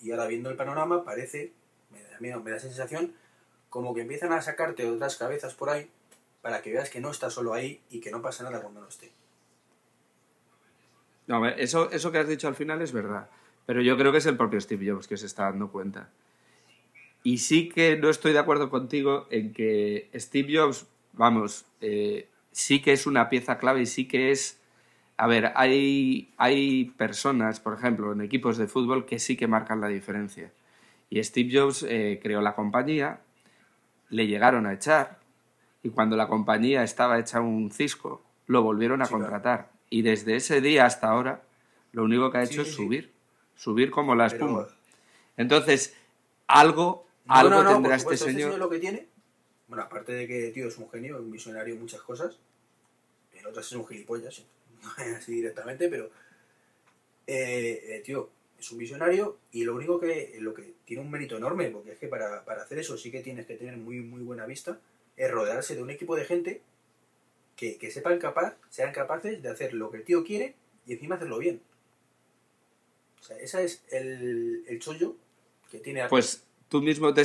[0.00, 1.52] y ahora viendo el panorama parece,
[1.90, 3.14] me da, miedo, me da sensación
[3.70, 5.88] como que empiezan a sacarte otras cabezas por ahí
[6.40, 8.88] para que veas que no está solo ahí y que no pasa nada cuando no
[8.88, 9.12] esté.
[11.28, 13.28] No, eso, eso que has dicho al final es verdad,
[13.66, 16.08] pero yo creo que es el propio Steve Jobs que se está dando cuenta.
[17.24, 22.80] Y sí que no estoy de acuerdo contigo en que Steve Jobs, vamos, eh, sí
[22.82, 24.58] que es una pieza clave y sí que es...
[25.16, 29.80] A ver, hay, hay personas, por ejemplo, en equipos de fútbol que sí que marcan
[29.80, 30.50] la diferencia.
[31.10, 33.20] Y Steve Jobs eh, creó la compañía,
[34.08, 35.20] le llegaron a echar,
[35.84, 39.24] y cuando la compañía estaba hecha un cisco, lo volvieron a Sí, claro.
[39.24, 39.70] contratar.
[39.90, 41.42] Y desde ese día hasta ahora,
[41.92, 43.12] lo único que ha hecho sí, es subir,
[43.56, 44.68] subir como la Pero- espuma.
[45.36, 45.94] Entonces,
[46.46, 48.58] algo, No, algo no, no, tendrá este señor.
[48.58, 49.06] lo que tiene,
[49.68, 52.38] bueno, aparte de que tío es un genio, un visionario en muchas cosas,
[53.32, 54.44] en otras es un gilipollas, sí,
[55.16, 56.10] así directamente, pero
[57.26, 61.36] eh, eh, tío, es un visionario y lo único que, lo que tiene un mérito
[61.36, 64.22] enorme, porque es que para, para hacer eso sí que tienes que tener muy, muy
[64.22, 64.78] buena vista,
[65.16, 66.60] es rodearse de un equipo de gente
[67.56, 70.54] que, que sepan capaz, sean capaces de hacer lo que el tío quiere
[70.86, 71.60] y encima hacerlo bien.
[73.22, 75.14] O sea, ese es el, el chollo
[75.70, 76.06] que tiene.
[76.08, 77.22] Pues tú mismo te,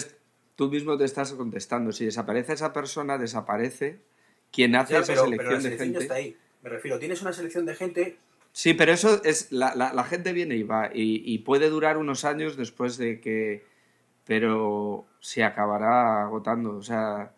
[0.56, 1.92] tú mismo te estás contestando.
[1.92, 4.00] Si desaparece esa persona, desaparece
[4.52, 6.04] quien hace Ya, esa pero, pero selección la de selección ya gente.
[6.04, 6.38] está ahí.
[6.62, 8.18] Me refiero, tienes una selección de gente.
[8.54, 9.52] Sí, pero eso es.
[9.52, 10.92] La, la- la gente viene y va.
[10.94, 13.66] Y, y puede durar unos años después de que.
[14.26, 16.76] Pero se acabará agotando.
[16.78, 17.34] O sea.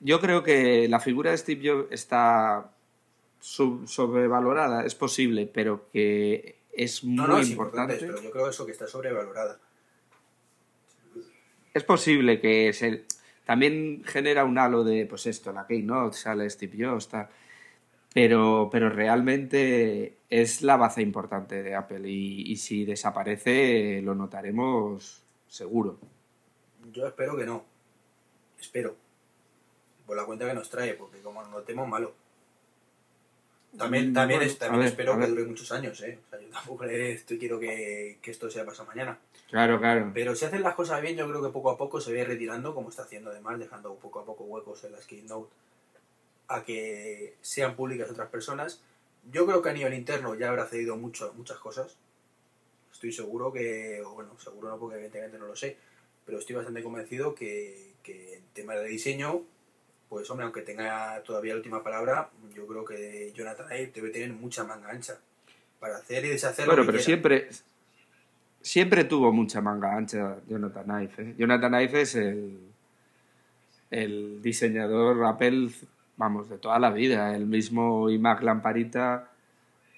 [0.00, 2.72] Yo creo que la figura de Steve Jobs está
[3.38, 7.94] sub- sobrevalorada, es posible, pero que es muy No, no, es importante.
[7.94, 9.58] importante, pero yo creo eso que está sobrevalorada.
[11.72, 13.04] Es posible que se
[13.44, 17.28] también genera un halo de, pues esto, la Keynote, sale Steve Jobs, tal.
[18.12, 25.24] Pero, pero realmente es la baza importante de Apple y, y si desaparece lo notaremos
[25.48, 25.98] seguro.
[26.92, 27.64] Yo espero que no.
[28.60, 28.96] Espero.
[30.06, 32.14] Por la cuenta que nos trae, porque como nos notemos malo.
[33.76, 36.18] También, Mm, también, bueno, es- también a ver, espero que dure muchos años, ¿eh?
[36.26, 39.18] O sea, yo tampoco estoy quiero que, que esto sea pasado mañana.
[39.48, 40.10] Claro, claro.
[40.12, 42.74] Pero si hacen las cosas bien, yo creo que poco a poco se va retirando,
[42.74, 45.52] como está haciendo además, dejando poco a poco huecos en las Keynote
[46.48, 48.80] a que sean públicas otras personas.
[49.30, 51.96] Yo creo que a nivel interno ya habrá cedido mucho, muchas cosas.
[52.92, 55.76] Estoy seguro que, bueno, seguro no porque evidentemente no lo sé,
[56.26, 59.42] pero estoy bastante convencido que, que en tema de diseño,
[60.10, 64.32] pues hombre, aunque tenga todavía la última palabra, yo creo que Jonathan Ive debe tener
[64.32, 65.16] mucha manga ancha
[65.78, 67.04] para hacer y deshacer lo Bueno, que pero quiera.
[67.06, 67.48] siempre,
[68.60, 71.12] siempre tuvo mucha manga ancha Jonathan Ive.
[71.30, 71.34] ¿eh?
[71.38, 72.58] Jonathan Ive es el,
[73.92, 75.70] el diseñador Apple,
[76.16, 77.34] vamos, de toda la vida.
[77.36, 79.30] El mismo iMac Lamparita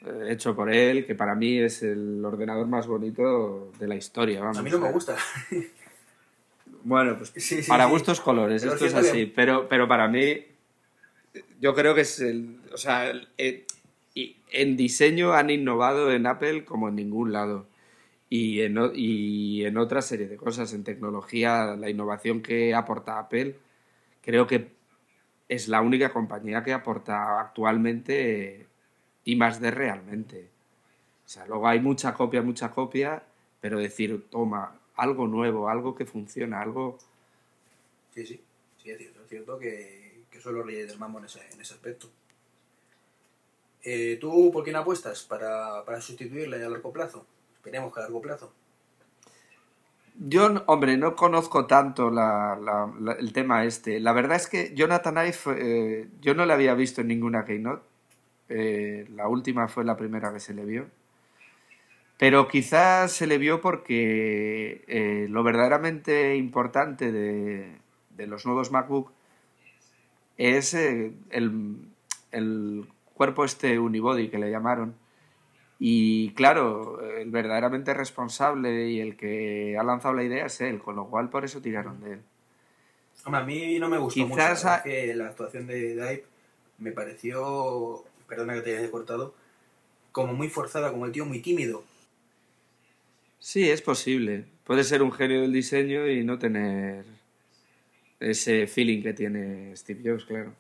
[0.05, 4.41] eh, hecho por él, que para mí es el ordenador más bonito de la historia.
[4.41, 5.17] Vamos, A mí no me gusta.
[6.85, 7.91] Bueno, pues Sí, sí, para sí.
[7.91, 9.27] gustos colores, Pero esto es así.
[9.27, 10.45] Pero, pero para mí,
[11.61, 12.61] yo creo que es el.
[12.73, 13.67] O sea, el- eh,
[14.15, 17.67] y en diseño han innovado en Apple como en ningún lado.
[18.29, 23.57] Y en, y en otra serie de cosas, en tecnología, la innovación que aporta Apple,
[24.23, 24.69] creo que
[25.49, 28.67] es la única compañía que aporta actualmente
[29.25, 30.49] y más de realmente.
[31.27, 33.23] O sea, luego hay mucha copia, mucha copia,
[33.61, 36.99] pero decir, toma, algo nuevo, algo que funciona, algo...
[38.15, 38.41] Sí, sí,
[38.83, 41.61] sí, es cierto, es cierto que, que son los reyes del mambo en ese, en
[41.61, 42.09] ese aspecto.
[43.83, 47.27] Eh, ¿Tú por quién apuestas para, para sustituirle a largo plazo?
[47.55, 48.53] Esperemos que a largo plazo.
[50.15, 53.99] Yo, hombre, no conozco tanto la- la- la- el tema este.
[53.99, 57.83] La verdad es que Jonathan Ive, eh, yo no le había visto en ninguna Keynote.
[58.51, 60.87] Eh, la última fue la primera que se le vio.
[62.23, 67.79] Pero quizás se le vio porque eh, lo verdaderamente importante de,
[68.11, 69.11] de los nuevos MacBook
[70.39, 71.79] es eh, el,
[72.31, 74.95] el cuerpo este unibody que le llamaron.
[75.81, 80.95] Y claro, el verdaderamente responsable y el que ha lanzado la idea es él, con
[80.95, 82.21] lo cual por eso tiraron de él.
[83.25, 84.39] Hombre, a mí no me gustó Quizás mucho.
[84.39, 86.25] La verdad a- es que la actuación de Dave
[86.79, 89.35] me pareció, perdona que te haya cortado,
[90.13, 91.83] como muy forzada, como el tío muy tímido.
[93.43, 94.45] Sí, es posible.
[94.63, 97.05] Puede ser un genio del diseño y no tener
[98.21, 100.55] ese feeling que tiene Steve Jobs, claro.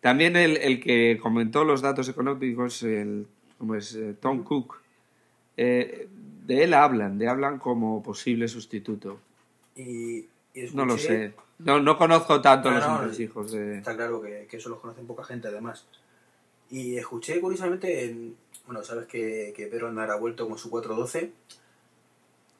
[0.00, 3.26] También el, el que comentó los datos económicos, el,
[3.58, 3.96] ¿cómo es?
[3.96, 4.76] Eh, Tom Cook,
[5.56, 6.06] eh,
[6.46, 9.18] de él hablan, de hablan como posible sustituto.
[9.74, 10.18] Y,
[10.54, 11.32] y No lo sé.
[11.58, 13.78] No, no conozco tanto los no, entresijos de...
[13.78, 15.84] Está claro que, que eso los conocen poca gente, además.
[16.70, 21.32] Y escuché, curiosamente, en- bueno, sabes que, que Pedro Aznar ha vuelto con su 412.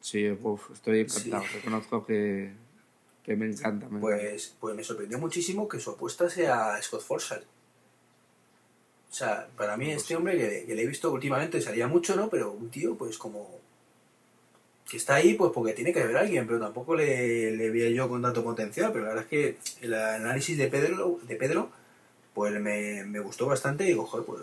[0.01, 1.43] Sí, uf, estoy encantado.
[1.43, 1.49] Sí.
[1.55, 2.51] Reconozco que,
[3.23, 3.87] que me encanta.
[3.87, 4.01] me encanta.
[4.01, 7.43] Pues, pues me sorprendió muchísimo que su apuesta sea Scott Forsyth.
[9.09, 12.29] O sea, para mí este hombre que, que le he visto últimamente salía mucho, ¿no?
[12.29, 13.59] Pero un tío, pues como...
[14.89, 18.09] Que está ahí, pues porque tiene que haber alguien, pero tampoco le, le veía yo
[18.09, 18.91] con tanto potencial.
[18.91, 21.69] Pero la verdad es que el análisis de Pedro, de Pedro
[22.33, 24.41] pues me, me gustó bastante y digo, joder, pues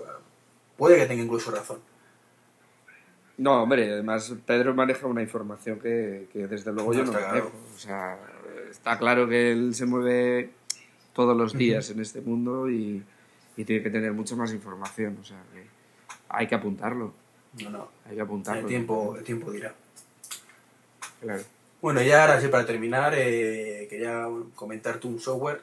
[0.76, 1.80] puede que tenga incluso razón.
[3.38, 7.28] No, hombre, además Pedro maneja una información que, que desde luego No, yo no está
[7.28, 7.50] manejo.
[7.50, 7.64] claro.
[7.74, 8.18] O sea,
[8.70, 10.50] está claro que él se mueve
[11.12, 13.02] todos los días en este mundo y,
[13.56, 15.18] y tiene que tener mucha más información.
[15.20, 15.64] O sea, que
[16.28, 17.12] hay que apuntarlo.
[17.62, 17.88] No, no.
[18.08, 18.60] Hay que apuntarlo.
[18.62, 19.72] El tiempo, el tiempo dirá.
[21.20, 21.42] Claro.
[21.80, 25.60] Bueno, ya ahora sí, para terminar, eh, quería comentarte un software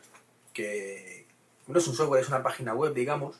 [0.53, 1.25] que
[1.67, 3.37] no es un software, es una página web, digamos.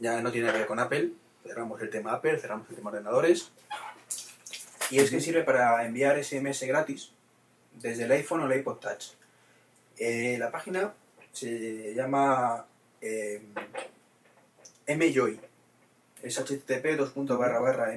[0.00, 1.10] Ya no tiene que ver con Apple.
[1.44, 3.52] Cerramos el tema Apple, cerramos el tema ordenadores.
[4.90, 7.12] Y es que sirve para enviar SMS gratis
[7.74, 9.12] desde el iPhone o el iPod Touch.
[9.98, 10.94] Eh, la página
[11.32, 12.66] se llama
[13.00, 13.42] eh,
[14.88, 15.40] mjoy.
[16.22, 16.98] Es http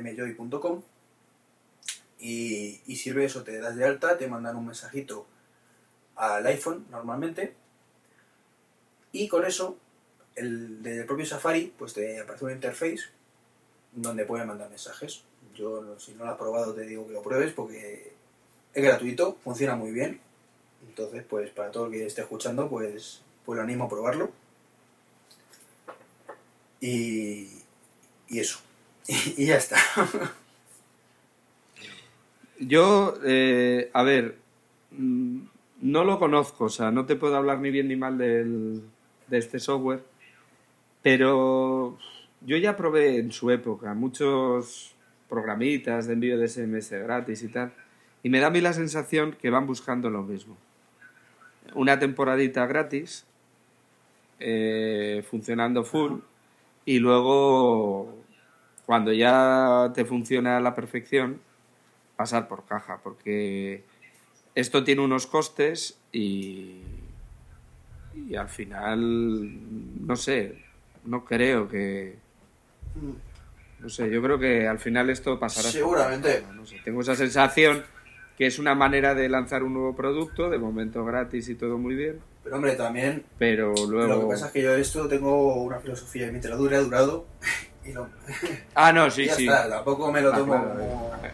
[0.02, 0.84] mjoy.com
[2.20, 5.28] y, y sirve eso, te das de alta, te mandan un mensajito
[6.16, 7.54] al iPhone normalmente
[9.12, 9.78] y con eso
[10.36, 13.06] el, desde el propio Safari pues te aparece una interface
[13.98, 15.24] donde puedes mandar mensajes.
[15.56, 18.14] Yo si no lo has probado te digo que lo pruebes porque
[18.74, 20.20] es gratuito, funciona muy bien.
[20.88, 24.32] Entonces pues para todo el que esté escuchando pues, pues lo animo a probarlo.
[26.80, 27.50] Y,
[28.30, 28.60] y eso.
[29.08, 29.78] y ya está.
[32.60, 34.38] Yo, eh, a ver,
[34.92, 35.40] mm,
[35.82, 38.82] no lo conozco, o sea, no te puedo hablar ni bien ni mal del-
[39.28, 40.04] de este software,
[41.04, 41.98] pero
[42.42, 44.96] yo ya probé en su época muchos
[45.30, 47.74] programitas de envío de SMS gratis y tal,
[48.24, 50.58] y me da a mí la sensación que van buscando lo mismo.
[51.74, 53.26] Una temporadita gratis,
[54.40, 56.20] eh, funcionando full,
[56.86, 58.24] y luego,
[58.86, 61.42] cuando ya te funciona a la perfección,
[62.16, 63.84] pasar por caja, porque
[64.56, 66.82] esto tiene unos costes y,
[68.16, 70.64] y al final, no sé,
[71.06, 72.27] no creo que...
[73.80, 75.70] No sé, yo creo que al final esto pasará.
[75.70, 76.44] Seguramente.
[76.54, 77.84] No sé, tengo esa sensación
[78.38, 81.96] que es una manera de lanzar un nuevo producto, de momento gratis y todo muy
[81.96, 84.08] bien, Pero hombre, también pero luego...
[84.14, 87.26] lo que pasa es que yo esto tengo una filosofía y mientras dure ha durado
[87.86, 88.08] y, lo,
[88.76, 89.48] Ah, no, y sí, ya sí.
[89.48, 91.32] está, tampoco me lo Ah, tomo claro, como, eh.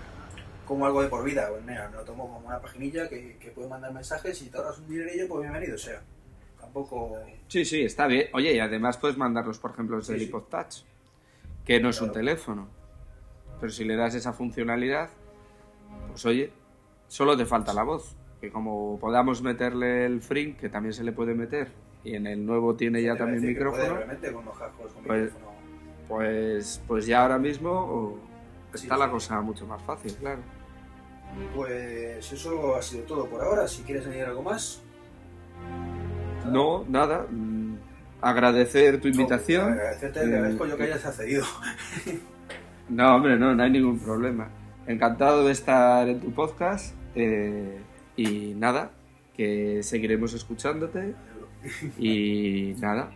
[0.65, 3.49] como algo de por vida, pues mira, me lo tomo como una paginilla que, que
[3.51, 6.01] puede mandar mensajes y te ahorras un dinerillo, pues bienvenido sea.
[6.61, 7.19] Tampoco...
[7.49, 8.27] Sí, sí, está bien.
[8.33, 10.33] Oye, y además puedes mandarlos, por ejemplo, desde Sí, el sí.
[10.49, 10.75] Touch,
[11.65, 12.67] que no es un teléfono.
[13.59, 15.09] Pero si le das esa funcionalidad,
[16.09, 16.51] pues oye,
[17.07, 18.15] solo te falta la voz.
[18.41, 21.71] Que como podamos meterle el Frink, que también se le puede meter,
[22.03, 25.23] y en el nuevo tiene ya también puede micrófono, realmente con los cascos, con Pues-
[25.33, 25.51] micrófono.
[26.09, 28.19] pues, pues ya ahora mismo oh,
[28.73, 29.11] está Sí, la sí.
[29.11, 30.41] cosa mucho más fácil, claro.
[31.55, 33.65] Pues eso ha sido todo por ahora.
[33.67, 34.83] Si quieres añadir algo más...
[36.51, 37.25] No, nada.
[38.23, 39.65] Agradecer tu invitación.
[39.75, 41.45] No, agradecerte, te Eh, agradezco yo que hayas accedido.
[42.89, 44.49] No, hombre, no, no hay ningún problema.
[44.87, 47.79] Encantado de estar en tu podcast eh,
[48.17, 48.91] y nada,
[49.37, 51.15] que seguiremos escuchándote
[51.97, 53.09] y nada.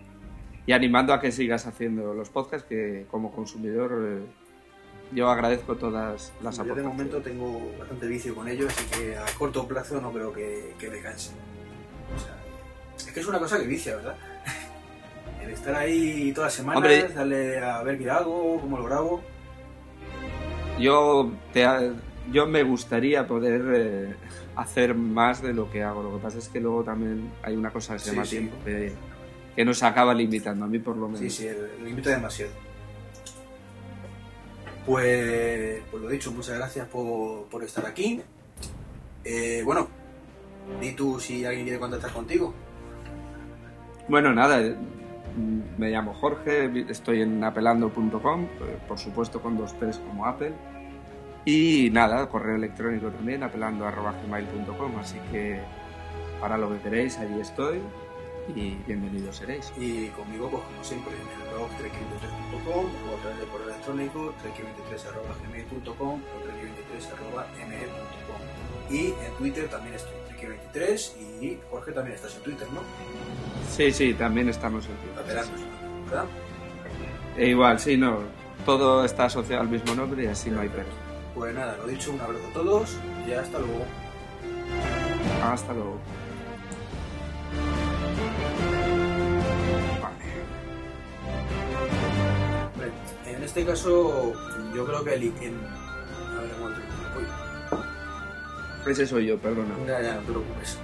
[0.65, 4.19] Y animando a que sigas haciendo los podcasts, que como consumidor eh,
[5.13, 6.85] yo agradezco todas las Yo de aportaciones.
[6.85, 10.89] momento tengo bastante vicio con ello, así que a corto plazo no creo que, que
[10.89, 11.31] me canse.
[12.15, 12.35] O sea,
[12.97, 14.15] es que es una cosa que vicia, ¿verdad?
[15.47, 17.07] El estar ahí todas las semanas, Hombre.
[17.13, 19.21] darle a ver qué hago, cómo lo grabo.
[20.77, 21.65] Yo, te,
[22.31, 24.15] yo me gustaría poder eh,
[24.57, 26.03] hacer más de lo que hago.
[26.03, 28.37] Lo que pasa es que luego también hay una cosa que se Sí, llama sí.
[28.37, 28.91] tiempo, que,
[29.55, 31.21] que nos acaba limitando, a mí por lo menos.
[31.21, 31.47] Sí, sí,
[31.79, 32.51] lo limito demasiado.
[34.85, 38.21] Pues, pues lo dicho, muchas gracias por, por estar aquí.
[39.23, 39.87] Eh, bueno,
[40.81, 42.53] di tú si alguien quiere contactar contigo.
[44.07, 44.61] Bueno, nada,
[45.77, 50.53] me llamo Jorge, estoy en apelando.com, eh, por supuesto con dos P's como Apple.
[51.45, 55.59] Y nada, correo electrónico también, apelando.gmail.com, así que
[56.41, 57.81] para lo que queréis, ahí estoy.
[58.55, 59.71] Y bienvenidos seréis.
[59.77, 64.33] Y conmigo, pues como siempre, en el blog trek23.com o a través de correo electrónico
[64.43, 68.41] trek23.gmail.com o trek23.me.com
[68.89, 72.81] Y en Twitter también estoy, trek23 y Jorge también estás en Twitter, ¿no?
[73.69, 75.17] Sí, sí, también estamos en Twitter.
[75.17, 75.63] Lateralmente,
[76.05, 76.25] ¿verdad?
[77.37, 78.19] E igual, sí, no,
[78.65, 80.93] todo está asociado al mismo nombre y así no hay pérdida.
[81.35, 82.97] Pues nada, lo dicho, un abrazo a todos
[83.27, 83.85] y hasta luego.
[85.43, 85.99] Hasta luego.
[93.57, 94.33] Este caso,
[94.75, 95.23] yo creo que el...
[95.23, 95.55] En...
[96.37, 96.79] A ver, aguanta.
[98.85, 99.75] Ese soy yo, perdona.
[99.87, 100.77] Ya, ya, no te preocupes.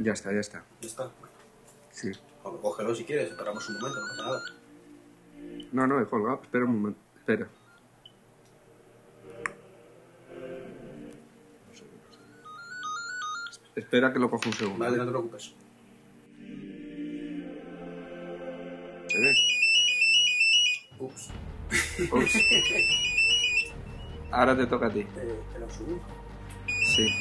[0.00, 0.64] Ya está, ya está.
[0.80, 1.10] Ya está.
[1.92, 2.10] Sí.
[2.42, 4.40] bueno, cógelo si quieres, paramos un momento, no pasa nada.
[5.70, 6.40] No, no, he colgado.
[6.42, 7.00] Espera un momento.
[7.16, 7.48] Espera.
[13.74, 14.84] Espera que lo cojo un segundo.
[14.84, 15.54] Vale, no te preocupes.
[19.08, 19.32] ¿Se ve?
[20.98, 21.30] Ups.
[22.12, 22.36] Ups.
[24.30, 25.00] Ahora te toca a ti.
[25.00, 26.02] Eh, espera un segundo.
[26.94, 27.06] Sí.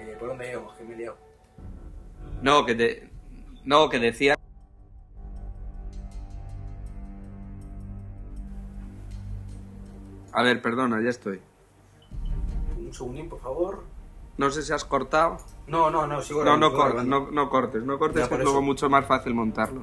[0.00, 0.74] Eh, ¿Por dónde íbamos?
[0.76, 1.29] Que me he liado.
[2.42, 3.10] No, que te...
[3.64, 4.34] No, que decía...
[10.32, 11.40] A ver, perdona, ya estoy.
[12.78, 13.82] Un segundín, por favor.
[14.38, 15.38] No sé si has cortado.
[15.66, 17.20] No, no, no, sigo No, no, sigo cor- grabando.
[17.20, 19.82] no, no cortes, no cortes, Ya, que es luego mucho más fácil montarlo.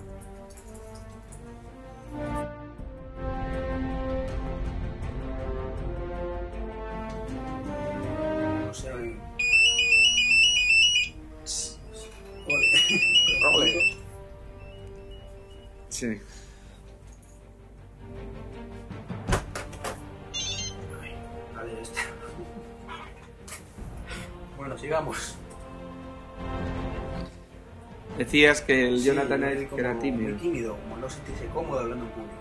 [15.98, 16.06] Sí.
[21.56, 22.02] Vale, está.
[24.58, 25.36] Bueno, sigamos.
[28.16, 30.30] Decías que el Sí, Jonathan él Ive, que era tímido.
[30.30, 32.36] Muy tímido, como no sentirse cómodo hablando en público.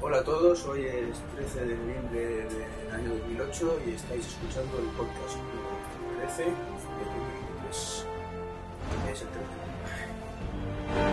[0.00, 4.84] Hola a todos, hoy es 13 de noviembre del año 2008 y estáis escuchando el
[4.96, 5.70] podcast número
[6.18, 8.06] 13 de 2023.
[9.10, 9.46] Es el 13.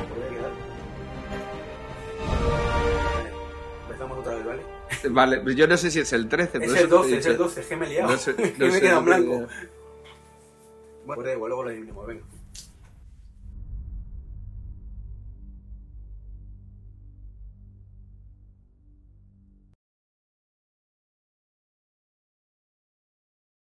[0.09, 0.51] Podría quedar.
[3.15, 3.31] Vale,
[3.85, 4.61] empezamos otra vez, ¿vale?
[5.09, 6.59] Vale, pues yo no sé si es el 13.
[6.59, 8.11] por Es el te he 12, es el 12, es que me he liado.
[8.11, 9.31] No sé, que no me he quedado en blanco.
[9.31, 9.47] Bueno,
[11.05, 12.23] pues da igual, luego lo dividimos, venga.